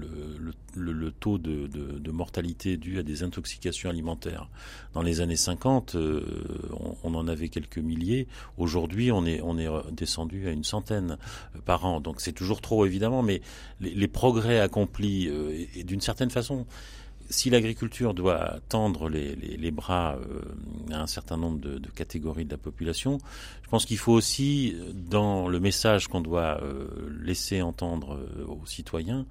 le, 0.75 0.93
le 0.93 1.13
taux 1.13 1.39
de, 1.39 1.67
de, 1.67 1.99
de, 1.99 2.11
mortalité 2.11 2.77
dû 2.77 2.99
à 2.99 3.03
des 3.03 3.23
intoxications 3.23 3.91
alimentaires. 3.91 4.49
Dans 4.95 5.03
les 5.03 5.21
années 5.21 5.37
50, 5.37 5.95
euh, 5.95 6.23
on, 6.73 6.97
on, 7.05 7.15
en 7.15 7.29
avait 7.29 7.49
quelques 7.49 7.79
milliers. 7.79 8.27
Aujourd'hui, 8.59 9.13
on 9.13 9.27
est, 9.27 9.41
on 9.43 9.59
est 9.59 9.69
descendu 9.93 10.49
à 10.49 10.51
une 10.51 10.65
centaine 10.65 11.19
euh, 11.55 11.61
par 11.65 11.85
an. 11.85 12.01
Donc 12.01 12.21
c'est 12.21 12.33
toujours 12.33 12.61
trop, 12.61 12.87
évidemment, 12.87 13.23
mais 13.23 13.43
les, 13.81 13.95
les 13.95 14.09
progrès 14.09 14.61
accomplis, 14.61 15.29
euh, 15.29 15.51
et, 15.53 15.81
et 15.81 15.85
d'une 15.85 16.01
certaine 16.01 16.31
façon, 16.31 16.67
si 17.31 17.49
l'agriculture 17.49 18.13
doit 18.13 18.59
tendre 18.69 19.09
les, 19.09 19.71
bras 19.71 20.17
euh, 20.17 20.43
à 20.93 21.01
un 21.01 21.07
certain 21.07 21.37
nombre 21.37 21.61
de, 21.61 21.89
catégories 21.91 22.45
de 22.45 22.51
la 22.51 22.59
population, 22.59 23.19
je 23.63 23.69
pense 23.69 23.87
qu'il 23.87 23.99
faut 23.99 24.13
aussi, 24.13 24.77
dans 24.95 25.49
le 25.49 25.61
message 25.61 26.09
qu'on 26.09 26.21
doit 26.21 26.61
euh, 26.63 26.89
laisser 27.23 27.63
entendre 27.63 28.17
euh, 28.17 28.47
aux 28.47 28.67
citoyens, 28.67 29.27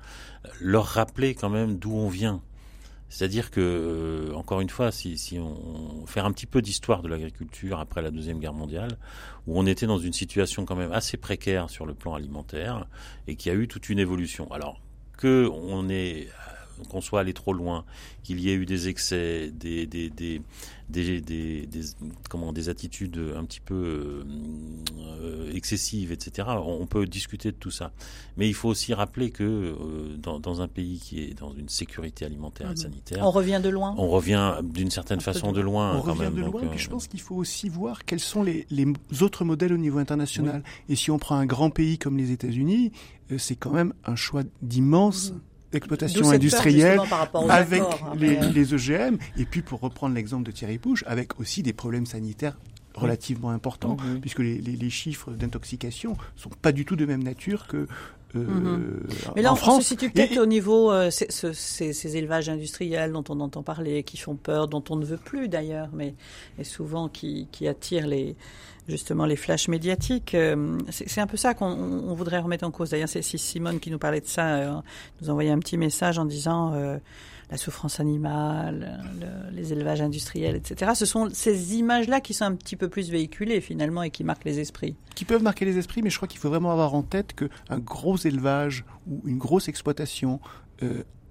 leur 0.61 0.85
rappeler 0.85 1.35
quand 1.35 1.49
même 1.49 1.77
d'où 1.77 1.93
on 1.93 2.07
vient. 2.07 2.41
C'est-à-dire 3.09 3.49
que, 3.49 4.31
encore 4.35 4.61
une 4.61 4.69
fois, 4.69 4.91
si, 4.91 5.39
on 5.39 6.05
fait 6.05 6.19
un 6.19 6.31
petit 6.31 6.45
peu 6.45 6.61
d'histoire 6.61 7.01
de 7.01 7.07
l'agriculture 7.07 7.79
après 7.79 8.03
la 8.03 8.11
deuxième 8.11 8.39
guerre 8.39 8.53
mondiale, 8.53 8.97
où 9.47 9.59
on 9.59 9.65
était 9.65 9.87
dans 9.87 9.97
une 9.97 10.13
situation 10.13 10.63
quand 10.63 10.75
même 10.75 10.91
assez 10.91 11.17
précaire 11.17 11.71
sur 11.71 11.87
le 11.87 11.95
plan 11.95 12.13
alimentaire 12.13 12.87
et 13.27 13.35
qui 13.35 13.49
a 13.49 13.55
eu 13.55 13.67
toute 13.67 13.89
une 13.89 13.97
évolution. 13.97 14.51
Alors 14.51 14.79
que 15.19 15.49
on 15.51 15.89
est 15.89 16.29
qu'on 16.87 17.01
soit 17.01 17.21
allé 17.21 17.33
trop 17.33 17.53
loin, 17.53 17.85
qu'il 18.23 18.39
y 18.39 18.49
ait 18.49 18.55
eu 18.55 18.65
des 18.65 18.87
excès, 18.87 19.51
des, 19.51 19.85
des, 19.85 20.09
des, 20.09 20.41
des, 20.89 21.21
des, 21.21 21.65
des 21.65 21.81
comment, 22.29 22.51
des 22.51 22.69
attitudes 22.69 23.19
un 23.35 23.43
petit 23.45 23.59
peu 23.59 24.23
euh, 25.21 25.51
excessives, 25.53 26.11
etc. 26.11 26.47
On 26.65 26.85
peut 26.87 27.05
discuter 27.05 27.51
de 27.51 27.57
tout 27.57 27.71
ça. 27.71 27.91
Mais 28.37 28.47
il 28.47 28.53
faut 28.53 28.69
aussi 28.69 28.93
rappeler 28.93 29.29
que 29.29 29.43
euh, 29.43 30.17
dans, 30.17 30.39
dans, 30.39 30.61
un 30.61 30.67
pays 30.67 30.99
qui 30.99 31.21
est 31.23 31.33
dans 31.33 31.53
une 31.53 31.69
sécurité 31.69 32.25
alimentaire 32.25 32.69
mmh. 32.69 32.73
et 32.73 32.77
sanitaire... 32.77 33.27
On 33.27 33.31
revient 33.31 33.59
de 33.63 33.69
loin 33.69 33.95
On 33.97 34.09
revient 34.09 34.55
d'une 34.63 34.91
certaine 34.91 35.21
façon 35.21 35.51
de 35.51 35.61
loin. 35.61 35.95
On 35.95 36.01
quand 36.01 36.11
revient 36.13 36.21
même, 36.21 36.35
de 36.35 36.41
donc, 36.41 36.53
loin, 36.53 36.63
euh, 36.63 36.69
puis 36.69 36.79
je 36.79 36.89
pense 36.89 37.07
qu'il 37.07 37.21
faut 37.21 37.35
aussi 37.35 37.69
voir 37.69 38.05
quels 38.05 38.19
sont 38.19 38.43
les, 38.43 38.65
les 38.69 38.85
autres 39.21 39.45
modèles 39.45 39.73
au 39.73 39.77
niveau 39.77 39.99
international. 39.99 40.63
Oui. 40.65 40.93
Et 40.93 40.95
si 40.95 41.11
on 41.11 41.19
prend 41.19 41.35
un 41.35 41.45
grand 41.45 41.69
pays 41.69 41.97
comme 41.97 42.17
les 42.17 42.31
États-Unis, 42.31 42.91
c'est 43.37 43.55
quand 43.55 43.71
même 43.71 43.93
un 44.05 44.15
choix 44.15 44.43
d'immense... 44.61 45.33
Exploitation 45.71 46.29
industrielle 46.29 46.99
avec 47.49 47.81
hein, 47.81 48.13
les, 48.17 48.39
les, 48.51 48.73
OGM 48.73 49.17
et 49.37 49.45
puis 49.45 49.61
pour 49.61 49.79
reprendre 49.79 50.15
l'exemple 50.15 50.43
de 50.43 50.51
Thierry 50.51 50.79
Pouche 50.79 51.03
avec 51.07 51.39
aussi 51.39 51.61
des 51.61 51.73
problèmes 51.73 52.07
sanitaires 52.07 52.57
relativement 52.95 53.51
importants 53.51 53.95
mmh. 53.95 54.19
puisque 54.19 54.39
les, 54.39 54.57
les, 54.57 54.75
les 54.75 54.89
chiffres 54.89 55.31
d'intoxication 55.31 56.17
sont 56.35 56.49
pas 56.49 56.71
du 56.71 56.85
tout 56.85 56.95
de 56.95 57.05
même 57.05 57.23
nature 57.23 57.67
que 57.67 57.87
euh, 58.35 58.39
mmh. 58.39 59.07
Mais 59.35 59.41
là, 59.41 59.51
en 59.51 59.53
on 59.53 59.55
France, 59.55 59.83
se 59.83 59.89
situe 59.89 60.11
peut-être 60.11 60.37
au 60.37 60.45
niveau 60.45 60.91
euh, 60.91 61.09
ces, 61.09 61.27
ces, 61.29 61.93
ces, 61.93 62.17
élevages 62.17 62.47
industriels 62.47 63.11
dont 63.11 63.23
on 63.29 63.39
entend 63.39 63.63
parler, 63.63 64.03
qui 64.03 64.17
font 64.17 64.35
peur, 64.35 64.67
dont 64.67 64.83
on 64.89 64.95
ne 64.97 65.05
veut 65.05 65.17
plus 65.17 65.49
d'ailleurs, 65.49 65.89
mais 65.93 66.13
et 66.59 66.63
souvent 66.63 67.09
qui, 67.09 67.47
qui 67.51 67.67
attirent 67.67 68.07
les 68.07 68.35
justement 68.89 69.25
les 69.25 69.35
flashs 69.35 69.67
médiatiques. 69.67 70.35
Euh, 70.35 70.77
c'est 70.89 71.21
un 71.21 71.27
peu 71.27 71.37
ça 71.37 71.53
qu'on 71.53 72.13
voudrait 72.13 72.39
remettre 72.39 72.65
en 72.65 72.71
cause. 72.71 72.89
D'ailleurs, 72.91 73.09
c'est 73.09 73.21
Simone 73.21 73.79
qui 73.79 73.91
nous 73.91 73.99
parlait 73.99 74.21
de 74.21 74.27
ça, 74.27 74.55
euh, 74.55 74.81
nous 75.21 75.29
envoyait 75.29 75.51
un 75.51 75.59
petit 75.59 75.77
message 75.77 76.19
en 76.19 76.25
disant 76.25 76.73
euh, 76.73 76.97
la 77.49 77.57
souffrance 77.57 77.99
animale, 77.99 79.01
le, 79.19 79.55
les 79.55 79.71
élevages 79.73 80.01
industriels, 80.01 80.55
etc. 80.55 80.91
Ce 80.95 81.05
sont 81.05 81.29
ces 81.31 81.75
images-là 81.75 82.21
qui 82.21 82.33
sont 82.33 82.45
un 82.45 82.55
petit 82.55 82.75
peu 82.75 82.89
plus 82.89 83.09
véhiculées 83.09 83.61
finalement 83.61 84.03
et 84.03 84.09
qui 84.09 84.23
marquent 84.23 84.45
les 84.45 84.59
esprits. 84.59 84.95
Qui 85.15 85.25
peuvent 85.25 85.43
marquer 85.43 85.65
les 85.65 85.77
esprits, 85.77 86.01
mais 86.01 86.09
je 86.09 86.17
crois 86.17 86.27
qu'il 86.27 86.39
faut 86.39 86.49
vraiment 86.49 86.71
avoir 86.71 86.93
en 86.93 87.03
tête 87.03 87.33
qu'un 87.33 87.79
gros 87.79 88.17
élevage 88.17 88.85
ou 89.07 89.21
une 89.25 89.37
grosse 89.37 89.67
exploitation 89.67 90.39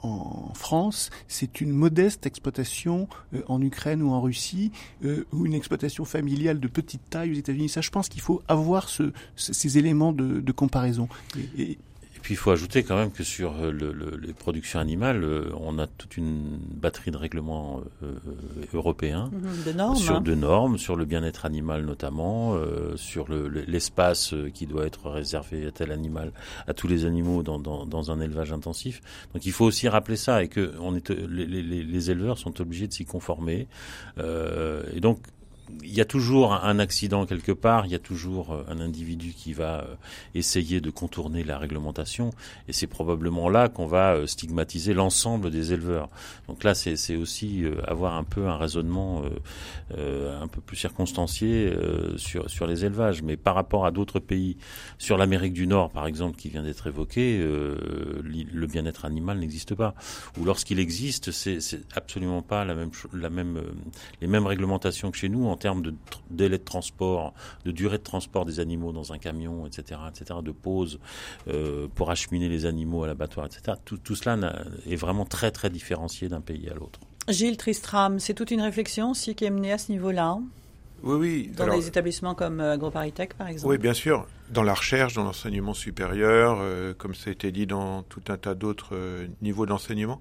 en 0.03 0.53
France, 0.55 1.11
c'est 1.27 1.61
une 1.61 1.71
modeste 1.71 2.27
exploitation 2.27 3.09
euh, 3.35 3.43
en 3.49 3.61
Ukraine 3.61 4.03
ou 4.03 4.11
en 4.11 4.21
Russie, 4.21 4.71
euh, 5.05 5.27
ou 5.33 5.47
une 5.47 5.55
exploitation 5.55 6.05
familiale 6.05 6.61
de 6.61 6.69
petite 6.69 7.03
taille 7.11 7.33
aux 7.33 7.37
États-Unis. 7.37 7.69
Ça, 7.69 7.81
je 7.81 7.91
pense 7.91 8.09
qu'il 8.09 8.23
faut 8.23 8.43
avoir 8.49 8.89
ce, 8.89 9.13
ces 9.37 9.79
éléments 9.79 10.13
de, 10.13 10.41
de 10.41 10.53
comparaison. 10.53 11.09
Puis 12.29 12.35
il 12.35 12.37
faut 12.37 12.51
ajouter 12.51 12.83
quand 12.83 12.95
même 12.95 13.11
que 13.11 13.25
sur 13.25 13.55
le, 13.55 13.91
le, 13.91 14.19
les 14.21 14.35
productions 14.35 14.79
animales, 14.81 15.25
euh, 15.25 15.51
on 15.59 15.79
a 15.79 15.87
toute 15.87 16.19
une 16.19 16.59
batterie 16.75 17.11
de 17.11 17.17
règlements 17.17 17.81
euh, 18.03 18.17
européens, 18.75 19.31
de 19.64 19.73
normes, 19.73 19.97
sur 19.97 20.17
hein. 20.17 20.21
de 20.21 20.35
normes, 20.35 20.77
sur 20.77 20.95
le 20.95 21.07
bien-être 21.07 21.47
animal 21.47 21.87
notamment, 21.87 22.55
euh, 22.55 22.99
sur 22.99 23.29
l'espace 23.31 24.35
le, 24.35 24.51
qui 24.51 24.67
doit 24.67 24.85
être 24.85 25.09
réservé 25.09 25.67
à 25.67 25.71
tel 25.71 25.91
animal, 25.91 26.33
à 26.67 26.75
tous 26.75 26.87
les 26.87 27.07
animaux 27.07 27.43
dans, 27.43 27.59
dans, 27.59 27.87
dans, 27.87 28.11
un 28.11 28.21
élevage 28.21 28.53
intensif. 28.53 29.01
Donc 29.33 29.47
il 29.47 29.53
faut 29.53 29.64
aussi 29.64 29.88
rappeler 29.88 30.17
ça 30.17 30.43
et 30.43 30.49
que 30.49 30.75
on 30.83 30.95
est, 30.97 31.09
les, 31.09 31.47
les, 31.47 31.62
les 31.62 32.11
éleveurs 32.11 32.37
sont 32.37 32.61
obligés 32.61 32.88
de 32.88 32.93
s'y 32.93 33.07
conformer. 33.07 33.69
et 34.19 35.01
donc 35.01 35.21
il 35.83 35.95
y 35.95 36.01
a 36.01 36.05
toujours 36.05 36.53
un 36.53 36.79
accident 36.79 37.27
quelque 37.27 37.53
part, 37.53 37.87
il 37.87 37.93
y 37.93 37.95
a 37.95 37.99
toujours 37.99 38.53
euh, 38.53 38.65
un 38.69 38.81
individu 38.81 39.33
qui 39.33 39.53
va 39.53 39.81
euh, 39.81 39.95
essayer 40.35 40.81
de 40.81 40.91
contourner 40.91 41.45
la 41.45 41.59
réglementation, 41.59 42.31
et 42.69 42.73
c'est 42.73 42.87
probablement 42.87 43.49
là 43.49 43.69
qu'on 43.69 43.87
va 43.87 44.15
euh, 44.15 44.27
stigmatiser 44.27 44.95
l'ensemble 44.95 45.51
des 45.51 45.73
éleveurs. 45.73 46.09
Donc 46.49 46.65
là, 46.65 46.75
c'est 46.75 47.17
aussi 47.17 47.65
avoir 47.87 48.15
un 48.15 48.25
peu 48.25 48.47
un 48.47 48.57
raisonnement 48.57 49.23
un 49.91 50.49
peu 50.49 50.61
plus 50.61 50.77
circonstancié 50.77 51.71
sur, 52.17 52.49
sur 52.49 52.67
les 52.67 52.85
élevages. 52.85 53.23
Mais 53.23 53.37
par 53.37 53.55
rapport 53.55 53.85
à 53.85 53.91
d'autres 53.91 54.19
pays, 54.19 54.57
sur 54.97 55.19
l'Amérique 55.19 55.53
du 55.53 55.67
Nord, 55.67 55.91
par 55.91 56.07
exemple, 56.07 56.37
qui 56.37 56.49
vient 56.49 56.63
d'être 56.63 56.87
évoqué, 56.87 57.39
le 57.39 58.67
bien-être 58.67 59.05
animal 59.05 59.39
n'existe 59.39 59.75
pas. 59.75 59.95
Ou 60.39 60.45
lorsqu'il 60.45 60.79
existe, 60.79 61.31
c'est 61.33 61.61
absolument 61.95 62.43
pas 62.43 62.65
la 62.65 62.75
même, 62.75 62.91
la 63.13 63.31
même, 63.31 63.61
les 64.21 64.27
mêmes 64.27 64.47
réglementations 64.47 65.11
que 65.11 65.19
chez 65.19 65.29
nous 65.29 65.49
termes 65.59 65.83
de 65.83 65.94
délai 66.31 66.59
de 66.59 66.64
transport, 66.64 67.35
de 67.64 67.71
durée 67.71 67.99
de 67.99 68.03
transport 68.03 68.44
des 68.44 68.61
animaux 68.61 68.92
dans 68.92 69.12
un 69.12 69.18
camion, 69.18 69.66
etc., 69.66 70.01
etc., 70.09 70.40
de 70.42 70.53
pause 70.53 70.99
euh, 71.49 71.87
pour 71.94 72.11
acheminer 72.11 72.49
les 72.49 72.64
animaux 72.64 73.05
à 73.05 73.07
l'abattoir, 73.07 73.47
etc. 73.47 73.77
Tout, 73.85 73.99
tout 73.99 74.14
cela 74.14 74.38
est 74.87 74.97
vraiment 74.97 75.25
très 75.25 75.51
très 75.51 75.68
différencié 75.68 76.29
d'un 76.29 76.40
pays 76.40 76.68
à 76.71 76.75
l'autre. 76.75 77.01
Gilles 77.29 77.59
Tristram, 77.59 78.18
c'est 78.18 78.35
toute 78.35 78.51
une 78.51 78.62
réflexion 78.62 79.11
aussi 79.11 79.35
qui 79.35 79.44
est 79.44 79.51
menée 79.51 79.73
à 79.73 79.79
ce 79.79 79.92
niveau-là. 79.92 80.38
Oui, 81.03 81.16
oui. 81.16 81.51
Dans 81.55 81.64
Alors, 81.64 81.77
des 81.77 81.87
établissements 81.87 82.35
comme 82.35 82.61
euh, 82.61 82.73
AgroParisTech, 82.73 83.35
par 83.35 83.49
exemple. 83.49 83.73
Oui, 83.73 83.79
bien 83.79 83.94
sûr. 83.94 84.27
Dans 84.51 84.62
la 84.62 84.75
recherche, 84.75 85.14
dans 85.14 85.25
l'enseignement 85.25 85.75
supérieur, 85.75 86.59
euh, 86.61 86.94
comme 86.94 87.14
ça 87.14 87.31
a 87.31 87.33
été 87.33 87.53
dit 87.53 87.66
dans 87.66 88.03
tout 88.03 88.23
un 88.29 88.37
tas 88.37 88.55
d'autres 88.55 88.94
euh, 88.94 89.27
niveaux 89.42 89.66
d'enseignement. 89.66 90.21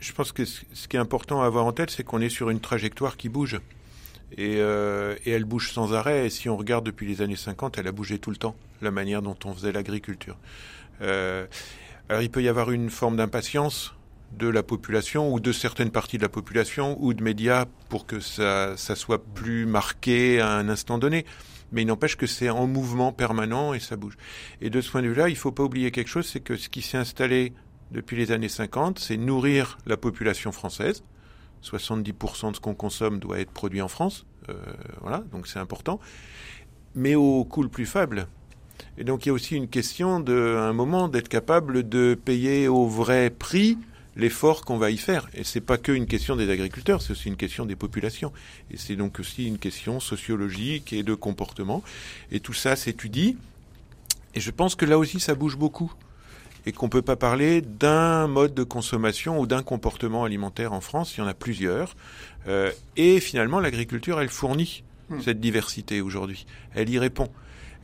Je 0.00 0.12
pense 0.12 0.32
que 0.32 0.44
ce 0.44 0.88
qui 0.88 0.96
est 0.96 1.00
important 1.00 1.42
à 1.42 1.46
avoir 1.46 1.66
en 1.66 1.72
tête, 1.72 1.90
c'est 1.90 2.02
qu'on 2.02 2.20
est 2.20 2.28
sur 2.28 2.50
une 2.50 2.58
trajectoire 2.58 3.16
qui 3.16 3.28
bouge. 3.28 3.60
Et, 4.36 4.56
euh, 4.58 5.14
et, 5.24 5.30
elle 5.30 5.44
bouge 5.44 5.72
sans 5.72 5.94
arrêt. 5.94 6.26
Et 6.26 6.30
si 6.30 6.48
on 6.48 6.56
regarde 6.56 6.84
depuis 6.84 7.06
les 7.06 7.22
années 7.22 7.36
50, 7.36 7.78
elle 7.78 7.88
a 7.88 7.92
bougé 7.92 8.18
tout 8.18 8.30
le 8.30 8.36
temps, 8.36 8.56
la 8.80 8.90
manière 8.90 9.22
dont 9.22 9.36
on 9.44 9.52
faisait 9.52 9.72
l'agriculture. 9.72 10.38
Euh, 11.02 11.46
alors 12.08 12.22
il 12.22 12.30
peut 12.30 12.42
y 12.42 12.48
avoir 12.48 12.70
une 12.70 12.90
forme 12.90 13.16
d'impatience 13.16 13.94
de 14.38 14.48
la 14.48 14.62
population 14.62 15.32
ou 15.32 15.40
de 15.40 15.52
certaines 15.52 15.90
parties 15.90 16.16
de 16.16 16.22
la 16.22 16.28
population 16.28 16.96
ou 17.00 17.12
de 17.14 17.22
médias 17.22 17.66
pour 17.88 18.06
que 18.06 18.20
ça, 18.20 18.76
ça 18.76 18.94
soit 18.94 19.22
plus 19.22 19.66
marqué 19.66 20.40
à 20.40 20.50
un 20.52 20.68
instant 20.68 20.98
donné. 20.98 21.26
Mais 21.70 21.82
il 21.82 21.86
n'empêche 21.86 22.16
que 22.16 22.26
c'est 22.26 22.50
en 22.50 22.66
mouvement 22.66 23.12
permanent 23.12 23.72
et 23.72 23.80
ça 23.80 23.96
bouge. 23.96 24.16
Et 24.60 24.70
de 24.70 24.80
ce 24.80 24.90
point 24.90 25.02
de 25.02 25.08
vue-là, 25.08 25.28
il 25.28 25.32
ne 25.32 25.38
faut 25.38 25.52
pas 25.52 25.62
oublier 25.62 25.90
quelque 25.90 26.08
chose, 26.08 26.26
c'est 26.26 26.40
que 26.40 26.56
ce 26.56 26.68
qui 26.68 26.82
s'est 26.82 26.98
installé 26.98 27.54
depuis 27.90 28.16
les 28.16 28.32
années 28.32 28.48
50, 28.48 28.98
c'est 28.98 29.16
nourrir 29.16 29.78
la 29.86 29.96
population 29.96 30.52
française. 30.52 31.02
70% 31.62 32.50
de 32.50 32.56
ce 32.56 32.60
qu'on 32.60 32.74
consomme 32.74 33.18
doit 33.18 33.40
être 33.40 33.50
produit 33.50 33.82
en 33.82 33.88
France. 33.88 34.26
Euh, 34.48 34.54
voilà, 35.00 35.22
donc 35.32 35.46
c'est 35.46 35.58
important. 35.58 36.00
Mais 36.94 37.14
au 37.14 37.44
coût 37.44 37.62
le 37.62 37.68
plus 37.68 37.86
faible. 37.86 38.26
Et 38.98 39.04
donc 39.04 39.24
il 39.24 39.28
y 39.28 39.30
a 39.30 39.32
aussi 39.32 39.56
une 39.56 39.68
question 39.68 40.20
de, 40.20 40.56
un 40.58 40.72
moment 40.72 41.08
d'être 41.08 41.28
capable 41.28 41.88
de 41.88 42.14
payer 42.14 42.68
au 42.68 42.86
vrai 42.86 43.30
prix 43.30 43.78
l'effort 44.16 44.64
qu'on 44.64 44.76
va 44.76 44.90
y 44.90 44.98
faire. 44.98 45.28
Et 45.34 45.44
c'est 45.44 45.60
pas 45.60 45.78
que 45.78 45.92
une 45.92 46.06
question 46.06 46.36
des 46.36 46.50
agriculteurs, 46.50 47.00
c'est 47.00 47.12
aussi 47.12 47.28
une 47.28 47.36
question 47.36 47.64
des 47.64 47.76
populations. 47.76 48.32
Et 48.70 48.76
c'est 48.76 48.96
donc 48.96 49.20
aussi 49.20 49.46
une 49.46 49.58
question 49.58 50.00
sociologique 50.00 50.92
et 50.92 51.02
de 51.02 51.14
comportement. 51.14 51.82
Et 52.30 52.40
tout 52.40 52.52
ça 52.52 52.76
s'étudie. 52.76 53.36
Et 54.34 54.40
je 54.40 54.50
pense 54.50 54.74
que 54.74 54.84
là 54.84 54.98
aussi, 54.98 55.20
ça 55.20 55.34
bouge 55.34 55.56
beaucoup. 55.56 55.92
Et 56.64 56.72
qu'on 56.72 56.88
peut 56.88 57.02
pas 57.02 57.16
parler 57.16 57.60
d'un 57.60 58.28
mode 58.28 58.54
de 58.54 58.62
consommation 58.62 59.40
ou 59.40 59.46
d'un 59.46 59.62
comportement 59.62 60.24
alimentaire 60.24 60.72
en 60.72 60.80
France. 60.80 61.16
Il 61.16 61.20
y 61.20 61.22
en 61.22 61.26
a 61.26 61.34
plusieurs. 61.34 61.96
Euh, 62.46 62.70
et 62.96 63.20
finalement, 63.20 63.58
l'agriculture, 63.58 64.20
elle 64.20 64.28
fournit 64.28 64.84
cette 65.20 65.40
diversité 65.40 66.00
aujourd'hui. 66.00 66.46
Elle 66.74 66.88
y 66.88 66.98
répond. 66.98 67.28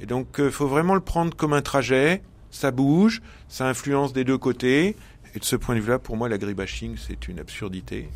Et 0.01 0.07
donc, 0.07 0.37
il 0.39 0.51
faut 0.51 0.69
vraiment 0.69 0.95
le 0.95 1.01
prendre 1.01 1.37
comme 1.37 1.53
un 1.53 1.63
trajet. 1.63 2.23
Ça 2.51 2.71
bouge, 2.71 3.21
ça 3.49 3.67
influence 3.67 4.13
des 4.13 4.25
deux 4.25 4.39
côtés. 4.39 4.97
Et 5.35 5.39
de 5.39 5.45
ce 5.45 5.57
point 5.57 5.75
de 5.75 5.81
vue-là, 5.81 5.99
pour 5.99 6.17
moi, 6.17 6.29
l'agribashing, 6.29 6.97
c'est 6.97 7.29
une 7.29 7.39
absurdité. 7.39 8.09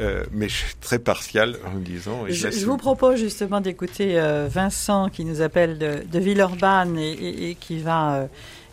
Euh, 0.00 0.24
mais 0.30 0.48
je 0.48 0.54
suis 0.54 0.74
très 0.76 0.98
partial 0.98 1.56
en 1.66 1.74
le 1.74 1.80
disant. 1.80 2.26
Et 2.26 2.32
je, 2.32 2.50
je, 2.50 2.66
vous 2.66 2.76
propose 2.76 3.18
justement 3.18 3.60
d'écouter 3.60 4.20
euh, 4.20 4.46
Vincent 4.48 5.08
qui 5.08 5.24
nous 5.24 5.40
appelle 5.40 5.78
de, 5.78 6.02
de 6.10 6.18
Villeurbanne 6.18 6.98
et, 6.98 7.12
et, 7.12 7.50
et, 7.50 7.54
qui 7.54 7.80
va 7.80 8.14
euh, 8.14 8.26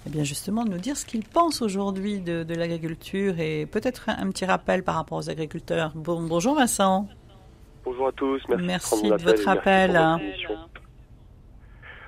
eh 0.06 0.10
bien 0.10 0.24
justement 0.24 0.66
nous 0.66 0.78
dire 0.78 0.96
ce 0.98 1.06
qu'il 1.06 1.24
pense 1.24 1.62
aujourd'hui 1.62 2.20
de, 2.20 2.44
de 2.44 2.54
l'agriculture 2.56 3.40
et 3.40 3.66
peut-être 3.66 4.10
un, 4.10 4.28
un, 4.28 4.30
petit 4.30 4.46
rappel 4.46 4.84
par 4.84 4.96
rapport 4.96 5.18
aux 5.18 5.30
agriculteurs. 5.30 5.92
Bon, 5.96 6.22
bonjour 6.22 6.56
Vincent. 6.56 7.08
Bonjour 7.84 8.08
à 8.08 8.12
tous. 8.12 8.42
Merci, 8.50 8.66
merci 8.66 9.10
de, 9.10 9.18
de 9.18 9.24
votre 9.24 9.48
appel. 9.48 10.00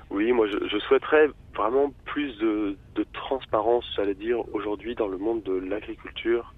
Oui, 0.10 0.32
moi 0.32 0.48
je, 0.48 0.68
je, 0.68 0.78
souhaiterais 0.80 1.28
vraiment 1.56 1.92
plus 2.06 2.38
de, 2.38 2.78
de 2.96 3.06
transparence, 3.14 3.86
j'allais 3.96 4.14
dire, 4.14 4.38
aujourd'hui 4.54 4.96
dans 4.96 5.08
le 5.08 5.18
monde 5.18 5.44
de 5.44 5.54
l'agriculture. 5.54 6.54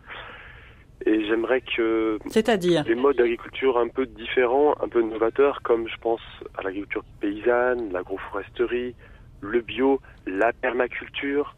Et 1.05 1.25
j'aimerais 1.25 1.61
que 1.61 2.19
C'est-à-dire 2.27 2.83
des 2.83 2.95
modes 2.95 3.15
d'agriculture 3.15 3.77
un 3.77 3.87
peu 3.87 4.05
différents, 4.05 4.75
un 4.81 4.89
peu 4.89 5.01
novateurs, 5.01 5.61
comme 5.63 5.87
je 5.87 5.95
pense 6.01 6.21
à 6.57 6.63
l'agriculture 6.63 7.03
paysanne, 7.21 7.91
l'agroforesterie, 7.93 8.95
le 9.41 9.61
bio, 9.61 10.01
la 10.25 10.53
permaculture, 10.53 11.55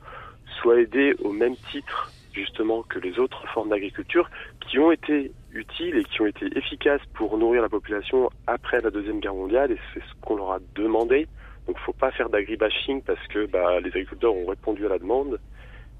soient 0.62 0.80
aidés 0.80 1.16
au 1.24 1.32
même 1.32 1.56
titre 1.72 2.12
justement 2.34 2.84
que 2.84 3.00
les 3.00 3.20
autres 3.20 3.46
formes 3.48 3.70
d'agriculture 3.70 4.30
qui 4.62 4.80
ont 4.80 4.92
été 4.92 5.32
utiles 5.54 5.98
et 5.98 6.04
qui 6.04 6.22
ont 6.22 6.28
été 6.28 6.48
efficaces 6.58 7.02
pour 7.14 7.38
nourrir 7.38 7.62
la 7.62 7.70
population 7.70 8.30
après 8.48 8.80
la 8.82 8.90
Deuxième 8.90 9.20
Guerre 9.20 9.34
mondiale, 9.34 9.72
et 9.72 9.78
c'est 9.94 10.00
ce 10.00 10.14
qu'on 10.22 10.38
leur 10.38 10.52
a 10.52 10.60
demandé. 10.76 11.28
Donc 11.68 11.76
il 11.78 11.82
ne 11.82 11.86
faut 11.86 11.94
pas 11.94 12.12
faire 12.12 12.30
d'agribashing 12.30 13.02
parce 13.02 13.26
que 13.28 13.46
bah, 13.46 13.80
les 13.80 13.90
agriculteurs 13.90 14.34
ont 14.34 14.46
répondu 14.46 14.86
à 14.86 14.90
la 14.90 15.00
demande. 15.00 15.40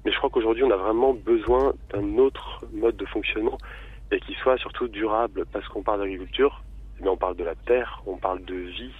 Mais 0.04 0.10
je 0.10 0.16
crois 0.16 0.30
qu'aujourd'hui, 0.30 0.64
on 0.64 0.70
a 0.70 0.76
vraiment 0.76 1.12
besoin 1.12 1.74
d'un 1.92 2.18
autre 2.18 2.64
mode 2.72 2.96
de 2.96 3.06
fonctionnement 3.06 3.58
et 4.10 4.18
qui 4.20 4.34
soit 4.34 4.58
surtout 4.58 4.88
durable 4.88 5.44
parce 5.52 5.66
qu'on 5.68 5.82
parle 5.82 6.00
d'agriculture, 6.00 6.62
mais 7.00 7.08
on 7.08 7.16
parle 7.16 7.36
de 7.36 7.44
la 7.44 7.54
terre, 7.54 8.02
on 8.06 8.16
parle 8.16 8.44
de 8.44 8.54
vie. 8.54 8.92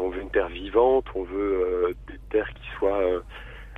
On 0.00 0.08
veut 0.08 0.22
une 0.22 0.30
terre 0.30 0.48
vivante, 0.48 1.04
on 1.14 1.22
veut 1.22 1.62
euh, 1.64 1.94
des 2.08 2.18
terres 2.30 2.48
qui 2.54 2.68
soient 2.78 3.00
euh, 3.00 3.20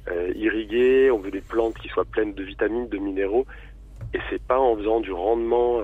euh, 0.08 0.32
irriguées, 0.34 1.10
on 1.10 1.18
veut 1.18 1.30
des 1.30 1.40
plantes 1.40 1.74
qui 1.78 1.88
soient 1.88 2.04
pleines 2.04 2.34
de 2.34 2.42
vitamines, 2.42 2.88
de 2.88 2.98
minéraux. 2.98 3.46
Et 4.14 4.18
c'est 4.30 4.42
pas 4.42 4.58
en 4.58 4.76
faisant 4.76 5.00
du 5.00 5.12
rendement 5.12 5.80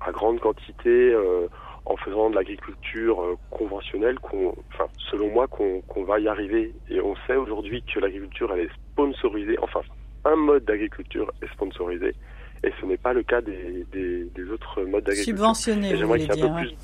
à 0.00 0.10
grande 0.10 0.40
quantité, 0.40 1.14
en 1.84 1.96
faisant 1.98 2.30
de 2.30 2.34
l'agriculture 2.34 3.38
conventionnelle, 3.50 4.18
qu'on, 4.18 4.54
enfin, 4.72 4.86
selon 5.10 5.28
moi, 5.30 5.46
qu'on 5.46 5.82
qu 5.82 6.02
va 6.04 6.18
y 6.18 6.26
arriver. 6.26 6.72
Et 6.88 7.00
on 7.00 7.14
sait 7.26 7.36
aujourd'hui 7.36 7.84
que 7.84 8.00
l'agriculture, 8.00 8.52
elle 8.54 8.60
est 8.60 8.70
sponsorisée. 8.92 9.56
Enfin, 9.62 9.82
un 10.24 10.36
mode 10.36 10.64
d'agriculture 10.64 11.30
est 11.42 11.52
sponsorisé. 11.52 12.14
Et 12.64 12.72
ce 12.80 12.86
n'est 12.86 12.96
pas 12.96 13.12
le 13.12 13.22
cas 13.22 13.40
des, 13.40 13.86
des, 13.92 14.24
des 14.24 14.50
autres 14.50 14.82
modes 14.82 15.04
d'agriculture. 15.04 15.36
Subventionné, 15.36 15.94
vous 15.94 16.08
voulez 16.08 16.26
dire. 16.26 16.52
Un 16.52 16.62
peu, 16.62 16.68
plus, 16.68 16.74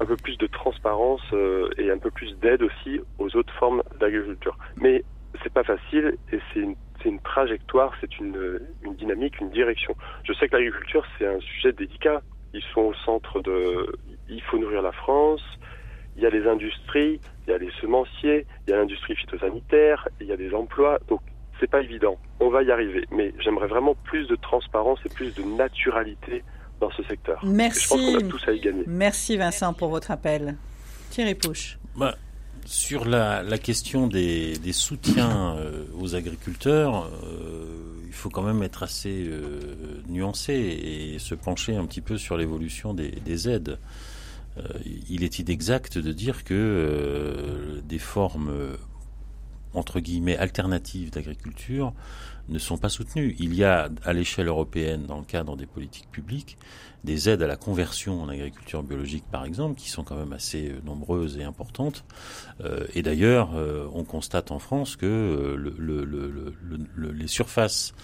un 0.00 0.06
peu 0.06 0.16
plus 0.16 0.36
de 0.38 0.46
transparence 0.46 1.22
euh, 1.32 1.70
et 1.78 1.90
un 1.90 1.98
peu 1.98 2.10
plus 2.10 2.34
d'aide 2.40 2.62
aussi 2.62 3.00
aux 3.18 3.36
autres 3.36 3.52
formes 3.54 3.82
d'agriculture. 4.00 4.56
Mais 4.76 5.04
c'est 5.42 5.52
pas 5.52 5.64
facile 5.64 6.16
et 6.32 6.40
c'est 6.52 7.08
une 7.08 7.20
trajectoire, 7.20 7.92
c'est 8.00 8.18
une, 8.18 8.60
une 8.82 8.94
dynamique, 8.94 9.40
une 9.40 9.50
direction. 9.50 9.94
Je 10.24 10.32
sais 10.32 10.48
que 10.48 10.56
l'agriculture, 10.56 11.04
c'est 11.18 11.26
un 11.26 11.40
sujet 11.40 11.72
délicat 11.72 12.22
ils 12.52 12.62
sont 12.74 12.82
au 12.82 12.94
centre 12.94 13.40
de. 13.40 13.96
Il 14.28 14.42
faut 14.42 14.58
nourrir 14.58 14.82
la 14.82 14.92
France. 14.92 15.42
Il 16.16 16.22
y 16.22 16.26
a 16.26 16.30
les 16.30 16.46
industries, 16.46 17.20
il 17.46 17.50
y 17.50 17.54
a 17.54 17.58
les 17.58 17.70
semenciers, 17.80 18.46
il 18.66 18.70
y 18.70 18.72
a 18.74 18.76
l'industrie 18.76 19.14
phytosanitaire, 19.14 20.08
il 20.20 20.26
y 20.26 20.32
a 20.32 20.36
des 20.36 20.52
emplois. 20.54 20.98
Donc 21.08 21.20
c'est 21.58 21.70
pas 21.70 21.80
évident. 21.80 22.18
On 22.40 22.48
va 22.48 22.62
y 22.62 22.70
arriver, 22.70 23.06
mais 23.10 23.32
j'aimerais 23.38 23.68
vraiment 23.68 23.94
plus 23.94 24.26
de 24.26 24.36
transparence 24.36 24.98
et 25.06 25.08
plus 25.08 25.34
de 25.34 25.42
naturalité 25.42 26.42
dans 26.80 26.90
ce 26.92 27.02
secteur. 27.04 27.44
Merci. 27.44 27.82
je 27.82 27.88
pense 27.88 28.00
qu'on 28.00 28.26
a 28.26 28.30
tous 28.30 28.48
à 28.48 28.52
y 28.52 28.60
gagner. 28.60 28.84
Merci 28.86 29.36
Vincent 29.36 29.72
pour 29.74 29.88
votre 29.88 30.10
appel. 30.10 30.56
Thierry 31.10 31.34
Pouche. 31.34 31.78
Bah, 31.96 32.16
sur 32.64 33.04
la, 33.04 33.42
la, 33.42 33.58
question 33.58 34.06
des, 34.06 34.56
des 34.58 34.72
soutiens 34.72 35.56
euh, 35.56 35.84
aux 35.98 36.14
agriculteurs, 36.14 37.10
euh, 37.24 37.90
il 38.10 38.14
faut 38.14 38.28
quand 38.28 38.42
même 38.42 38.64
être 38.64 38.82
assez 38.82 39.24
euh, 39.28 40.02
nuancé 40.08 40.52
et 40.52 41.18
se 41.20 41.36
pencher 41.36 41.76
un 41.76 41.86
petit 41.86 42.00
peu 42.00 42.18
sur 42.18 42.36
l'évolution 42.36 42.92
des, 42.92 43.12
des, 43.12 43.48
aides. 43.48 43.78
Euh, 44.58 44.62
il 45.08 45.22
est 45.22 45.38
inexact 45.38 45.96
de 45.96 46.12
dire 46.12 46.42
que 46.42 46.52
euh, 46.52 47.80
des 47.84 48.00
formes 48.00 48.50
entre 49.74 50.00
guillemets 50.00 50.36
alternatives 50.36 51.12
d'agriculture 51.12 51.92
ne 52.48 52.58
sont 52.58 52.78
pas 52.78 52.88
soutenues. 52.88 53.36
Il 53.38 53.54
y 53.54 53.64
a 53.64 53.88
à 54.04 54.12
l'échelle 54.12 54.48
européenne, 54.48 55.06
dans 55.06 55.18
le 55.18 55.24
cadre 55.24 55.56
des 55.56 55.66
politiques 55.66 56.10
publiques, 56.10 56.56
des 57.04 57.28
aides 57.28 57.42
à 57.42 57.46
la 57.46 57.56
conversion 57.56 58.22
en 58.22 58.28
agriculture 58.28 58.82
biologique, 58.82 59.24
par 59.30 59.44
exemple, 59.44 59.80
qui 59.80 59.88
sont 59.88 60.04
quand 60.04 60.16
même 60.16 60.32
assez 60.32 60.74
nombreuses 60.84 61.38
et 61.38 61.44
importantes. 61.44 62.04
Euh, 62.62 62.86
et 62.94 63.02
d'ailleurs, 63.02 63.54
euh, 63.54 63.86
on 63.94 64.04
constate 64.04 64.50
en 64.50 64.58
France 64.58 64.96
que 64.96 65.06
euh, 65.06 65.56
le, 65.56 65.74
le, 65.78 66.04
le, 66.04 67.10
les 67.12 67.26
surfaces 67.26 67.94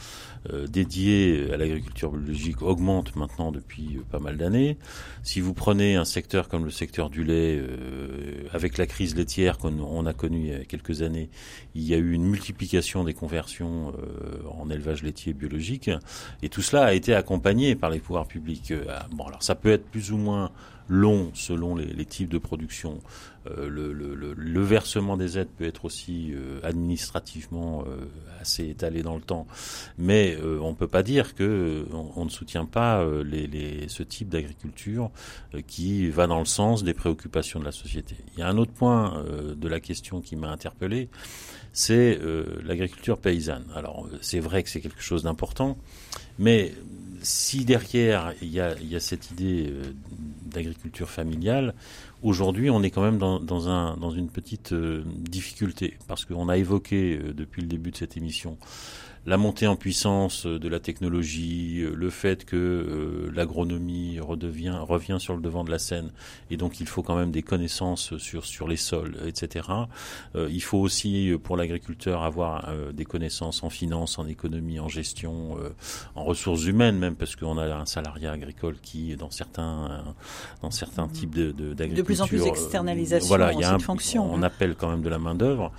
euh, 0.53 0.66
dédiées 0.66 1.49
à 1.53 1.57
l'agriculture 1.57 2.12
biologique 2.12 2.62
augmentent 2.62 3.16
maintenant 3.16 3.53
depuis 3.53 4.01
pas 4.11 4.18
mal 4.18 4.37
d'années. 4.37 4.76
Si 5.22 5.41
vous 5.41 5.55
prenez 5.55 5.97
un 5.97 6.05
secteur 6.05 6.49
comme 6.49 6.64
le 6.64 6.70
secteur 6.70 7.11
du 7.11 7.24
lait, 7.24 7.59
euh, 7.59 8.45
avec 8.53 8.78
la 8.78 8.87
crise 8.87 9.16
laitière 9.16 9.59
qu'on 9.59 10.07
a 10.07 10.12
connue 10.12 10.41
il 10.41 10.53
y 10.53 10.55
a 10.55 10.64
quelques 10.64 11.03
années, 11.03 11.30
il 11.74 11.82
y 11.82 11.95
a 11.95 11.99
eu 11.99 12.12
une 12.12 12.24
multiplication 12.24 13.05
des 13.05 13.14
conversions 13.14 13.93
euh, 13.99 14.49
en 14.59 14.70
élevage 14.70 15.03
laitier 15.03 15.32
biologique, 15.32 15.91
et 16.43 16.49
tout 16.49 16.62
cela 16.62 16.84
a 16.84 16.93
été 16.93 17.14
accompagné 17.14 17.74
par 17.74 17.91
les 17.91 17.99
pouvoirs 17.99 18.26
publics. 18.26 18.72
Bon, 19.12 19.24
alors 19.26 19.43
ça 19.43 19.55
peut 19.55 19.70
être 19.70 19.87
plus 19.87 20.12
ou 20.12 20.16
moins 20.16 20.51
long 20.89 21.30
selon 21.34 21.74
les 21.74 22.05
types 22.05 22.28
de 22.28 22.39
production. 22.39 23.01
Euh, 23.59 23.68
le, 23.68 24.61
versement 24.62 25.16
des 25.16 25.38
aides 25.38 25.49
peut 25.57 25.64
être 25.64 25.84
aussi 25.84 26.32
euh, 26.32 26.59
administrativement 26.62 27.84
euh, 27.86 28.07
assez 28.40 28.68
étalé 28.68 29.03
dans 29.03 29.14
le 29.14 29.20
temps, 29.20 29.47
mais 29.99 30.36
on 30.61 30.70
ne 30.70 30.74
peut 30.74 30.88
pas 30.88 31.03
dire 31.03 31.34
que 31.34 31.86
on, 31.92 32.11
on 32.16 32.24
ne 32.24 32.30
soutient 32.30 32.64
pas 32.64 33.05
ce 33.88 34.03
type 34.03 34.28
d'agriculture 34.28 35.11
qui 35.66 36.09
va 36.11 36.26
dans 36.26 36.38
le 36.38 36.44
sens 36.44 36.82
des 36.82 36.94
préoccupations 36.94 37.61
de 37.61 37.64
la 37.64 37.72
société. 37.72 38.16
Il 38.34 38.40
y 38.40 38.42
a 38.42 38.49
un 38.49 38.57
autre 38.59 38.72
point 38.72 39.24
de 39.57 39.68
la 39.68 39.80
question 39.80 40.20
qui 40.20 40.36
m'a 40.36 40.51
interpellé, 40.51 41.09
c'est 41.72 42.18
l'agriculture 42.64 43.18
paysanne. 43.18 43.64
Alors 43.74 44.09
c'est 44.20 44.40
vrai 44.40 44.62
que 44.62 44.70
c'est 44.70 44.80
quelque 44.80 45.03
chose 45.03 45.22
d'important, 45.22 45.76
mais 46.38 46.72
si 47.22 47.64
derrière 47.64 48.32
il 48.42 48.51
y 48.51 48.61
a 48.61 49.01
cette 49.01 49.30
idée 49.30 49.72
d'agriculture 50.44 51.09
familiale, 51.09 51.74
aujourd'hui 52.27 52.70
on 52.70 52.83
est 52.83 52.91
quand 52.91 53.03
même 53.03 53.18
dans, 53.18 53.39
dans, 53.41 53.68
un, 53.68 53.97
dans 53.97 54.11
une 54.11 54.29
petite 54.29 54.72
euh, 54.72 55.05
difficulté, 55.07 55.97
parce 56.09 56.24
qu'on 56.24 56.49
a 56.49 56.57
évoqué 56.57 57.18
euh, 57.18 57.33
depuis 57.33 57.62
le 57.62 57.68
début 57.68 57.93
de 57.93 57.97
cette 57.97 58.16
émission 58.16 58.59
la 59.27 59.37
montée 59.37 59.66
en 59.66 59.77
puissance 59.77 60.47
de 60.47 60.68
la 60.68 60.81
technologie, 60.81 61.85
le 61.93 62.11
fait 62.11 62.45
que 62.45 63.31
l'agronomie 63.35 64.20
redevient 64.20 64.79
revient 64.81 65.18
sur 65.18 65.35
le 65.35 65.43
devant 65.43 65.64
de 65.64 65.70
la 65.70 65.79
scène, 65.79 66.11
et 66.51 66.57
donc 66.57 66.81
il 66.81 66.87
faut 66.87 67.03
quand 67.03 67.16
même 67.16 67.31
des 67.31 67.43
connaissances 67.43 68.16
sur 68.18 68.45
sur 68.45 68.68
les 68.68 68.77
sols, 68.77 69.16
etc. 69.27 69.68
il 70.35 70.62
faut 70.62 70.79
aussi 70.79 71.33
pour 71.43 71.57
l'agriculteur 71.57 72.22
avoir 72.22 72.72
des 72.93 73.05
connaissances 73.05 73.62
en 73.62 73.70
finance, 73.70 74.18
en 74.18 74.27
économie, 74.27 74.79
en 74.81 74.89
gestion, 74.89 75.57
en 76.14 76.24
ressources 76.24 76.64
humaines 76.64 76.99
même, 76.99 77.16
parce 77.16 77.37
qu'on 77.37 77.59
a 77.59 77.66
un 77.66 77.87
salariat 77.87 78.33
agricole 78.33 78.77
qui 78.81 79.16
dans 79.16 79.31
certains 79.31 80.05
dans 80.62 80.70
certains 80.70 81.09
types 81.09 81.35
de 81.35 81.53
d'agriculture 81.74 81.97
de 81.97 82.03
plus 82.03 82.20
en 82.20 82.27
plus 82.27 82.47
externalisation. 82.47 83.29
voilà, 83.29 83.53
il 83.53 83.61
y 83.61 83.64
a 83.64 83.72
un, 83.72 83.79
fonction. 83.79 84.33
On 84.33 84.43
appelle 84.43 84.74
quand 84.74 84.91
même 84.91 85.03
de 85.03 85.09
la 85.09 85.18
main 85.18 85.35
d'œuvre. 85.35 85.72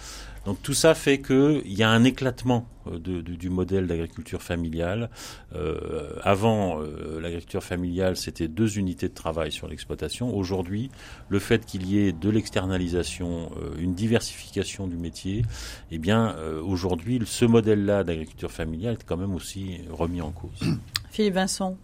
Donc 0.48 0.62
tout 0.62 0.74
ça 0.74 0.96
fait 0.96 1.20
qu'il 1.20 1.74
y 1.74 1.84
a 1.84 1.90
un 1.90 2.06
éclatement 2.06 2.66
euh, 2.88 3.00
du 3.00 3.50
modèle 3.50 3.86
d'agriculture 3.86 4.42
familiale. 4.42 5.10
Euh, 5.54 6.14
avant, 6.24 6.82
euh, 6.82 7.20
l'agriculture 7.20 7.62
familiale, 7.62 8.16
c'était 8.16 8.48
deux 8.48 8.80
unités 8.80 9.10
de 9.10 9.14
travail 9.14 9.52
sur 9.52 9.68
l'exploitation. 9.68 10.34
Aujourd'hui, 10.34 10.90
le 11.28 11.40
fait 11.40 11.66
qu'il 11.66 11.86
y 11.86 12.00
ait 12.00 12.14
de 12.14 12.30
l'externalisation, 12.30 13.52
une 13.78 13.94
diversification 13.94 14.88
du 14.88 14.96
métier, 14.96 15.44
eh 15.92 15.98
bien, 15.98 16.38
aujourd'hui, 16.64 17.22
ce 17.26 17.44
modèle-là 17.44 18.06
d'agriculture 18.06 18.52
familiale 18.52 18.94
est 18.94 19.04
quand 19.04 19.18
même 19.18 19.36
aussi 19.36 19.82
remis 19.92 20.22
en 20.22 20.32
cause. 20.32 20.64
Philippe 21.12 21.34
Vincent. 21.34 21.78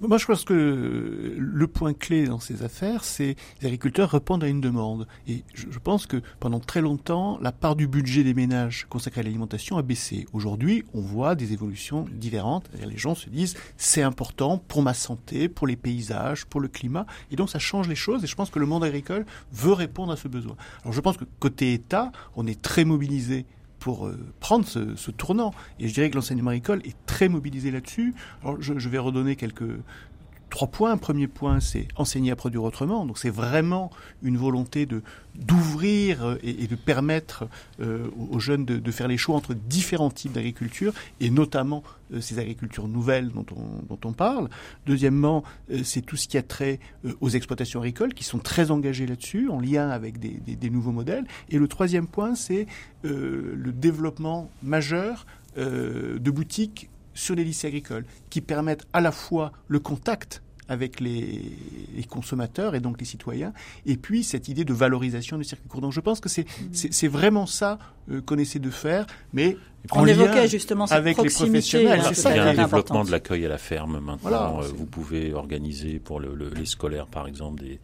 Moi, 0.00 0.16
je 0.18 0.26
pense 0.26 0.44
que 0.44 1.34
le 1.36 1.66
point 1.66 1.92
clé 1.92 2.26
dans 2.26 2.38
ces 2.38 2.62
affaires, 2.62 3.02
c'est 3.02 3.34
les 3.60 3.66
agriculteurs 3.66 4.10
répondent 4.10 4.44
à 4.44 4.46
une 4.46 4.60
demande. 4.60 5.08
Et 5.26 5.42
je, 5.54 5.78
pense 5.78 6.06
que 6.06 6.22
pendant 6.38 6.60
très 6.60 6.80
longtemps, 6.80 7.36
la 7.42 7.50
part 7.50 7.74
du 7.74 7.88
budget 7.88 8.22
des 8.22 8.32
ménages 8.32 8.86
consacré 8.88 9.22
à 9.22 9.24
l'alimentation 9.24 9.76
a 9.76 9.82
baissé. 9.82 10.26
Aujourd'hui, 10.32 10.84
on 10.94 11.00
voit 11.00 11.34
des 11.34 11.52
évolutions 11.52 12.06
différentes. 12.12 12.70
Les 12.80 12.96
gens 12.96 13.16
se 13.16 13.28
disent, 13.28 13.56
c'est 13.76 14.02
important 14.02 14.58
pour 14.68 14.82
ma 14.82 14.94
santé, 14.94 15.48
pour 15.48 15.66
les 15.66 15.76
paysages, 15.76 16.46
pour 16.46 16.60
le 16.60 16.68
climat. 16.68 17.06
Et 17.32 17.36
donc, 17.36 17.50
ça 17.50 17.58
change 17.58 17.88
les 17.88 17.96
choses. 17.96 18.22
Et 18.22 18.28
je 18.28 18.36
pense 18.36 18.50
que 18.50 18.60
le 18.60 18.66
monde 18.66 18.84
agricole 18.84 19.26
veut 19.52 19.72
répondre 19.72 20.12
à 20.12 20.16
ce 20.16 20.28
besoin. 20.28 20.54
Alors, 20.82 20.92
je 20.92 21.00
pense 21.00 21.16
que 21.16 21.24
côté 21.40 21.72
État, 21.72 22.12
on 22.36 22.46
est 22.46 22.62
très 22.62 22.84
mobilisé 22.84 23.46
pour 23.78 24.06
euh, 24.06 24.18
prendre 24.40 24.66
ce, 24.66 24.96
ce, 24.96 25.10
tournant. 25.10 25.52
Et 25.78 25.88
je 25.88 25.94
dirais 25.94 26.10
que 26.10 26.16
l'enseignement 26.16 26.50
agricole 26.50 26.80
est 26.84 26.96
très 27.06 27.28
mobilisé 27.28 27.70
là-dessus. 27.70 28.14
Alors 28.42 28.60
je, 28.60 28.78
je, 28.78 28.88
vais 28.88 28.98
redonner 28.98 29.36
quelques 29.36 29.78
trois 30.48 30.68
points. 30.68 30.96
Premier 30.96 31.26
point, 31.26 31.60
c'est 31.60 31.88
enseigner 31.96 32.30
à 32.30 32.36
produire 32.36 32.62
autrement. 32.62 33.06
Donc 33.06 33.18
c'est 33.18 33.30
vraiment 33.30 33.90
une 34.22 34.36
volonté 34.36 34.86
de 34.86 35.02
d'ouvrir 35.38 36.24
euh, 36.24 36.36
et, 36.42 36.66
de 36.66 36.74
permettre 36.74 37.48
euh, 37.80 38.08
aux 38.30 38.40
jeunes 38.40 38.64
de, 38.64 38.90
faire 38.90 39.08
les 39.08 39.16
choix 39.16 39.36
entre 39.36 39.54
différents 39.54 40.10
types 40.10 40.32
d'agriculture 40.32 40.92
et 41.20 41.30
notamment 41.30 41.82
euh, 42.12 42.20
ces 42.20 42.38
agricultures 42.38 42.88
nouvelles 42.88 43.28
dont 43.28 43.46
on, 43.54 43.86
dont 43.86 44.00
on 44.04 44.12
parle. 44.12 44.48
Deuxièmement, 44.86 45.44
c'est 45.84 46.02
tout 46.02 46.16
ce 46.16 46.26
qui 46.26 46.38
a 46.38 46.42
trait 46.42 46.80
aux 47.20 47.28
exploitations 47.28 47.80
agricoles 47.80 48.14
qui 48.14 48.24
sont 48.24 48.38
très 48.38 48.70
engagées 48.70 49.06
là-dessus 49.06 49.48
en 49.48 49.60
lien 49.60 49.90
avec 49.90 50.18
des, 50.18 50.70
nouveaux 50.70 50.92
modèles. 50.92 51.24
Et 51.50 51.58
le 51.58 51.68
troisième 51.68 52.06
point, 52.06 52.34
c'est 52.34 52.66
le 53.02 53.72
développement 53.72 54.50
majeur 54.62 55.26
de 55.56 56.30
boutiques 56.30 56.90
sur 57.18 57.34
les 57.34 57.44
lycées 57.44 57.66
agricoles 57.66 58.04
qui 58.30 58.40
permettent 58.40 58.86
à 58.92 59.00
la 59.00 59.12
fois 59.12 59.52
le 59.66 59.80
contact 59.80 60.42
avec 60.68 61.00
les, 61.00 61.52
consommateurs 62.08 62.74
et 62.74 62.80
donc 62.80 63.00
les 63.00 63.06
citoyens, 63.06 63.52
et 63.86 63.96
puis 63.96 64.22
cette 64.22 64.48
idée 64.48 64.64
de 64.64 64.72
valorisation 64.72 65.36
du 65.36 65.44
circuit 65.44 65.68
court. 65.68 65.80
Donc 65.80 65.92
je 65.92 66.00
pense 66.00 66.20
que 66.20 66.28
c'est 66.28 66.46
c'est 66.72 67.08
vraiment 67.08 67.46
ça 67.46 67.78
euh, 68.10 68.36
essaie 68.36 68.58
de 68.58 68.70
faire, 68.70 69.06
mais 69.32 69.56
on 69.92 70.06
évoquait 70.06 70.48
justement 70.48 70.86
cette 70.86 70.98
avec 70.98 71.16
les 71.18 71.30
professionnels. 71.30 72.02
C'est 72.08 72.14
ça 72.14 72.30
Il 72.30 72.36
y 72.36 72.40
a 72.40 72.46
un 72.46 72.54
développement 72.54 73.04
de 73.04 73.10
l'accueil 73.10 73.46
à 73.46 73.48
la 73.48 73.58
ferme 73.58 74.00
maintenant. 74.00 74.60
Euh, 74.60 74.66
vous 74.74 74.86
pouvez 74.86 75.32
organiser 75.32 75.98
pour 75.98 76.20
le, 76.20 76.34
les 76.54 76.66
scolaires, 76.66 77.06
par 77.06 77.26
exemple, 77.26 77.62
des, 77.62 77.78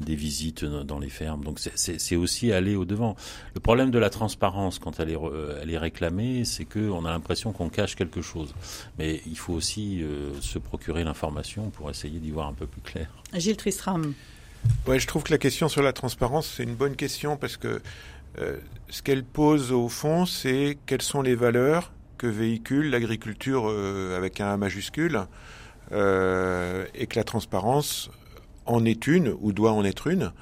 des 0.00 0.14
visites 0.14 0.64
dans 0.64 0.98
les 0.98 1.08
fermes. 1.08 1.44
Donc 1.44 1.58
c'est 1.58 2.16
aussi 2.16 2.52
aller 2.52 2.76
au 2.76 2.84
devant. 2.84 3.16
Le 3.54 3.60
problème 3.60 3.90
de 3.90 3.98
la 3.98 4.10
transparence 4.10 4.78
quand 4.78 5.00
elle 5.00 5.10
est, 5.10 5.18
elle 5.62 5.70
est 5.70 5.78
réclamée, 5.78 6.44
c'est 6.44 6.64
qu'on 6.64 7.04
a 7.04 7.10
l'impression 7.10 7.52
qu'on 7.52 7.68
cache 7.68 7.96
quelque 7.96 8.22
chose. 8.22 8.54
Mais 8.98 9.20
il 9.26 9.36
faut 9.36 9.52
aussi 9.52 10.02
euh, 10.02 10.30
se 10.40 10.58
procurer 10.58 11.04
l'information 11.04 11.70
pour 11.70 11.90
essayer 11.90 12.18
d'y 12.18 12.30
voir 12.30 12.48
un 12.48 12.54
peu 12.54 12.66
plus 12.66 12.80
clair. 12.80 13.08
Gilles 13.34 13.56
Tristram. 13.56 14.14
Ouais, 14.86 15.00
je 15.00 15.06
trouve 15.06 15.24
que 15.24 15.32
la 15.32 15.38
question 15.38 15.68
sur 15.68 15.82
la 15.82 15.92
transparence, 15.92 16.46
c'est 16.56 16.62
une 16.62 16.76
bonne 16.76 16.94
question 16.94 17.36
parce 17.36 17.56
que 17.56 17.82
euh, 18.38 18.56
ce 18.88 19.02
qu'elle 19.02 19.24
pose 19.24 19.72
au 19.72 19.88
fond, 19.88 20.26
c'est 20.26 20.78
quelles 20.86 21.02
sont 21.02 21.22
les 21.22 21.34
valeurs 21.34 21.92
que 22.18 22.26
véhicule 22.26 22.90
l'agriculture 22.90 23.64
euh, 23.66 24.16
avec 24.16 24.40
un 24.40 24.52
A 24.52 24.56
majuscule 24.56 25.20
euh, 25.92 26.86
et 26.94 27.06
que 27.06 27.16
la 27.16 27.24
transparence 27.24 28.10
en 28.64 28.84
est 28.84 29.06
une 29.06 29.34
ou 29.40 29.52
doit 29.52 29.72
en 29.72 29.84
être 29.84 30.06
une. 30.06 30.32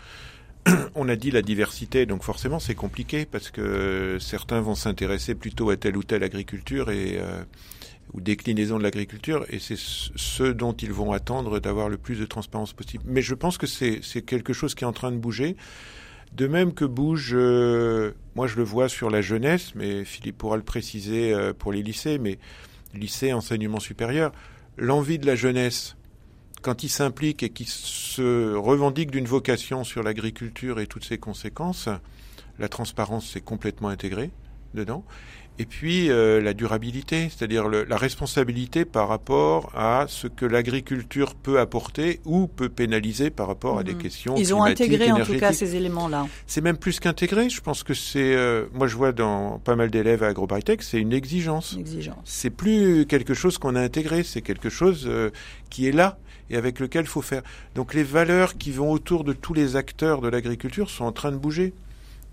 On 0.94 1.08
a 1.08 1.16
dit 1.16 1.30
la 1.30 1.42
diversité, 1.42 2.06
donc 2.06 2.22
forcément 2.22 2.58
c'est 2.58 2.74
compliqué 2.74 3.24
parce 3.24 3.50
que 3.50 4.18
certains 4.20 4.60
vont 4.60 4.74
s'intéresser 4.74 5.34
plutôt 5.34 5.70
à 5.70 5.76
telle 5.76 5.96
ou 5.96 6.02
telle 6.02 6.22
agriculture 6.22 6.90
et 6.90 7.18
ou 8.12 8.20
déclinaison 8.20 8.78
de 8.78 8.82
l'agriculture, 8.82 9.46
et 9.50 9.58
c'est 9.58 9.78
ce 9.78 10.42
dont 10.42 10.72
ils 10.72 10.92
vont 10.92 11.12
attendre 11.12 11.60
d'avoir 11.60 11.88
le 11.88 11.96
plus 11.96 12.18
de 12.18 12.26
transparence 12.26 12.72
possible. 12.72 13.04
Mais 13.06 13.22
je 13.22 13.34
pense 13.34 13.58
que 13.58 13.66
c'est 13.66 14.22
quelque 14.22 14.52
chose 14.52 14.74
qui 14.74 14.84
est 14.84 14.86
en 14.86 14.92
train 14.92 15.12
de 15.12 15.16
bouger. 15.16 15.56
De 16.32 16.46
même 16.46 16.72
que 16.72 16.84
bouge, 16.84 17.30
euh, 17.34 18.12
moi 18.34 18.46
je 18.46 18.56
le 18.56 18.62
vois 18.62 18.88
sur 18.88 19.10
la 19.10 19.20
jeunesse, 19.20 19.74
mais 19.74 20.04
Philippe 20.04 20.38
pourra 20.38 20.56
le 20.56 20.62
préciser 20.62 21.34
euh, 21.34 21.52
pour 21.52 21.72
les 21.72 21.82
lycées, 21.82 22.18
mais 22.18 22.38
lycée, 22.94 23.32
enseignement 23.32 23.80
supérieur, 23.80 24.32
l'envie 24.76 25.18
de 25.18 25.26
la 25.26 25.34
jeunesse, 25.34 25.96
quand 26.62 26.82
il 26.82 26.88
s'implique 26.88 27.42
et 27.42 27.50
qu'il 27.50 27.68
se 27.68 28.54
revendique 28.54 29.10
d'une 29.10 29.26
vocation 29.26 29.82
sur 29.82 30.02
l'agriculture 30.02 30.78
et 30.78 30.86
toutes 30.86 31.04
ses 31.04 31.18
conséquences, 31.18 31.88
la 32.58 32.68
transparence 32.68 33.28
s'est 33.28 33.40
complètement 33.40 33.88
intégrée 33.88 34.30
dedans. 34.74 35.04
Et 35.60 35.66
puis 35.66 36.10
euh, 36.10 36.40
la 36.40 36.54
durabilité, 36.54 37.28
c'est-à-dire 37.28 37.68
la 37.68 37.96
responsabilité 37.98 38.86
par 38.86 39.08
rapport 39.08 39.70
à 39.76 40.06
ce 40.08 40.26
que 40.26 40.46
l'agriculture 40.46 41.34
peut 41.34 41.60
apporter 41.60 42.20
ou 42.24 42.46
peut 42.46 42.70
pénaliser 42.70 43.28
par 43.28 43.46
rapport 43.46 43.78
à 43.78 43.82
des 43.82 43.92
mhm. 43.92 43.98
questions 43.98 44.34
Ils 44.38 44.54
ont 44.54 44.62
intégré 44.62 45.12
en 45.12 45.22
tout 45.22 45.36
cas 45.36 45.52
ces 45.52 45.76
éléments-là. 45.76 46.26
C'est 46.46 46.62
même 46.62 46.78
plus 46.78 46.98
qu'intégré. 46.98 47.50
Je 47.50 47.60
pense 47.60 47.82
que 47.82 47.92
c'est, 47.92 48.34
euh, 48.34 48.68
moi 48.72 48.86
je 48.86 48.96
vois 48.96 49.12
dans 49.12 49.58
pas 49.58 49.76
mal 49.76 49.90
d'élèves 49.90 50.22
à 50.22 50.28
AgroByTech, 50.28 50.82
c'est 50.82 50.98
une 50.98 51.12
exigence. 51.12 51.76
exigence. 51.78 52.16
C'est 52.24 52.48
plus 52.48 53.04
quelque 53.04 53.34
chose 53.34 53.58
qu'on 53.58 53.76
a 53.76 53.82
intégré, 53.82 54.22
c'est 54.22 54.40
quelque 54.40 54.70
chose 54.70 55.04
euh, 55.06 55.28
qui 55.68 55.86
est 55.86 55.92
là 55.92 56.16
et 56.48 56.56
avec 56.56 56.80
lequel 56.80 57.02
il 57.02 57.08
faut 57.08 57.20
faire. 57.20 57.42
Donc 57.74 57.92
les 57.92 58.02
valeurs 58.02 58.56
qui 58.56 58.72
vont 58.72 58.90
autour 58.90 59.24
de 59.24 59.34
tous 59.34 59.52
les 59.52 59.76
acteurs 59.76 60.22
de 60.22 60.28
l'agriculture 60.28 60.88
sont 60.88 61.04
en 61.04 61.12
train 61.12 61.32
de 61.32 61.36
bouger. 61.36 61.74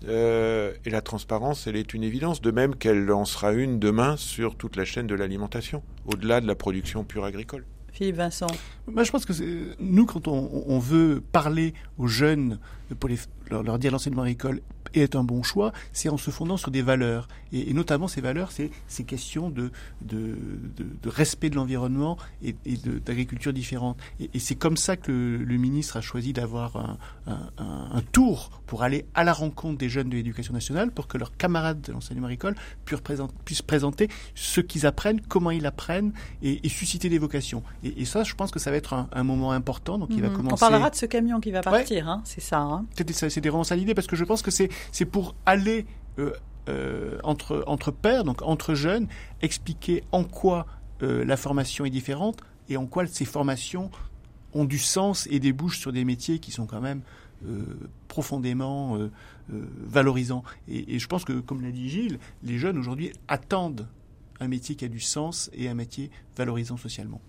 Euh, 0.06 0.72
et 0.84 0.90
la 0.90 1.00
transparence, 1.00 1.66
elle 1.66 1.76
est 1.76 1.94
une 1.94 2.04
évidence, 2.04 2.40
de 2.40 2.50
même 2.50 2.76
qu'elle 2.76 3.10
en 3.10 3.24
sera 3.24 3.52
une 3.52 3.78
demain 3.78 4.16
sur 4.16 4.56
toute 4.56 4.76
la 4.76 4.84
chaîne 4.84 5.06
de 5.06 5.14
l'alimentation, 5.14 5.82
au-delà 6.06 6.40
de 6.40 6.46
la 6.46 6.54
production 6.54 7.04
pure 7.04 7.24
agricole. 7.24 7.64
Philippe 7.92 8.16
Vincent. 8.16 8.46
Moi, 8.86 9.02
je 9.02 9.10
pense 9.10 9.24
que 9.24 9.32
nous, 9.80 10.06
quand 10.06 10.28
on, 10.28 10.78
veut 10.78 11.20
parler 11.32 11.74
aux 11.96 12.06
jeunes 12.06 12.60
pour 13.00 13.10
leur, 13.50 13.64
leur 13.64 13.78
dire 13.78 13.90
l'enseignement 13.90 14.22
agricole 14.22 14.60
est 14.94 15.16
un 15.16 15.24
bon 15.24 15.42
choix, 15.42 15.72
c'est 15.92 16.08
en 16.08 16.16
se 16.16 16.30
fondant 16.30 16.56
sur 16.56 16.70
des 16.70 16.82
valeurs. 16.82 17.26
Et, 17.52 17.72
notamment 17.72 18.08
ces 18.08 18.20
valeurs, 18.20 18.52
c'est 18.52 18.70
ces 18.86 19.04
questions 19.04 19.50
de, 19.50 19.70
de, 20.02 20.36
de, 20.76 21.08
respect 21.08 21.50
de 21.50 21.56
l'environnement 21.56 22.16
et, 22.42 22.54
et 22.66 22.76
d'agriculture 22.76 23.52
différente. 23.52 23.98
Et, 24.20 24.38
c'est 24.38 24.54
comme 24.54 24.76
ça 24.76 24.96
que 24.96 25.12
le, 25.12 25.58
ministre 25.58 25.96
a 25.96 26.00
choisi 26.00 26.32
d'avoir 26.32 26.76
un, 26.76 26.98
un, 27.26 27.50
un, 27.58 28.02
tour 28.12 28.50
pour 28.66 28.82
aller 28.84 29.06
à 29.14 29.24
la 29.24 29.32
rencontre 29.32 29.78
des 29.78 29.88
jeunes 29.88 30.08
de 30.08 30.16
l'éducation 30.16 30.54
nationale 30.54 30.92
pour 30.92 31.08
que 31.08 31.18
leurs 31.18 31.36
camarades 31.36 31.80
de 31.80 31.92
l'enseignement 31.92 32.26
agricole 32.26 32.54
puissent 33.44 33.62
présenter 33.62 34.08
ce 34.34 34.60
qu'ils 34.60 34.86
apprennent, 34.86 35.20
comment 35.20 35.50
ils 35.50 35.66
apprennent 35.66 36.12
et, 36.42 36.68
susciter 36.68 37.08
des 37.08 37.18
vocations. 37.18 37.62
Et, 37.82 38.04
ça, 38.04 38.22
je 38.22 38.34
pense 38.34 38.50
que 38.50 38.58
ça 38.58 38.70
va 38.70 38.76
être 38.76 38.94
un, 39.12 39.24
moment 39.24 39.52
important. 39.52 39.98
Donc, 39.98 40.10
il 40.10 40.22
va 40.22 40.28
commencer. 40.28 40.46
Mhm. 40.46 40.52
On 40.52 40.56
parlera 40.56 40.90
de 40.90 40.94
ce 40.94 41.06
camion 41.06 41.40
qui 41.40 41.50
va 41.50 41.60
partir, 41.60 42.08
hein, 42.08 42.22
c'est 42.24 42.40
ça. 42.40 42.60
Hein. 42.60 42.86
C'était 42.94 43.48
vraiment 43.48 43.64
ça 43.64 43.76
l'idée 43.76 43.94
parce 43.94 44.06
que 44.06 44.16
je 44.16 44.24
pense 44.24 44.42
que 44.42 44.50
c'est 44.50 44.68
c'est 44.92 45.04
pour 45.04 45.34
aller 45.46 45.86
euh, 46.18 46.32
euh, 46.68 47.18
entre, 47.24 47.64
entre 47.66 47.90
pairs, 47.90 48.24
donc 48.24 48.42
entre 48.42 48.74
jeunes, 48.74 49.08
expliquer 49.42 50.04
en 50.12 50.24
quoi 50.24 50.66
euh, 51.02 51.24
la 51.24 51.36
formation 51.36 51.84
est 51.84 51.90
différente 51.90 52.40
et 52.68 52.76
en 52.76 52.86
quoi 52.86 53.06
ces 53.06 53.24
formations 53.24 53.90
ont 54.54 54.64
du 54.64 54.78
sens 54.78 55.26
et 55.30 55.40
débouchent 55.40 55.80
sur 55.80 55.92
des 55.92 56.04
métiers 56.04 56.38
qui 56.38 56.52
sont 56.52 56.66
quand 56.66 56.80
même 56.80 57.02
profondément 58.08 58.98
valorisants. 59.48 60.42
Et, 60.66 60.96
et, 60.96 60.98
je 60.98 61.06
pense 61.06 61.24
que, 61.24 61.34
comme 61.34 61.62
l'a 61.62 61.70
dit 61.70 61.88
Gilles, 61.88 62.18
les 62.42 62.58
jeunes 62.58 62.78
aujourd'hui 62.78 63.12
attendent 63.28 63.86
un 64.40 64.48
métier 64.48 64.74
qui 64.74 64.84
a 64.84 64.88
du 64.88 65.00
sens 65.00 65.50
et 65.52 65.68
un 65.68 65.74
métier 65.74 66.10
valorisant 66.36 66.76
socialement. 66.76 67.20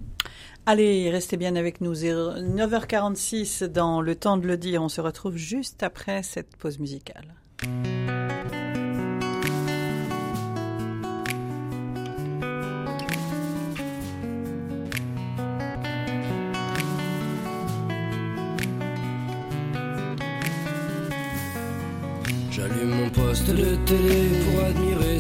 Allez, 0.66 1.10
restez 1.10 1.38
bien 1.38 1.56
avec 1.56 1.82
nous. 1.82 1.94
9h46 1.94 3.66
dans 3.66 4.02
le 4.02 4.16
temps 4.16 4.38
de 4.38 4.48
le 4.48 4.58
dire. 4.58 4.84
On 4.84 4.90
se 4.90 5.02
retrouve 5.02 5.36
juste 5.36 5.84
après 5.84 6.24
cette 6.24 6.56
pause 6.58 6.80
musicale. 6.80 7.36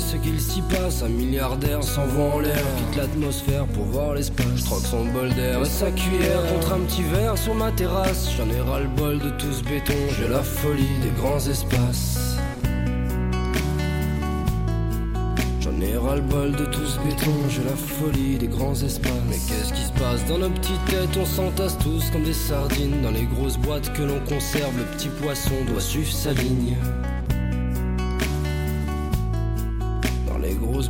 Ce 0.10 0.18
qu'il 0.18 0.40
s'y 0.42 0.62
passe. 0.62 1.04
Un 1.04 1.10
milliardaire 1.10 1.84
s'envoie 1.84 2.34
en 2.34 2.40
l'air, 2.40 2.64
quitte 2.78 2.98
l'atmosphère 2.98 3.66
pour 3.68 3.86
voir 3.86 4.14
l'espace. 4.16 4.64
Troque 4.66 4.86
son 4.86 5.06
bol 5.06 5.30
d'air 5.36 5.62
et 5.62 5.66
sa 5.66 5.92
cuillère 5.92 6.42
contre 6.52 6.74
un 6.74 6.80
petit 6.80 7.04
verre 7.04 7.38
sur 7.38 7.54
ma 7.54 7.72
terrasse. 7.72 8.30
J'en 8.36 8.50
ai 8.50 8.62
ras 8.62 8.80
le 8.80 8.88
bol 8.88 9.20
de 9.20 9.30
tout 9.32 9.52
ce 9.52 9.64
béton, 9.64 9.94
j'ai 10.18 10.28
la 10.28 10.42
folie 10.42 11.00
des 11.04 11.12
grands 11.22 11.46
espaces. 11.48 12.38
J'en 15.62 15.80
ai 15.82 15.96
ras 15.96 16.16
le 16.16 16.22
bol 16.22 16.52
de 16.54 16.66
tout 16.66 16.86
ce 16.86 16.98
béton, 17.00 17.36
j'ai 17.50 17.64
la 17.64 17.76
folie 17.76 18.38
des 18.38 18.48
grands 18.48 18.74
espaces. 18.74 19.12
Mais 19.30 19.38
qu'est-ce 19.38 19.74
qui 19.74 19.84
se 19.84 19.94
passe 19.94 20.26
dans 20.28 20.40
nos 20.40 20.50
petites 20.50 20.86
têtes? 20.86 21.18
On 21.22 21.26
s'entasse 21.26 21.78
tous 21.78 22.10
comme 22.12 22.24
des 22.24 22.34
sardines 22.34 23.02
dans 23.04 23.12
les 23.12 23.26
grosses 23.26 23.58
boîtes 23.58 23.94
que 23.94 24.02
l'on 24.02 24.20
conserve. 24.22 24.76
Le 24.78 24.86
petit 24.98 25.10
poisson 25.22 25.54
doit 25.68 25.82
suivre 25.82 26.12
sa 26.12 26.34
ligne. 26.34 26.76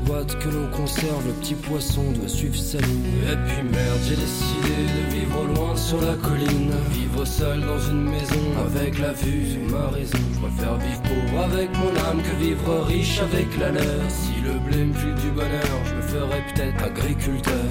Que 0.09 0.49
l'on 0.49 0.67
conserve, 0.75 1.27
le 1.27 1.33
petit 1.33 1.53
poisson 1.53 2.11
doit 2.11 2.27
suivre 2.27 2.55
sa 2.55 2.79
ligne. 2.79 3.05
Et 3.31 3.35
puis 3.35 3.63
merde, 3.63 3.99
j'ai 4.07 4.15
décidé 4.15 4.75
de 4.97 5.15
vivre 5.15 5.43
loin 5.53 5.75
sur 5.75 6.01
la 6.01 6.15
colline. 6.15 6.71
Vivre 6.91 7.25
seul 7.25 7.61
dans 7.61 7.79
une 7.79 8.09
maison 8.09 8.41
avec 8.65 8.97
la 8.97 9.13
vue 9.13 9.51
sur 9.51 9.77
ma 9.77 9.87
raison. 9.89 10.17
Je 10.33 10.39
préfère 10.39 10.77
vivre 10.77 11.01
pauvre 11.03 11.43
avec 11.43 11.69
mon 11.77 12.09
âme 12.09 12.21
que 12.23 12.43
vivre 12.43 12.85
riche 12.87 13.19
avec 13.21 13.47
la 13.59 13.71
leur. 13.71 14.09
Si 14.09 14.41
le 14.43 14.57
blé 14.59 14.85
me 14.85 14.93
du 14.93 15.29
bonheur, 15.31 15.79
je 15.85 15.95
me 15.95 16.01
ferais 16.01 16.43
peut-être 16.53 16.83
agriculteur. 16.83 17.65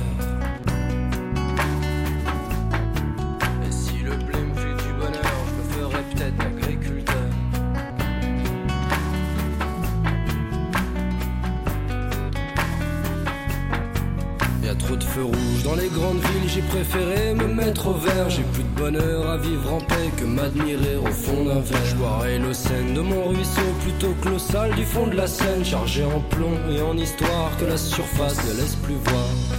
Seine 22.59 22.93
de 22.93 23.01
mon 23.01 23.29
ruisseau 23.29 23.61
plutôt 23.83 24.37
sale 24.37 24.75
du 24.75 24.85
fond 24.85 25.07
de 25.07 25.15
la 25.15 25.29
Seine, 25.29 25.65
chargé 25.65 26.05
en 26.05 26.19
plomb 26.19 26.59
et 26.69 26.83
en 26.83 26.97
histoire 26.97 27.57
que 27.57 27.65
la 27.67 27.79
surface 27.79 28.45
ne 28.49 28.61
laisse 28.61 28.75
plus 28.75 28.97
voir. 28.97 29.58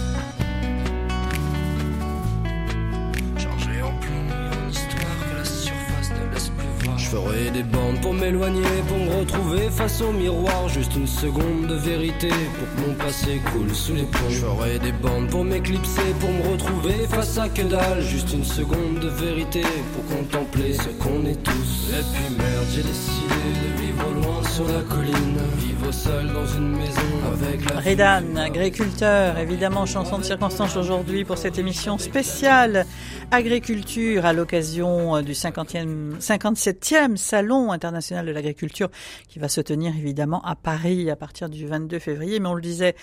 Ferai 7.10 7.50
des 7.50 7.64
bandes 7.64 8.00
pour 8.00 8.14
m'éloigner, 8.14 8.62
pour 8.86 8.98
me 8.98 9.20
retrouver 9.20 9.68
face 9.70 10.00
au 10.00 10.12
miroir. 10.12 10.68
Juste 10.68 10.94
une 10.94 11.08
seconde 11.08 11.66
de 11.66 11.74
vérité 11.74 12.28
pour 12.28 12.66
que 12.70 12.88
mon 12.88 12.94
passé 12.94 13.40
coule 13.52 13.74
sous 13.74 13.94
les 13.94 14.04
ponts. 14.04 14.30
Je 14.30 14.38
ferai 14.38 14.78
des 14.78 14.92
bandes 14.92 15.28
pour 15.28 15.44
m'éclipser, 15.44 16.14
pour 16.20 16.30
me 16.30 16.52
retrouver 16.52 17.06
face 17.08 17.36
à 17.38 17.48
que 17.48 17.62
dalle. 17.62 18.00
Juste 18.00 18.32
une 18.32 18.44
seconde 18.44 19.00
de 19.00 19.08
vérité 19.08 19.62
pour 19.92 20.04
contempler 20.16 20.74
ce 20.74 20.88
qu'on 21.02 21.26
est 21.26 21.42
tous. 21.42 21.90
Et 21.98 22.04
puis 22.12 22.36
merde, 22.38 22.66
j'ai 22.72 22.82
décidé 22.82 23.48
de 23.64 23.80
vivre 23.82 24.10
loin 24.22 24.42
sur 24.44 24.68
la 24.68 24.82
colline. 24.82 25.38
Vivre 25.58 25.92
seul 25.92 26.32
dans 26.32 26.46
une 26.46 26.76
maison 26.76 27.10
avec 27.32 27.68
la 27.68 27.80
Redan, 27.80 28.36
agriculteur, 28.36 29.38
évidemment, 29.38 29.84
chanson 29.86 30.18
de 30.18 30.22
circonstance 30.22 30.76
aujourd'hui 30.76 31.24
pour 31.24 31.38
cette 31.38 31.58
émission 31.58 31.98
spéciale 31.98 32.86
agriculture 33.30 34.26
à 34.26 34.32
l'occasion 34.32 35.16
euh, 35.16 35.22
du 35.22 35.32
50e, 35.32 36.18
57e 36.18 37.16
Salon 37.16 37.72
international 37.72 38.26
de 38.26 38.32
l'agriculture 38.32 38.90
qui 39.28 39.38
va 39.38 39.48
se 39.48 39.60
tenir 39.60 39.94
évidemment 39.96 40.42
à 40.44 40.56
Paris 40.56 41.10
à 41.10 41.16
partir 41.16 41.48
du 41.48 41.66
22 41.66 41.98
février. 41.98 42.40
Mais 42.40 42.48
on 42.48 42.54
le 42.54 42.62
disait 42.62 42.94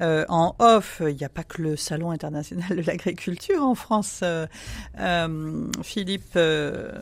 euh, 0.00 0.24
en 0.28 0.54
off, 0.58 1.02
il 1.06 1.16
n'y 1.16 1.24
a 1.24 1.28
pas 1.28 1.44
que 1.44 1.62
le 1.62 1.76
Salon 1.76 2.10
international 2.10 2.76
de 2.76 2.82
l'agriculture 2.82 3.62
en 3.62 3.74
France. 3.74 4.20
Euh, 4.22 4.46
euh, 4.98 5.66
Philippe, 5.82 6.36
euh, 6.36 6.92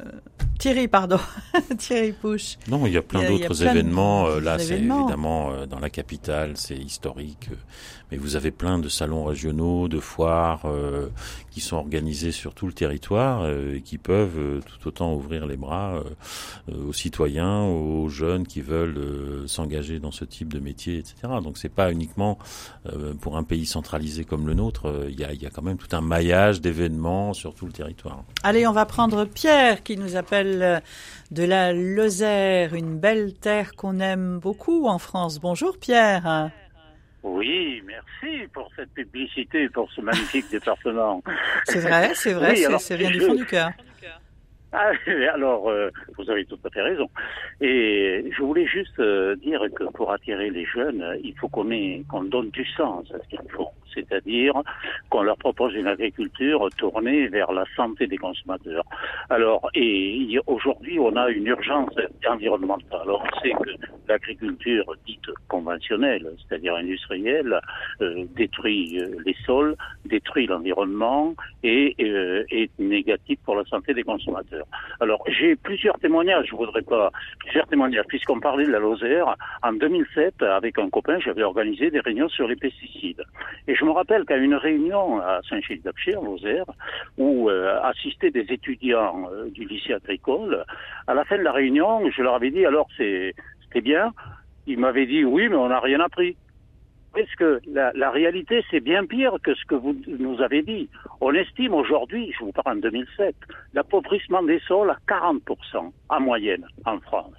Thierry, 0.59 0.89
pardon, 0.89 1.18
Thierry 1.78 2.12
Pouche. 2.12 2.57
Non, 2.68 2.87
il 2.87 2.93
y 2.93 2.97
a 2.97 3.03
plein 3.03 3.28
d'autres 3.28 3.62
événements. 3.62 4.26
Euh, 4.26 4.41
Là, 4.41 4.59
c'est 4.59 4.78
évidemment 4.78 5.66
dans 5.66 5.78
la 5.78 5.91
capitale, 5.91 6.53
c'est 6.57 6.76
historique. 6.76 7.49
Mais 8.12 8.18
vous 8.18 8.36
avez 8.36 8.50
plein 8.50 8.78
de 8.78 8.90
salons 8.90 9.24
régionaux, 9.24 9.88
de 9.88 9.98
foires 9.98 10.66
euh, 10.66 11.08
qui 11.50 11.62
sont 11.62 11.76
organisés 11.76 12.30
sur 12.30 12.52
tout 12.52 12.66
le 12.66 12.74
territoire 12.74 13.40
euh, 13.40 13.76
et 13.76 13.80
qui 13.80 13.96
peuvent 13.96 14.38
euh, 14.38 14.60
tout 14.60 14.86
autant 14.86 15.14
ouvrir 15.14 15.46
les 15.46 15.56
bras 15.56 16.02
aux 16.70 16.92
citoyens, 16.92 17.62
aux 17.62 18.10
jeunes 18.10 18.46
qui 18.46 18.60
veulent 18.60 19.48
s'engager 19.48 19.98
dans 19.98 20.10
ce 20.10 20.26
type 20.26 20.52
de 20.52 20.60
métier, 20.60 20.98
etc. 20.98 21.14
Donc 21.42 21.56
c'est 21.56 21.70
pas 21.70 21.90
uniquement 21.90 22.38
pour 23.20 23.36
un 23.36 23.42
pays 23.42 23.64
centralisé 23.64 24.24
comme 24.24 24.46
le 24.46 24.54
nôtre. 24.54 25.06
Il 25.08 25.18
y, 25.18 25.24
a, 25.24 25.50
quand 25.50 25.62
même 25.62 25.78
tout 25.78 25.94
un 25.96 26.00
maillage 26.00 26.60
d'événements 26.60 27.32
sur 27.32 27.54
tout 27.54 27.66
le 27.66 27.72
territoire. 27.72 28.24
Allez, 28.42 28.66
on 28.66 28.72
va 28.72 28.84
prendre 28.84 29.24
Pierre 29.24 29.82
qui 29.82 29.96
nous 29.96 30.16
appelle 30.16 30.82
de 31.30 31.42
la 31.42 31.72
Lozère, 31.72 32.74
une 32.74 32.98
belle 32.98 33.32
terre 33.32 33.74
qu'on 33.74 34.00
aime 34.00 34.38
beaucoup 34.38 34.86
en 34.86 34.98
France. 34.98 35.40
Bonjour 35.40 35.78
Pierre. 35.78 36.50
Oui, 37.23 37.83
merci 37.87 38.47
pour 38.53 38.68
cette 38.75 38.93
publicité, 38.93 39.68
pour 39.68 39.91
ce 39.93 40.01
magnifique 40.01 40.47
département. 40.51 41.23
C'est 41.64 41.81
vrai, 41.81 42.11
c'est 42.14 42.33
vrai, 42.33 42.51
Oui, 42.51 42.57
c'est- 42.57 42.97
vient 42.97 43.11
du 43.11 43.20
fond 43.20 43.35
du 43.35 43.47
cœur. 43.47 43.70
Ah, 44.75 44.91
alors, 45.35 45.68
euh, 45.68 45.91
vous 46.16 46.31
avez 46.31 46.47
tout 46.47 46.59
à 46.64 46.70
fait 46.70 46.81
raison. 46.81 47.07
Et 47.61 48.25
je 48.35 48.43
voulais 48.43 48.66
juste 48.66 48.99
euh, 49.01 49.37
dire 49.37 49.61
que 49.77 49.85
pour 49.93 50.11
attirer 50.11 50.49
les 50.49 50.64
jeunes, 50.64 51.05
il 51.23 51.35
faut 51.39 51.49
qu'on 51.49 51.68
qu'on 52.09 52.23
donne 52.25 52.49
du 52.51 52.64
sens 52.75 53.05
à 53.12 53.18
ce 53.23 53.29
qu'ils 53.29 53.51
font. 53.51 53.68
C'est-à-dire 53.95 54.55
qu'on 55.11 55.22
leur 55.22 55.36
propose 55.36 55.74
une 55.74 55.86
agriculture 55.86 56.68
tournée 56.76 57.28
vers 57.28 57.53
la 57.53 57.64
santé 57.76 58.07
des 58.07 58.18
consommateurs. 58.18 58.84
Alors, 59.30 59.68
et 59.74 60.38
aujourd'hui, 60.47 60.99
on 60.99 61.14
a 61.16 61.28
une 61.30 61.47
urgence 61.47 61.95
environnementale. 62.28 63.01
Alors, 63.03 63.24
on 63.24 63.40
sait 63.40 63.53
que 63.53 63.70
l'agriculture 64.09 64.84
dite 65.07 65.30
conventionnelle, 65.49 66.26
c'est-à-dire 66.43 66.74
industrielle, 66.74 67.61
euh, 68.01 68.24
détruit 68.36 69.01
euh, 69.01 69.16
les 69.24 69.36
sols, 69.47 69.76
détruit 70.05 70.47
l'environnement 70.47 71.34
et 71.62 71.95
euh, 72.01 72.45
est 72.51 72.70
négative 72.78 73.38
pour 73.45 73.57
la 73.57 73.64
santé 73.64 73.95
des 73.95 74.03
consommateurs. 74.03 74.66
Alors, 75.01 75.22
j'ai 75.28 75.57
plusieurs 75.57 75.99
témoignages, 75.99 76.47
je 76.51 76.57
voudrais 76.57 76.82
pas, 76.82 77.11
plusieurs 77.38 77.66
témoignages, 77.66 78.07
puisqu'on 78.07 78.40
parlait 78.40 78.66
de 78.66 78.72
la 78.72 78.78
Lozère. 78.78 79.36
En 79.62 79.72
2007, 79.72 80.43
avec 80.43 80.78
un 80.78 80.90
copain, 80.90 81.18
j'avais 81.20 81.43
organisé 81.43 81.90
des 81.90 82.01
réunions 82.01 82.28
sur 82.28 82.49
les 82.49 82.57
pesticides. 82.57 83.22
Et 83.68 83.74
me 83.85 83.91
rappelle 83.91 84.24
qu'à 84.24 84.37
une 84.37 84.55
réunion 84.55 85.20
à 85.20 85.41
Saint-Gilles-d'Apcher, 85.49 86.16
en 86.16 86.24
Lozère, 86.24 86.66
où 87.18 87.49
euh, 87.49 87.80
assistaient 87.83 88.30
des 88.30 88.47
étudiants 88.53 89.28
euh, 89.33 89.51
du 89.51 89.64
lycée 89.66 89.95
agricole, 89.95 90.64
à 91.07 91.14
la 91.14 91.24
fin 91.24 91.39
de 91.39 91.43
la 91.43 91.53
réunion, 91.53 92.09
je 92.11 92.22
leur 92.22 92.35
avais 92.35 92.51
dit, 92.51 92.64
alors 92.66 92.89
c'est, 92.97 93.35
c'était 93.64 93.80
bien. 93.80 94.12
Ils 94.66 94.78
m'avaient 94.78 95.07
dit, 95.07 95.24
oui, 95.24 95.49
mais 95.49 95.57
on 95.57 95.68
n'a 95.68 95.80
rien 95.80 96.01
appris. 96.01 96.37
Parce 97.14 97.35
que 97.35 97.61
la, 97.70 97.93
la 97.95 98.11
réalité, 98.11 98.64
c'est 98.70 98.80
bien 98.80 99.05
pire 99.05 99.37
que 99.43 99.55
ce 99.55 99.64
que 99.66 99.74
vous 99.74 99.95
nous 100.07 100.41
avez 100.41 100.62
dit? 100.62 100.89
On 101.20 101.35
estime 101.35 101.74
aujourd'hui, 101.74 102.33
je 102.39 102.45
vous 102.45 102.53
parle 102.53 102.78
en 102.78 102.80
2007, 102.80 103.35
l'appauvrissement 103.74 104.43
des 104.43 104.61
sols 104.61 104.91
à 104.91 104.97
40% 105.07 105.93
en 106.09 106.20
moyenne 106.20 106.66
en 106.87 106.99
France. 107.01 107.35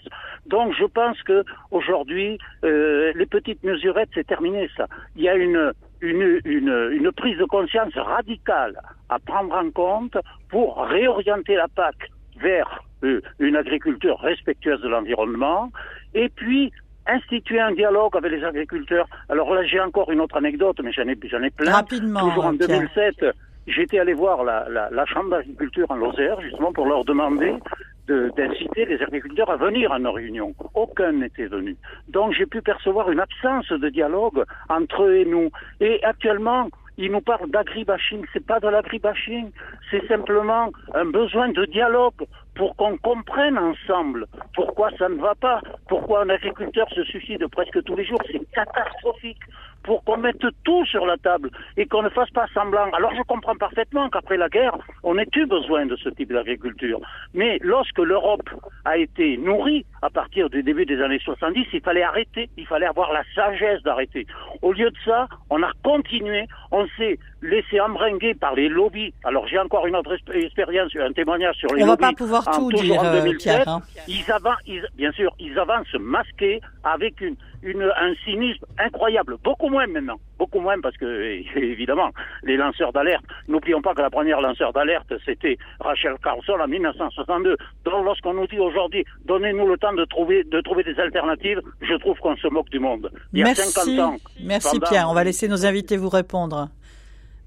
Donc 0.46 0.74
je 0.78 0.86
pense 0.86 1.22
que 1.24 1.44
aujourd'hui, 1.72 2.38
euh, 2.64 3.14
les 3.16 3.26
petites 3.26 3.64
mesurettes, 3.64 4.10
c'est 4.14 4.28
terminé 4.28 4.70
ça. 4.78 4.88
Il 5.16 5.24
y 5.24 5.30
a 5.30 5.36
une, 5.36 5.72
une, 6.04 6.40
une, 6.46 6.90
une 6.92 7.12
prise 7.12 7.38
de 7.38 7.46
conscience 7.46 7.94
radicale 7.96 8.76
à 9.10 9.18
prendre 9.20 9.56
en 9.56 9.72
compte 9.72 10.18
pour 10.50 10.78
réorienter 10.86 11.56
la 11.56 11.68
PAC 11.68 11.96
vers 12.42 12.84
euh, 13.04 13.22
une 13.40 13.56
agriculture 13.56 14.20
respectueuse 14.20 14.82
de 14.82 14.90
l'environnement 14.90 15.72
et 16.14 16.30
puis 16.30 16.72
instituer 17.08 17.60
un 17.60 17.72
dialogue 17.74 18.16
avec 18.16 18.32
les 18.32 18.44
agriculteurs. 18.44 19.08
Alors 19.30 19.54
là, 19.54 19.64
j'ai 19.66 19.80
encore 19.80 20.12
une 20.12 20.22
autre 20.22 20.38
anecdote, 20.38 20.80
mais 20.84 20.92
j'en 20.92 21.08
ai, 21.08 21.18
j'en 21.30 21.42
ai 21.42 21.50
plein. 21.50 21.72
Rapidement, 21.74 22.22
Toujours 22.30 22.46
en 22.46 22.56
Pierre. 22.58 22.68
2007, 22.96 23.26
j'étais 23.68 24.00
allé 24.00 24.14
voir 24.14 24.44
la, 24.44 24.68
la, 24.70 24.90
la 24.92 25.06
Chambre 25.06 25.30
d'agriculture 25.32 25.86
en 25.90 25.96
Lozère, 25.96 26.40
justement 26.42 26.72
pour 26.74 26.86
leur 26.86 27.04
demander 27.06 27.52
de- 27.52 27.60
d'inciter 28.08 28.86
les 28.86 29.02
agriculteurs 29.02 29.50
à 29.50 29.58
venir 29.58 29.92
à 29.92 30.00
nos 30.00 30.12
réunions. 30.12 30.54
Aucun 30.74 31.14
n'était 31.14 31.48
venu. 31.48 31.76
Donc 32.10 32.34
j'ai 32.34 32.46
pu 32.46 32.62
percevoir 32.62 33.12
une 33.12 33.20
absence 33.20 33.70
de 33.70 33.90
dialogue 33.90 34.44
entre 34.70 35.04
eux 35.04 35.18
et 35.18 35.26
nous. 35.26 35.50
Et 35.80 36.04
actuellement, 36.04 36.70
ils 36.98 37.12
nous 37.12 37.22
parlent 37.22 37.50
d'agribashing. 37.50 38.26
C'est 38.34 38.46
pas 38.46 38.60
de 38.60 38.68
l'agribashing, 38.68 39.52
c'est 39.90 40.06
simplement 40.08 40.72
un 40.94 41.06
besoin 41.06 41.50
de 41.50 41.66
dialogue 41.66 42.26
pour 42.56 42.76
qu'on 42.76 42.98
comprenne 42.98 43.58
ensemble 43.58 44.28
pourquoi 44.54 44.92
ça 44.98 45.10
ne 45.10 45.16
va 45.16 45.34
pas, 45.36 45.62
pourquoi 45.88 46.22
un 46.22 46.30
agriculteur 46.30 46.88
se 46.90 47.04
suicide 47.04 47.46
presque 47.48 47.84
tous 47.84 47.96
les 47.96 48.06
jours. 48.06 48.22
C'est 48.32 48.52
catastrophique. 48.52 49.42
Pour 49.84 50.04
qu'on 50.04 50.18
mette 50.18 50.44
tout 50.64 50.86
sur 50.86 51.06
la 51.06 51.18
table 51.18 51.50
et 51.78 51.86
qu'on 51.86 52.02
ne 52.02 52.10
fasse 52.10 52.30
pas 52.32 52.46
semblant. 52.54 52.90
Alors 52.94 53.12
je 53.16 53.22
comprends 53.24 53.56
parfaitement 53.56 54.10
qu'après 54.10 54.38
la 54.38 54.50
guerre, 54.50 54.78
on 55.04 55.18
ait 55.18 55.28
eu 55.36 55.46
besoin 55.46 55.86
de 55.86 55.96
ce 55.98 56.10
type 56.10 56.32
d'agriculture. 56.34 57.00
Mais 57.34 57.60
lorsque 57.62 58.00
l'Europe 58.00 58.50
a 58.86 58.98
été 58.98 59.38
nourrie 59.38 59.86
à 60.02 60.10
partir 60.10 60.50
du 60.50 60.64
début 60.64 60.86
des 60.86 61.02
années 61.02 61.20
70, 61.24 61.68
il 61.74 61.82
fallait 61.82 62.04
arrêter, 62.04 62.50
il 62.58 62.66
fallait 62.68 62.86
avoir 62.86 63.12
la 63.14 63.24
sagesse 63.36 63.82
d'arrêter. 63.84 64.26
Au 64.62 64.72
lieu 64.74 64.90
de 64.90 64.98
ça, 65.06 65.28
on 65.50 65.62
a 65.64 65.72
continué, 65.84 66.46
on 66.72 66.86
s'est 66.98 67.18
laissé 67.42 67.80
embringuer 67.80 68.34
par 68.34 68.56
les 68.56 68.70
lobbies. 68.70 69.14
Alors 69.24 69.48
j'ai 69.48 69.60
encore 69.60 69.86
une 69.88 69.96
autre 69.96 70.16
expérience, 70.34 70.92
un 70.96 71.12
témoignage 71.14 71.56
sur 71.56 71.74
les 71.74 71.84
on 71.84 71.88
lobbies. 71.88 72.02
va 72.04 72.10
pas 72.10 72.16
pouvoir 72.16 72.44
tout 72.52 72.72
dire, 72.72 73.00
en 73.02 73.06
euh, 73.06 73.22
2007. 73.22 73.38
Pierre, 73.42 73.68
hein. 73.68 73.82
Ils 74.08 74.32
avancent, 74.32 74.62
ils- 74.66 74.88
bien 74.96 75.12
sûr, 75.12 75.32
ils 75.40 75.58
avancent 75.60 75.94
masqués 76.00 76.62
avec 76.84 77.22
une, 77.22 77.36
une, 77.62 77.82
un 77.84 78.14
cynisme 78.26 78.66
incroyable. 78.78 79.38
Beaucoup 79.44 79.70
moins 79.70 79.88
maintenant. 79.88 80.20
Beaucoup 80.38 80.60
moins 80.60 80.80
parce 80.82 80.98
que, 80.98 81.06
évidemment, 81.58 82.10
les 82.44 82.58
lanceurs 82.58 82.92
d'alerte, 82.92 83.24
n'oublions 83.48 83.82
pas 83.82 83.94
que 83.94 84.02
la 84.02 84.10
première 84.10 84.42
lanceur 84.42 84.74
d'alerte, 84.74 85.14
c'était 85.26 85.58
Rachel 85.80 86.16
Carlson 86.24 86.58
en 86.62 86.68
1962. 86.68 87.56
Donc 87.86 88.06
lorsqu'on 88.06 88.34
nous 88.34 88.48
dit 88.48 88.60
aujourd'hui, 88.60 89.06
donnez-nous 89.26 89.68
le 89.68 89.78
temps 89.78 89.94
de 89.94 90.06
trouver, 90.06 90.44
de 90.44 90.60
trouver 90.62 90.84
des 90.84 91.00
alternatives, 91.00 91.62
je 91.82 91.94
trouve 91.96 92.18
qu'on 92.20 92.36
se 92.38 92.48
moque 92.48 92.70
du 92.70 92.80
monde. 92.80 93.10
Il 93.32 93.40
y 93.40 93.42
a 93.44 93.46
Merci, 93.46 93.72
50 93.72 94.00
ans. 94.00 94.18
merci 94.42 94.80
pendant- 94.80 94.90
Pierre. 94.90 95.10
On 95.10 95.14
va 95.14 95.24
laisser 95.24 95.48
nos 95.48 95.66
invités 95.66 95.98
vous 95.98 96.10
répondre. 96.10 96.70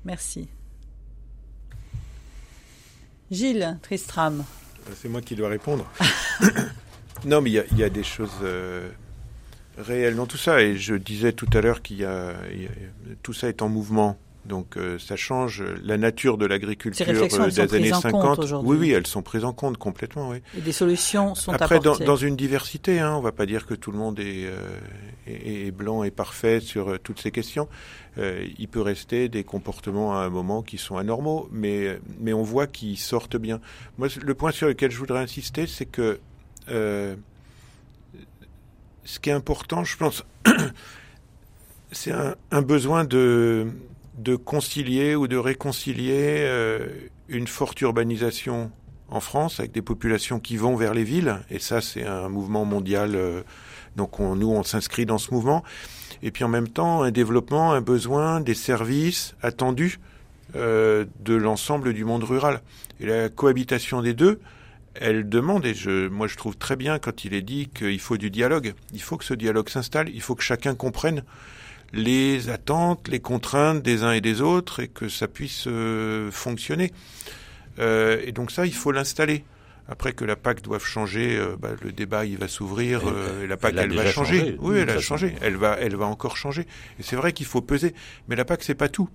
Merci. 0.05 0.49
Gilles 3.31 3.79
Tristram. 3.83 4.45
C'est 4.95 5.09
moi 5.09 5.21
qui 5.21 5.35
dois 5.35 5.49
répondre. 5.49 5.85
non, 7.25 7.41
mais 7.41 7.51
il 7.51 7.55
y 7.55 7.59
a, 7.59 7.65
il 7.73 7.79
y 7.79 7.83
a 7.83 7.89
des 7.89 8.05
choses 8.05 8.39
euh, 8.43 8.89
réelles 9.79 10.17
dans 10.17 10.27
tout 10.27 10.37
ça. 10.39 10.61
Et 10.63 10.77
je 10.77 10.95
disais 10.95 11.33
tout 11.33 11.49
à 11.53 11.61
l'heure 11.61 11.83
qu'il 11.83 11.97
y 11.99 12.01
y 12.01 12.05
a- 12.05 12.35
tout 13.23 13.33
ça 13.33 13.49
est 13.49 13.63
en 13.63 13.69
mouvement. 13.69 14.19
Donc 14.45 14.77
euh, 14.77 14.97
ça 15.01 15.17
change 15.17 15.65
la 15.83 15.99
nature 15.99 16.39
de 16.39 16.47
l'agriculture 16.47 17.05
euh, 17.09 17.13
des 17.49 17.59
années 17.61 17.91
prises 17.91 17.93
en 17.95 18.01
compte 18.03 18.13
50. 18.23 18.39
aujourd'hui. 18.39 18.71
Oui, 18.71 18.77
oui, 18.79 18.91
elles 18.93 19.07
sont 19.09 19.23
prises 19.23 19.43
en 19.45 19.53
compte 19.53 19.77
complètement. 19.77 20.29
Oui. 20.29 20.37
Et 20.57 20.61
des 20.61 20.71
solutions 20.71 21.35
sont 21.35 21.53
Après, 21.53 21.81
dans, 21.81 21.91
apportées. 21.91 22.05
dans 22.05 22.15
une 22.15 22.37
diversité, 22.37 23.01
hein, 23.01 23.15
on 23.17 23.21
va 23.21 23.33
pas 23.33 23.45
dire 23.45 23.67
que 23.67 23.75
tout 23.75 23.91
le 23.91 23.99
monde 23.99 24.21
est, 24.21 24.47
euh, 24.47 24.55
est, 25.27 25.67
est 25.67 25.71
blanc 25.73 26.05
et 26.05 26.13
parfait 26.13 26.61
sur 26.61 26.91
euh, 26.93 26.99
toutes 27.03 27.19
ces 27.21 27.33
questions. 27.33 27.69
Euh, 28.19 28.47
il 28.57 28.69
peut 28.69 28.83
rester 28.83 29.29
des 29.29 29.43
comportements 29.43 30.17
à 30.17 30.21
un 30.25 30.31
moment 30.31 30.63
qui 30.63 30.79
sont 30.79 30.97
anormaux, 30.97 31.49
mais, 31.51 31.99
mais 32.21 32.33
on 32.33 32.45
voit 32.45 32.69
qu'ils 32.69 32.99
sortent 32.99 33.37
bien. 33.37 33.61
Moi, 33.99 34.07
le 34.23 34.35
point 34.35 34.53
sur 34.53 34.69
lequel 34.69 34.93
je 34.93 34.99
voudrais 34.99 35.19
insister, 35.21 35.67
c'est 35.67 35.87
que 35.87 36.21
euh, 36.69 37.17
ce 39.07 39.21
qui 39.21 39.31
est 39.31 39.33
important, 39.33 39.85
je 39.85 39.97
pense, 39.97 40.25
c'est 41.93 42.13
un, 42.13 42.63
besoin 42.63 43.05
de, 43.05 43.69
concilier 44.45 45.15
ou 45.15 45.29
de 45.29 45.37
réconcilier 45.37 46.41
euh, 46.41 46.89
une 47.29 47.47
forte 47.47 47.81
urbanisation 47.81 48.71
en 49.09 49.21
France 49.21 49.61
avec 49.61 49.71
des 49.71 49.83
populations 49.83 50.41
qui 50.41 50.57
vont 50.57 50.75
vers 50.75 50.93
les 50.93 51.05
villes. 51.05 51.37
Et 51.51 51.61
ça 51.61 51.81
c'est 51.81 52.05
un 52.05 52.29
mouvement 52.29 52.65
mondial 52.65 53.15
euh, 53.15 53.43
donc 53.95 54.19
on, 54.19 54.35
nous 54.35 54.51
on 54.51 54.65
s'inscrit 54.65 55.07
dans 55.07 55.19
ce 55.19 55.33
mouvement. 55.33 55.63
Et 56.23 56.33
puis 56.33 56.43
en 56.43 56.49
même 56.49 56.69
temps 56.69 57.03
un 57.03 57.13
développement 57.13 57.73
un 57.73 57.81
besoin 57.81 58.41
des 58.41 58.55
services 58.55 59.37
attendus 59.41 60.01
euh, 60.57 61.05
de 61.21 61.35
l'ensemble 61.35 61.93
du 61.93 62.05
monde 62.05 62.25
rural. 62.25 62.61
Et 62.99 63.07
la 63.07 63.29
cohabitation 63.29 64.03
des 64.03 64.15
deux 64.15 64.41
elle 65.01 65.29
demande, 65.29 65.67
et 65.67 65.75
je, 65.75 66.09
moi 66.09 66.27
je 66.27 66.37
trouve 66.37 66.57
très 66.57 66.77
bien 66.77 66.99
quand 66.99 67.25
il 67.25 67.35
est 67.35 67.43
dit 67.43 67.69
qu'il 67.69 68.01
faut 68.01 68.17
du 68.17 68.31
dialogue. 68.31 68.75
Il 68.93 69.03
faut 69.03 69.17
que 69.17 69.25
ce 69.25 69.35
dialogue 69.35 69.69
s'installe, 69.69 70.09
il 70.09 70.21
faut 70.21 70.35
que 70.35 70.43
chacun 70.43 70.75
comprenne 70.75 71.25
les 71.93 72.49
attentes, 72.51 73.09
les 73.09 73.21
contraintes 73.21 73.83
des 73.83 74.03
uns 74.03 74.13
et 74.13 74.21
des 74.21 74.41
autres 74.41 74.81
et 74.81 74.89
que 74.89 75.09
ça 75.09 75.29
puisse 75.29 75.65
euh, 75.67 76.31
fonctionner. 76.31 76.93
Euh, 77.79 78.21
et 78.25 78.33
donc 78.33 78.51
ça, 78.51 78.67
il 78.67 78.75
faut 78.75 78.93
l'installer. 78.93 79.45
Après 79.89 80.13
que 80.13 80.25
la 80.25 80.35
PAC 80.35 80.63
doive 80.63 80.85
changer, 80.85 81.37
euh, 81.37 81.57
bah, 81.57 81.71
le 81.81 81.93
débat 81.93 82.25
il 82.25 82.39
va 82.39 82.49
s'ouvrir. 82.49 83.03
Euh, 83.07 83.45
et 83.45 83.47
la 83.47 83.57
PAC 83.57 83.75
elle 83.77 83.95
va 83.95 84.11
changer. 84.11 84.39
changé, 84.41 84.57
oui, 84.59 84.79
elle 84.79 84.91
a 84.91 84.95
façon. 84.95 85.07
changé. 85.07 85.35
Elle 85.41 85.57
va, 85.57 85.77
elle 85.81 85.95
va 85.95 86.07
encore 86.07 86.37
changer. 86.37 86.67
Et 86.99 87.03
c'est 87.03 87.15
vrai 87.15 87.33
qu'il 87.33 87.47
faut 87.47 87.63
peser. 87.63 87.95
Mais 88.29 88.35
la 88.35 88.45
PAC 88.45 88.65
c'est 88.65 88.75
pas 88.75 88.89
tout. 88.89 89.09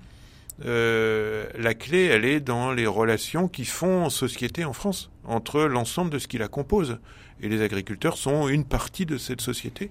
Euh, 0.66 1.46
la 1.58 1.74
clé, 1.74 2.06
elle 2.06 2.24
est 2.24 2.40
dans 2.40 2.72
les 2.72 2.88
relations 2.88 3.48
qui 3.48 3.66
font 3.66 4.10
société 4.10 4.64
en 4.64 4.74
France 4.74 5.11
entre 5.26 5.62
l'ensemble 5.62 6.10
de 6.12 6.20
ce 6.20 6.28
qui 6.28 6.38
la 6.38 6.48
compose. 6.48 6.98
Et 7.42 7.50
les 7.50 7.62
agriculteurs 7.62 8.18
sont 8.18 8.48
une 8.48 8.66
partie 8.66 9.06
de 9.06 9.18
cette 9.18 9.42
société. 9.42 9.90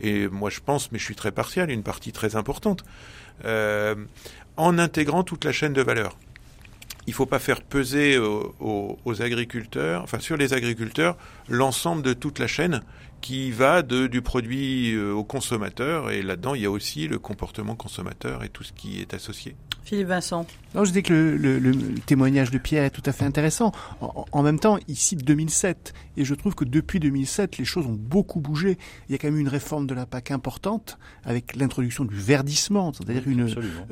Et 0.00 0.28
moi, 0.28 0.50
je 0.50 0.60
pense, 0.60 0.92
mais 0.92 0.98
je 0.98 1.04
suis 1.04 1.14
très 1.14 1.32
partial, 1.32 1.70
une 1.70 1.82
partie 1.82 2.12
très 2.12 2.36
importante, 2.36 2.84
euh, 3.44 3.94
en 4.56 4.78
intégrant 4.78 5.22
toute 5.22 5.44
la 5.44 5.52
chaîne 5.52 5.72
de 5.74 5.82
valeur. 5.82 6.16
Il 7.06 7.10
ne 7.10 7.14
faut 7.14 7.26
pas 7.26 7.38
faire 7.38 7.62
peser 7.62 8.18
aux- 8.18 8.98
aux 9.04 9.22
agriculteurs, 9.22 10.02
enfin 10.02 10.18
sur 10.18 10.36
les 10.36 10.54
agriculteurs, 10.54 11.16
l'ensemble 11.48 12.02
de 12.02 12.14
toute 12.14 12.38
la 12.38 12.46
chaîne 12.46 12.82
qui 13.20 13.50
va 13.50 13.82
de, 13.82 14.06
du 14.06 14.22
produit 14.22 14.92
euh, 14.94 15.12
au 15.12 15.24
consommateur. 15.24 16.10
Et 16.10 16.22
là-dedans, 16.22 16.54
il 16.54 16.62
y 16.62 16.66
a 16.66 16.70
aussi 16.70 17.08
le 17.08 17.18
comportement 17.18 17.74
consommateur 17.74 18.44
et 18.44 18.48
tout 18.48 18.62
ce 18.62 18.72
qui 18.72 19.00
est 19.00 19.14
associé. 19.14 19.56
Philippe 19.84 20.08
Vincent. 20.08 20.46
Non, 20.74 20.84
je 20.84 20.90
dis 20.92 21.02
que 21.04 21.12
le, 21.12 21.36
le- 21.36 21.58
le- 21.60 21.70
le 21.70 22.00
témoignage 22.00 22.50
de 22.50 22.58
Pierre 22.58 22.82
est 22.84 22.90
tout 22.90 23.02
à 23.06 23.12
fait 23.12 23.24
intéressant. 23.24 23.70
En, 24.00 24.24
en 24.32 24.42
même 24.42 24.58
temps, 24.58 24.78
il 24.88 24.96
cite 24.96 25.24
2007. 25.24 25.94
Et 26.16 26.24
je 26.24 26.34
trouve 26.34 26.54
que 26.56 26.64
depuis 26.64 26.98
2007, 26.98 27.58
les 27.58 27.64
choses 27.64 27.86
ont 27.86 27.96
beaucoup 27.98 28.40
bougé. 28.40 28.78
Il 29.08 29.12
y 29.12 29.14
a 29.14 29.18
quand 29.18 29.28
même 29.28 29.36
eu 29.36 29.40
une 29.42 29.48
réforme 29.48 29.86
de 29.86 29.94
la 29.94 30.04
PAC 30.04 30.32
importante 30.32 30.98
avec 31.24 31.54
l'introduction 31.54 32.04
du 32.04 32.16
verdissement, 32.16 32.92
c'est-à-dire 32.92 33.28
une, 33.28 33.42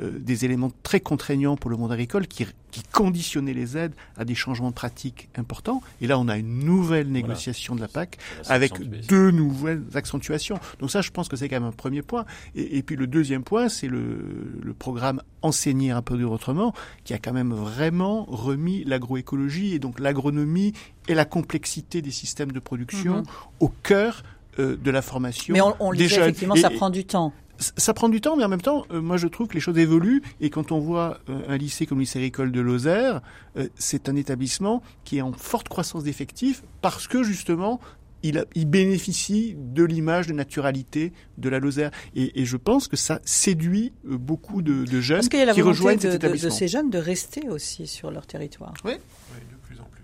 euh, 0.01 0.19
des 0.19 0.43
éléments 0.43 0.71
très 0.83 0.99
contraignants 0.99 1.55
pour 1.55 1.69
le 1.69 1.77
monde 1.77 1.93
agricole 1.93 2.27
qui, 2.27 2.45
qui 2.75 2.83
conditionnaient 2.91 3.53
les 3.53 3.77
aides 3.77 3.93
à 4.17 4.25
des 4.25 4.35
changements 4.35 4.69
de 4.69 4.75
pratiques 4.75 5.29
importants. 5.37 5.81
Et 6.01 6.07
là, 6.07 6.19
on 6.19 6.27
a 6.27 6.35
une 6.37 6.59
nouvelle 6.65 7.09
négociation 7.09 7.73
de 7.73 7.79
la 7.79 7.87
PAC 7.87 8.17
avec 8.49 8.73
deux 9.07 9.31
nouvelles 9.31 9.83
accentuations. 9.93 10.59
Donc 10.81 10.91
ça, 10.91 10.99
je 11.01 11.09
pense 11.11 11.29
que 11.29 11.37
c'est 11.37 11.47
quand 11.47 11.55
même 11.55 11.69
un 11.69 11.71
premier 11.71 12.01
point. 12.01 12.25
Et, 12.53 12.77
et 12.77 12.83
puis 12.83 12.97
le 12.97 13.07
deuxième 13.07 13.43
point, 13.43 13.69
c'est 13.69 13.87
le, 13.87 14.59
le 14.61 14.73
programme 14.73 15.21
Enseigner 15.41 15.91
un 15.91 16.01
peu 16.01 16.21
autrement, 16.23 16.73
qui 17.03 17.13
a 17.13 17.19
quand 17.19 17.31
même 17.31 17.53
vraiment 17.53 18.25
remis 18.25 18.83
l'agroécologie 18.83 19.73
et 19.75 19.79
donc 19.79 19.99
l'agronomie 19.99 20.73
et 21.07 21.13
la 21.13 21.23
complexité 21.23 22.01
des 22.01 22.11
systèmes 22.11 22.51
de 22.51 22.59
production 22.59 23.17
Mhm. 23.17 23.23
au 23.61 23.69
cœur 23.69 24.23
euh, 24.57 24.75
de 24.75 24.89
la 24.91 25.01
formation 25.03 25.53
Mais 25.53 25.61
on, 25.61 25.75
on 25.79 25.91
le 25.91 25.97
des 25.97 26.05
disait, 26.05 26.15
jeunes. 26.15 26.23
effectivement, 26.29 26.55
Et- 26.55 26.61
ça 26.61 26.71
et- 26.71 26.75
prend 26.75 26.89
du 26.89 27.05
temps. 27.05 27.31
Ça 27.59 27.93
prend 27.93 28.09
du 28.09 28.21
temps, 28.21 28.35
mais 28.37 28.43
en 28.43 28.49
même 28.49 28.61
temps, 28.61 28.85
euh, 28.91 29.01
moi 29.01 29.17
je 29.17 29.27
trouve 29.27 29.47
que 29.47 29.53
les 29.53 29.59
choses 29.59 29.77
évoluent. 29.77 30.21
Et 30.41 30.49
quand 30.49 30.71
on 30.71 30.79
voit 30.79 31.19
euh, 31.29 31.41
un 31.47 31.57
lycée 31.57 31.85
comme 31.85 31.97
le 31.99 32.03
lycée 32.03 32.19
agricole 32.19 32.51
de 32.51 32.61
Lozère, 32.61 33.21
euh, 33.57 33.67
c'est 33.75 34.09
un 34.09 34.15
établissement 34.15 34.81
qui 35.03 35.17
est 35.17 35.21
en 35.21 35.31
forte 35.33 35.69
croissance 35.69 36.03
d'effectifs 36.03 36.63
parce 36.81 37.07
que 37.07 37.23
justement, 37.23 37.79
il, 38.23 38.39
a- 38.39 38.45
il 38.55 38.65
bénéficie 38.65 39.55
de 39.57 39.83
l'image 39.83 40.27
de 40.27 40.33
naturalité 40.33 41.13
de 41.37 41.47
la 41.49 41.59
Lozère. 41.59 41.91
Et, 42.15 42.41
et 42.41 42.45
je 42.45 42.57
pense 42.57 42.87
que 42.87 42.95
ça 42.97 43.19
séduit 43.23 43.93
beaucoup 44.03 44.61
de, 44.61 44.83
de 44.85 45.01
jeunes 45.01 45.19
Est-ce 45.19 45.29
qu'il 45.29 45.39
y 45.39 45.43
a 45.43 45.45
la 45.45 45.53
qui 45.53 45.61
volonté 45.61 45.77
rejoignent 45.77 45.97
de, 45.97 46.01
cet 46.01 46.11
de- 46.11 46.17
de 46.17 46.25
établissement. 46.25 46.49
ces 46.51 46.67
jeunes 46.67 46.89
de 46.89 46.97
rester 46.97 47.49
aussi 47.49 47.85
sur 47.87 48.09
leur 48.11 48.25
territoire 48.25 48.73
Oui, 48.83 48.93
de 48.93 49.55
plus 49.67 49.79
en 49.79 49.85
plus. 49.85 50.01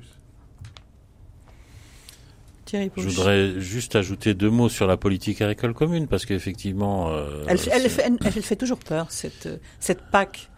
Thierry 2.71 2.89
Je 2.95 3.07
voudrais 3.09 3.59
juste 3.59 3.95
ajouter 3.97 4.33
deux 4.33 4.49
mots 4.49 4.69
sur 4.69 4.87
la 4.87 4.95
politique 4.97 5.41
agricole 5.41 5.73
commune, 5.73 6.07
parce 6.07 6.25
qu'effectivement... 6.25 7.09
euh, 7.11 7.43
Elle, 7.47 7.57
fait, 7.59 7.71
elle, 7.73 8.17
elle 8.23 8.31
fait 8.43 8.55
toujours 8.55 8.79
peur, 8.79 9.07
cette, 9.09 9.45
euh, 9.47 9.57
cette 9.79 9.99
PAC. 10.11 10.49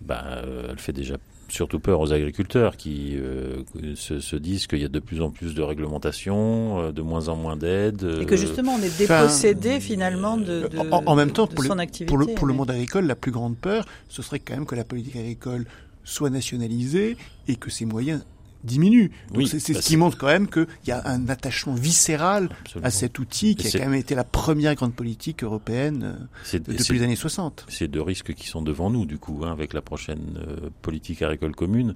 bah, 0.00 0.24
euh, 0.26 0.68
elle 0.70 0.78
fait 0.80 0.92
déjà 0.92 1.16
surtout 1.48 1.78
peur 1.78 2.00
aux 2.00 2.12
agriculteurs 2.12 2.76
qui 2.76 3.14
euh, 3.16 3.62
se, 3.94 4.18
se 4.18 4.34
disent 4.34 4.66
qu'il 4.66 4.80
y 4.80 4.84
a 4.84 4.88
de 4.88 4.98
plus 4.98 5.20
en 5.22 5.30
plus 5.30 5.54
de 5.54 5.62
réglementations, 5.62 6.80
euh, 6.80 6.90
de 6.92 7.02
moins 7.02 7.28
en 7.28 7.36
moins 7.36 7.56
d'aides. 7.56 8.02
Et 8.20 8.26
que 8.26 8.36
justement, 8.36 8.72
on 8.74 8.82
est 8.82 8.88
Enfin, 9.04 9.22
dépossédé 9.22 9.78
finalement 9.78 10.36
de, 10.36 10.66
de- 10.66 10.78
en, 10.90 11.04
en 11.06 11.14
même 11.14 11.30
temps, 11.30 11.46
de 11.46 11.52
pour, 11.54 11.62
les- 11.62 11.68
son 11.68 11.78
activité. 11.78 12.06
pour 12.06 12.18
le, 12.18 12.26
pour 12.34 12.48
le 12.48 12.54
monde 12.54 12.72
agricole, 12.72 13.06
la 13.06 13.14
plus 13.14 13.30
grande 13.30 13.56
peur, 13.56 13.86
ce 14.08 14.22
serait 14.22 14.40
quand 14.40 14.54
même 14.54 14.66
que 14.66 14.74
la 14.74 14.82
politique 14.84 15.14
agricole 15.14 15.66
soit 16.02 16.30
nationalisée 16.30 17.16
et 17.46 17.54
que 17.54 17.70
ses 17.70 17.84
moyens 17.84 18.24
diminuent. 18.64 19.10
Donc 19.28 19.38
Oui, 19.38 19.48
c'est 19.48 19.60
c'est 19.60 19.74
bah, 19.74 19.82
ce 19.82 19.86
qui 19.88 19.96
montre 19.96 20.18
quand 20.18 20.26
même 20.26 20.48
qu'il 20.48 20.66
y 20.86 20.90
a 20.90 21.02
un 21.06 21.28
attachement 21.28 21.74
viscéral 21.74 22.48
absolument. 22.60 22.86
à 22.86 22.90
cet 22.90 23.18
outil 23.18 23.54
qui 23.54 23.66
Et 23.66 23.76
a 23.76 23.78
quand 23.78 23.90
même 23.90 23.98
été 23.98 24.14
la 24.14 24.24
première 24.24 24.74
grande 24.74 24.94
politique 24.94 25.44
européenne 25.44 26.16
euh, 26.54 26.58
depuis 26.58 26.98
les 26.98 27.04
années 27.04 27.16
60. 27.16 27.66
C'est 27.68 27.88
deux 27.88 28.02
risques 28.02 28.34
qui 28.34 28.48
sont 28.48 28.62
devant 28.62 28.90
nous, 28.90 29.06
du 29.06 29.18
coup, 29.18 29.42
hein, 29.44 29.52
avec 29.52 29.72
la 29.72 29.82
prochaine 29.82 30.38
euh, 30.38 30.70
politique 30.82 31.22
agricole 31.22 31.54
commune. 31.54 31.94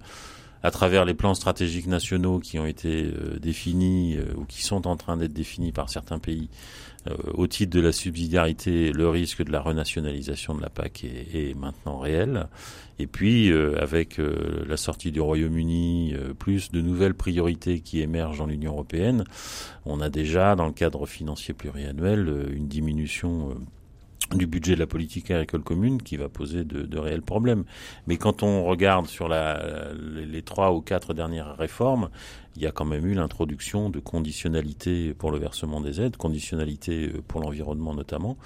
À 0.62 0.70
travers 0.70 1.06
les 1.06 1.14
plans 1.14 1.34
stratégiques 1.34 1.86
nationaux 1.86 2.38
qui 2.38 2.58
ont 2.58 2.66
été 2.66 3.04
euh, 3.04 3.38
définis 3.40 4.16
euh, 4.16 4.34
ou 4.36 4.44
qui 4.44 4.62
sont 4.62 4.86
en 4.86 4.96
train 4.96 5.16
d'être 5.16 5.32
définis 5.32 5.72
par 5.72 5.88
certains 5.88 6.18
pays, 6.18 6.50
au 7.32 7.46
titre 7.46 7.74
de 7.76 7.80
la 7.80 7.92
subsidiarité, 7.92 8.92
le 8.92 9.08
risque 9.08 9.42
de 9.42 9.50
la 9.50 9.60
renationalisation 9.60 10.54
de 10.54 10.60
la 10.60 10.68
PAC 10.68 11.04
est, 11.04 11.56
maintenant 11.56 11.98
réel. 11.98 12.48
Et 12.98 13.06
puis, 13.06 13.50
euh, 13.50 13.80
avec 13.80 14.18
euh, 14.18 14.64
la 14.68 14.76
sortie 14.76 15.10
du 15.10 15.20
Royaume-Uni, 15.20 16.14
euh, 16.14 16.34
plus 16.34 16.70
de 16.70 16.82
nouvelles 16.82 17.14
priorités 17.14 17.80
qui 17.80 18.00
émergent 18.00 18.38
dans 18.38 18.46
l'Union 18.46 18.72
européenne, 18.72 19.24
on 19.86 20.00
a 20.00 20.10
déjà, 20.10 20.54
dans 20.54 20.66
le 20.66 20.72
cadre 20.72 21.06
financier 21.06 21.54
pluriannuel, 21.54 22.28
euh, 22.28 22.52
une 22.52 22.68
diminution 22.68 23.50
euh, 23.50 23.54
du 24.34 24.46
budget 24.46 24.74
de 24.74 24.80
la 24.80 24.86
politique 24.86 25.30
agricole 25.30 25.62
commune 25.62 26.02
qui 26.02 26.16
va 26.16 26.28
poser 26.28 26.64
de, 26.64 26.82
de, 26.82 26.98
réels 26.98 27.22
problèmes. 27.22 27.64
Mais 28.06 28.16
quand 28.16 28.42
on 28.42 28.64
regarde 28.64 29.06
sur 29.06 29.28
la, 29.28 29.92
les 29.94 30.42
trois 30.42 30.72
ou 30.72 30.80
quatre 30.80 31.14
dernières 31.14 31.56
réformes, 31.56 32.10
il 32.56 32.62
y 32.62 32.66
a 32.66 32.72
quand 32.72 32.84
même 32.84 33.06
eu 33.06 33.14
l'introduction 33.14 33.90
de 33.90 34.00
conditionnalité 34.00 35.14
pour 35.14 35.30
le 35.30 35.38
versement 35.38 35.80
des 35.80 36.00
aides, 36.00 36.16
conditionnalité 36.16 37.08
euh, 37.08 37.22
pour 37.26 37.40
l'environnement 37.40 37.94
notamment. 37.94 38.36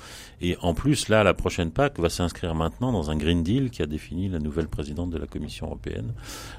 Et 0.41 0.57
en 0.61 0.75
plus, 0.75 1.09
là, 1.09 1.25
la 1.25 1.35
prochaine 1.35 1.71
PAC 1.71 1.99
va 1.99 2.11
s'inscrire 2.11 2.55
maintenant 2.55 2.93
dans 2.93 3.11
un 3.11 3.17
Green 3.17 3.43
Deal 3.43 3.71
qui 3.71 3.83
a 3.83 3.87
défini 3.87 4.29
la 4.29 4.39
nouvelle 4.39 4.69
présidente 4.69 5.11
de 5.11 5.19
la 5.19 5.27
Commission 5.27 5.67
européenne. 5.67 6.13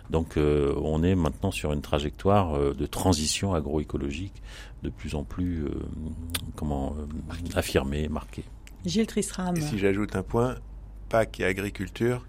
Donc 0.09 0.37
euh, 0.37 0.73
on 0.81 1.03
est 1.03 1.15
maintenant 1.15 1.51
sur 1.51 1.71
une 1.73 1.81
trajectoire 1.81 2.55
euh, 2.55 2.73
de 2.73 2.85
transition 2.85 3.53
agroécologique 3.53 4.41
de 4.83 4.89
plus 4.89 5.15
en 5.15 5.23
plus 5.23 5.65
euh, 5.65 5.69
comment 6.55 6.95
affirmée, 7.55 8.07
marquée. 8.07 8.43
Gilles 8.85 9.07
Tristram. 9.07 9.55
Si 9.55 9.79
j'ajoute 9.79 10.15
un 10.15 10.23
point, 10.23 10.55
PAC 11.09 11.39
et 11.39 11.45
agriculture, 11.45 12.25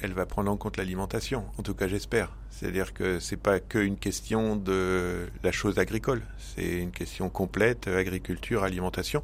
elle 0.00 0.12
va 0.12 0.26
prendre 0.26 0.50
en 0.50 0.56
compte 0.56 0.76
l'alimentation. 0.76 1.44
En 1.58 1.62
tout 1.62 1.74
cas, 1.74 1.86
j'espère. 1.86 2.32
C'est-à-dire 2.50 2.94
que 2.94 3.20
c'est 3.20 3.36
pas 3.36 3.60
qu'une 3.60 3.96
question 3.96 4.56
de 4.56 5.28
la 5.42 5.52
chose 5.52 5.78
agricole. 5.78 6.22
C'est 6.38 6.78
une 6.78 6.90
question 6.90 7.28
complète, 7.28 7.88
agriculture, 7.88 8.64
alimentation. 8.64 9.22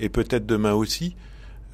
Et 0.00 0.08
peut-être 0.08 0.46
demain 0.46 0.72
aussi, 0.72 1.16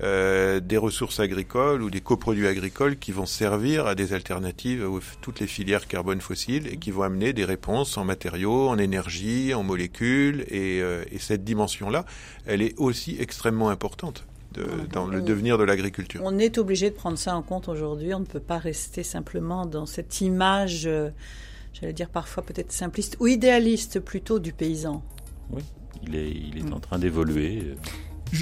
euh, 0.03 0.59
des 0.59 0.78
ressources 0.78 1.20
agricoles 1.20 1.82
ou 1.82 1.90
des 1.90 2.01
coproduits 2.01 2.49
agricoles 2.49 2.97
qui 2.97 3.12
vont 3.12 3.26
servir 3.26 3.86
à 3.86 3.95
des 3.95 4.12
alternatives 4.12 4.84
à 4.84 4.88
toutes 5.20 5.38
les 5.38 5.47
filières 5.47 5.86
carbone 5.86 6.20
fossiles 6.20 6.66
et 6.66 6.76
qui 6.78 6.90
vont 6.90 7.03
amener 7.03 7.32
des 7.32 7.45
réponses 7.45 7.97
en 7.97 8.05
matériaux, 8.05 8.68
en 8.68 8.78
énergie, 8.78 9.55
en 9.55 9.62
molécules. 9.62 10.45
Et, 10.49 10.80
euh, 10.82 11.05
et 11.12 11.18
cette 11.18 11.45
dimension-là, 11.45 12.05
elle 12.47 12.62
est 12.62 12.74
aussi 12.78 13.16
extrêmement 13.20 13.70
importante 13.70 14.26
de, 14.53 14.66
dans 14.92 15.07
le 15.07 15.22
devenir 15.22 15.59
de 15.59 15.64
l'agriculture. 15.64 16.20
On 16.24 16.38
est 16.38 16.59
obligé 16.59 16.90
de 16.90 16.94
prendre 16.94 17.18
ça 17.18 17.36
en 17.36 17.42
compte 17.42 17.68
aujourd'hui. 17.68 18.14
On 18.14 18.20
ne 18.20 18.24
peut 18.24 18.40
pas 18.40 18.59
rester 18.59 19.03
simplement 19.03 19.66
dans 19.66 19.86
cette 19.86 20.20
image, 20.20 20.86
euh, 20.86 21.11
j'allais 21.72 21.92
dire 21.92 22.09
parfois 22.09 22.42
peut-être 22.42 22.72
simpliste 22.72 23.16
ou 23.20 23.26
idéaliste 23.26 24.00
plutôt 24.00 24.38
du 24.38 24.53
paysan. 24.53 25.03
Oui, 25.50 25.62
il 26.07 26.14
est, 26.14 26.30
il 26.30 26.59
est 26.59 26.72
en 26.72 26.80
train 26.80 26.98
d'évoluer. 26.98 27.74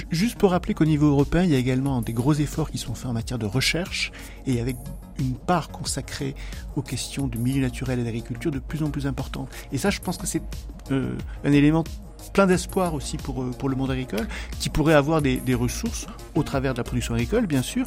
Juste 0.09 0.37
pour 0.37 0.51
rappeler 0.51 0.73
qu'au 0.73 0.85
niveau 0.85 1.07
européen, 1.07 1.43
il 1.43 1.49
y 1.49 1.55
a 1.55 1.57
également 1.57 2.01
des 2.01 2.13
gros 2.13 2.33
efforts 2.33 2.71
qui 2.71 2.77
sont 2.77 2.95
faits 2.95 3.07
en 3.07 3.13
matière 3.13 3.37
de 3.37 3.45
recherche 3.45 4.13
et 4.47 4.61
avec 4.61 4.77
une 5.19 5.35
part 5.35 5.69
consacrée 5.69 6.33
aux 6.77 6.81
questions 6.81 7.27
du 7.27 7.37
milieu 7.37 7.61
naturel 7.61 7.99
et 7.99 8.03
d'agriculture 8.03 8.51
de 8.51 8.59
plus 8.59 8.83
en 8.83 8.89
plus 8.89 9.05
importante. 9.05 9.49
Et 9.73 9.77
ça, 9.77 9.89
je 9.89 9.99
pense 9.99 10.17
que 10.17 10.25
c'est 10.25 10.41
euh, 10.91 11.17
un 11.43 11.51
élément 11.51 11.83
plein 12.33 12.47
d'espoir 12.47 12.93
aussi 12.93 13.17
pour, 13.17 13.45
pour 13.57 13.69
le 13.69 13.75
monde 13.75 13.91
agricole, 13.91 14.27
qui 14.59 14.69
pourrait 14.69 14.93
avoir 14.93 15.21
des, 15.21 15.37
des 15.37 15.55
ressources 15.55 16.07
au 16.35 16.43
travers 16.43 16.73
de 16.73 16.77
la 16.77 16.83
production 16.83 17.13
agricole, 17.13 17.47
bien 17.47 17.61
sûr, 17.61 17.85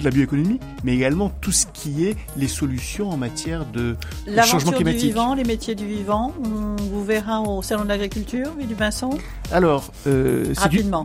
de 0.00 0.04
la 0.04 0.10
bioéconomie, 0.10 0.58
mais 0.82 0.94
également 0.94 1.30
tout 1.40 1.52
ce 1.52 1.66
qui 1.66 2.06
est 2.06 2.16
les 2.36 2.48
solutions 2.48 3.10
en 3.10 3.16
matière 3.16 3.66
de, 3.66 3.96
changement 4.44 4.72
climatique. 4.72 5.00
du 5.00 5.06
vivant, 5.08 5.34
les 5.34 5.44
métiers 5.44 5.74
du 5.74 5.86
vivant, 5.86 6.32
on 6.42 6.76
vous 6.82 7.04
verra 7.04 7.42
au 7.42 7.62
Salon 7.62 7.84
de 7.84 7.88
l'Agriculture, 7.88 8.50
du 8.66 8.74
Vincent 8.74 9.10
Alors, 9.52 9.92
euh, 10.06 10.52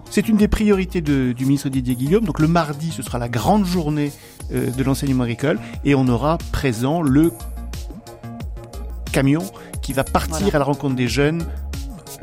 c'est 0.10 0.28
une 0.28 0.38
des 0.38 0.48
priorités 0.48 1.02
de, 1.02 1.34
du 1.34 1.46
ministre 1.46 1.70
Didier 1.70 1.96
Guillaume. 1.96 2.24
Donc 2.24 2.40
le 2.40 2.48
mardi, 2.48 2.92
ce 2.92 3.04
sera 3.04 3.20
la 3.20 3.30
grande 3.30 3.66
journée 3.66 4.12
euh, 4.54 4.72
de 4.72 4.84
l'enseignement 4.84 5.24
agricole 5.24 5.60
et 5.84 5.94
on 5.94 6.08
aura 6.08 6.38
présent 6.52 7.02
le 7.02 7.32
camion 9.12 9.44
qui 9.82 9.94
va 9.94 10.04
partir 10.04 10.40
voilà. 10.40 10.56
à 10.56 10.60
la 10.60 10.66
rencontre 10.66 10.96
des 10.96 11.08
jeunes 11.08 11.46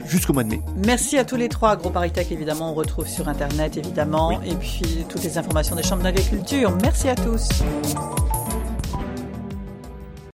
jusqu'au 0.07 0.33
mois 0.33 0.45
de 0.45 0.51
mai. 0.51 0.61
Merci 0.87 1.19
à 1.19 1.25
tous 1.25 1.37
les 1.37 1.49
trois. 1.49 1.71
AgroParisTech, 1.71 2.31
évidemment, 2.33 2.71
on 2.71 2.75
retrouve 2.75 3.07
sur 3.07 3.29
Internet, 3.29 3.77
évidemment, 3.77 4.39
oui. 4.41 4.51
et 4.51 4.55
puis 4.55 5.05
toutes 5.09 5.23
les 5.23 5.39
informations 5.39 5.77
des 5.77 5.83
chambres 5.83 6.03
d'agriculture. 6.03 6.77
Merci 6.83 7.09
à 7.09 7.15
tous. 7.15 7.49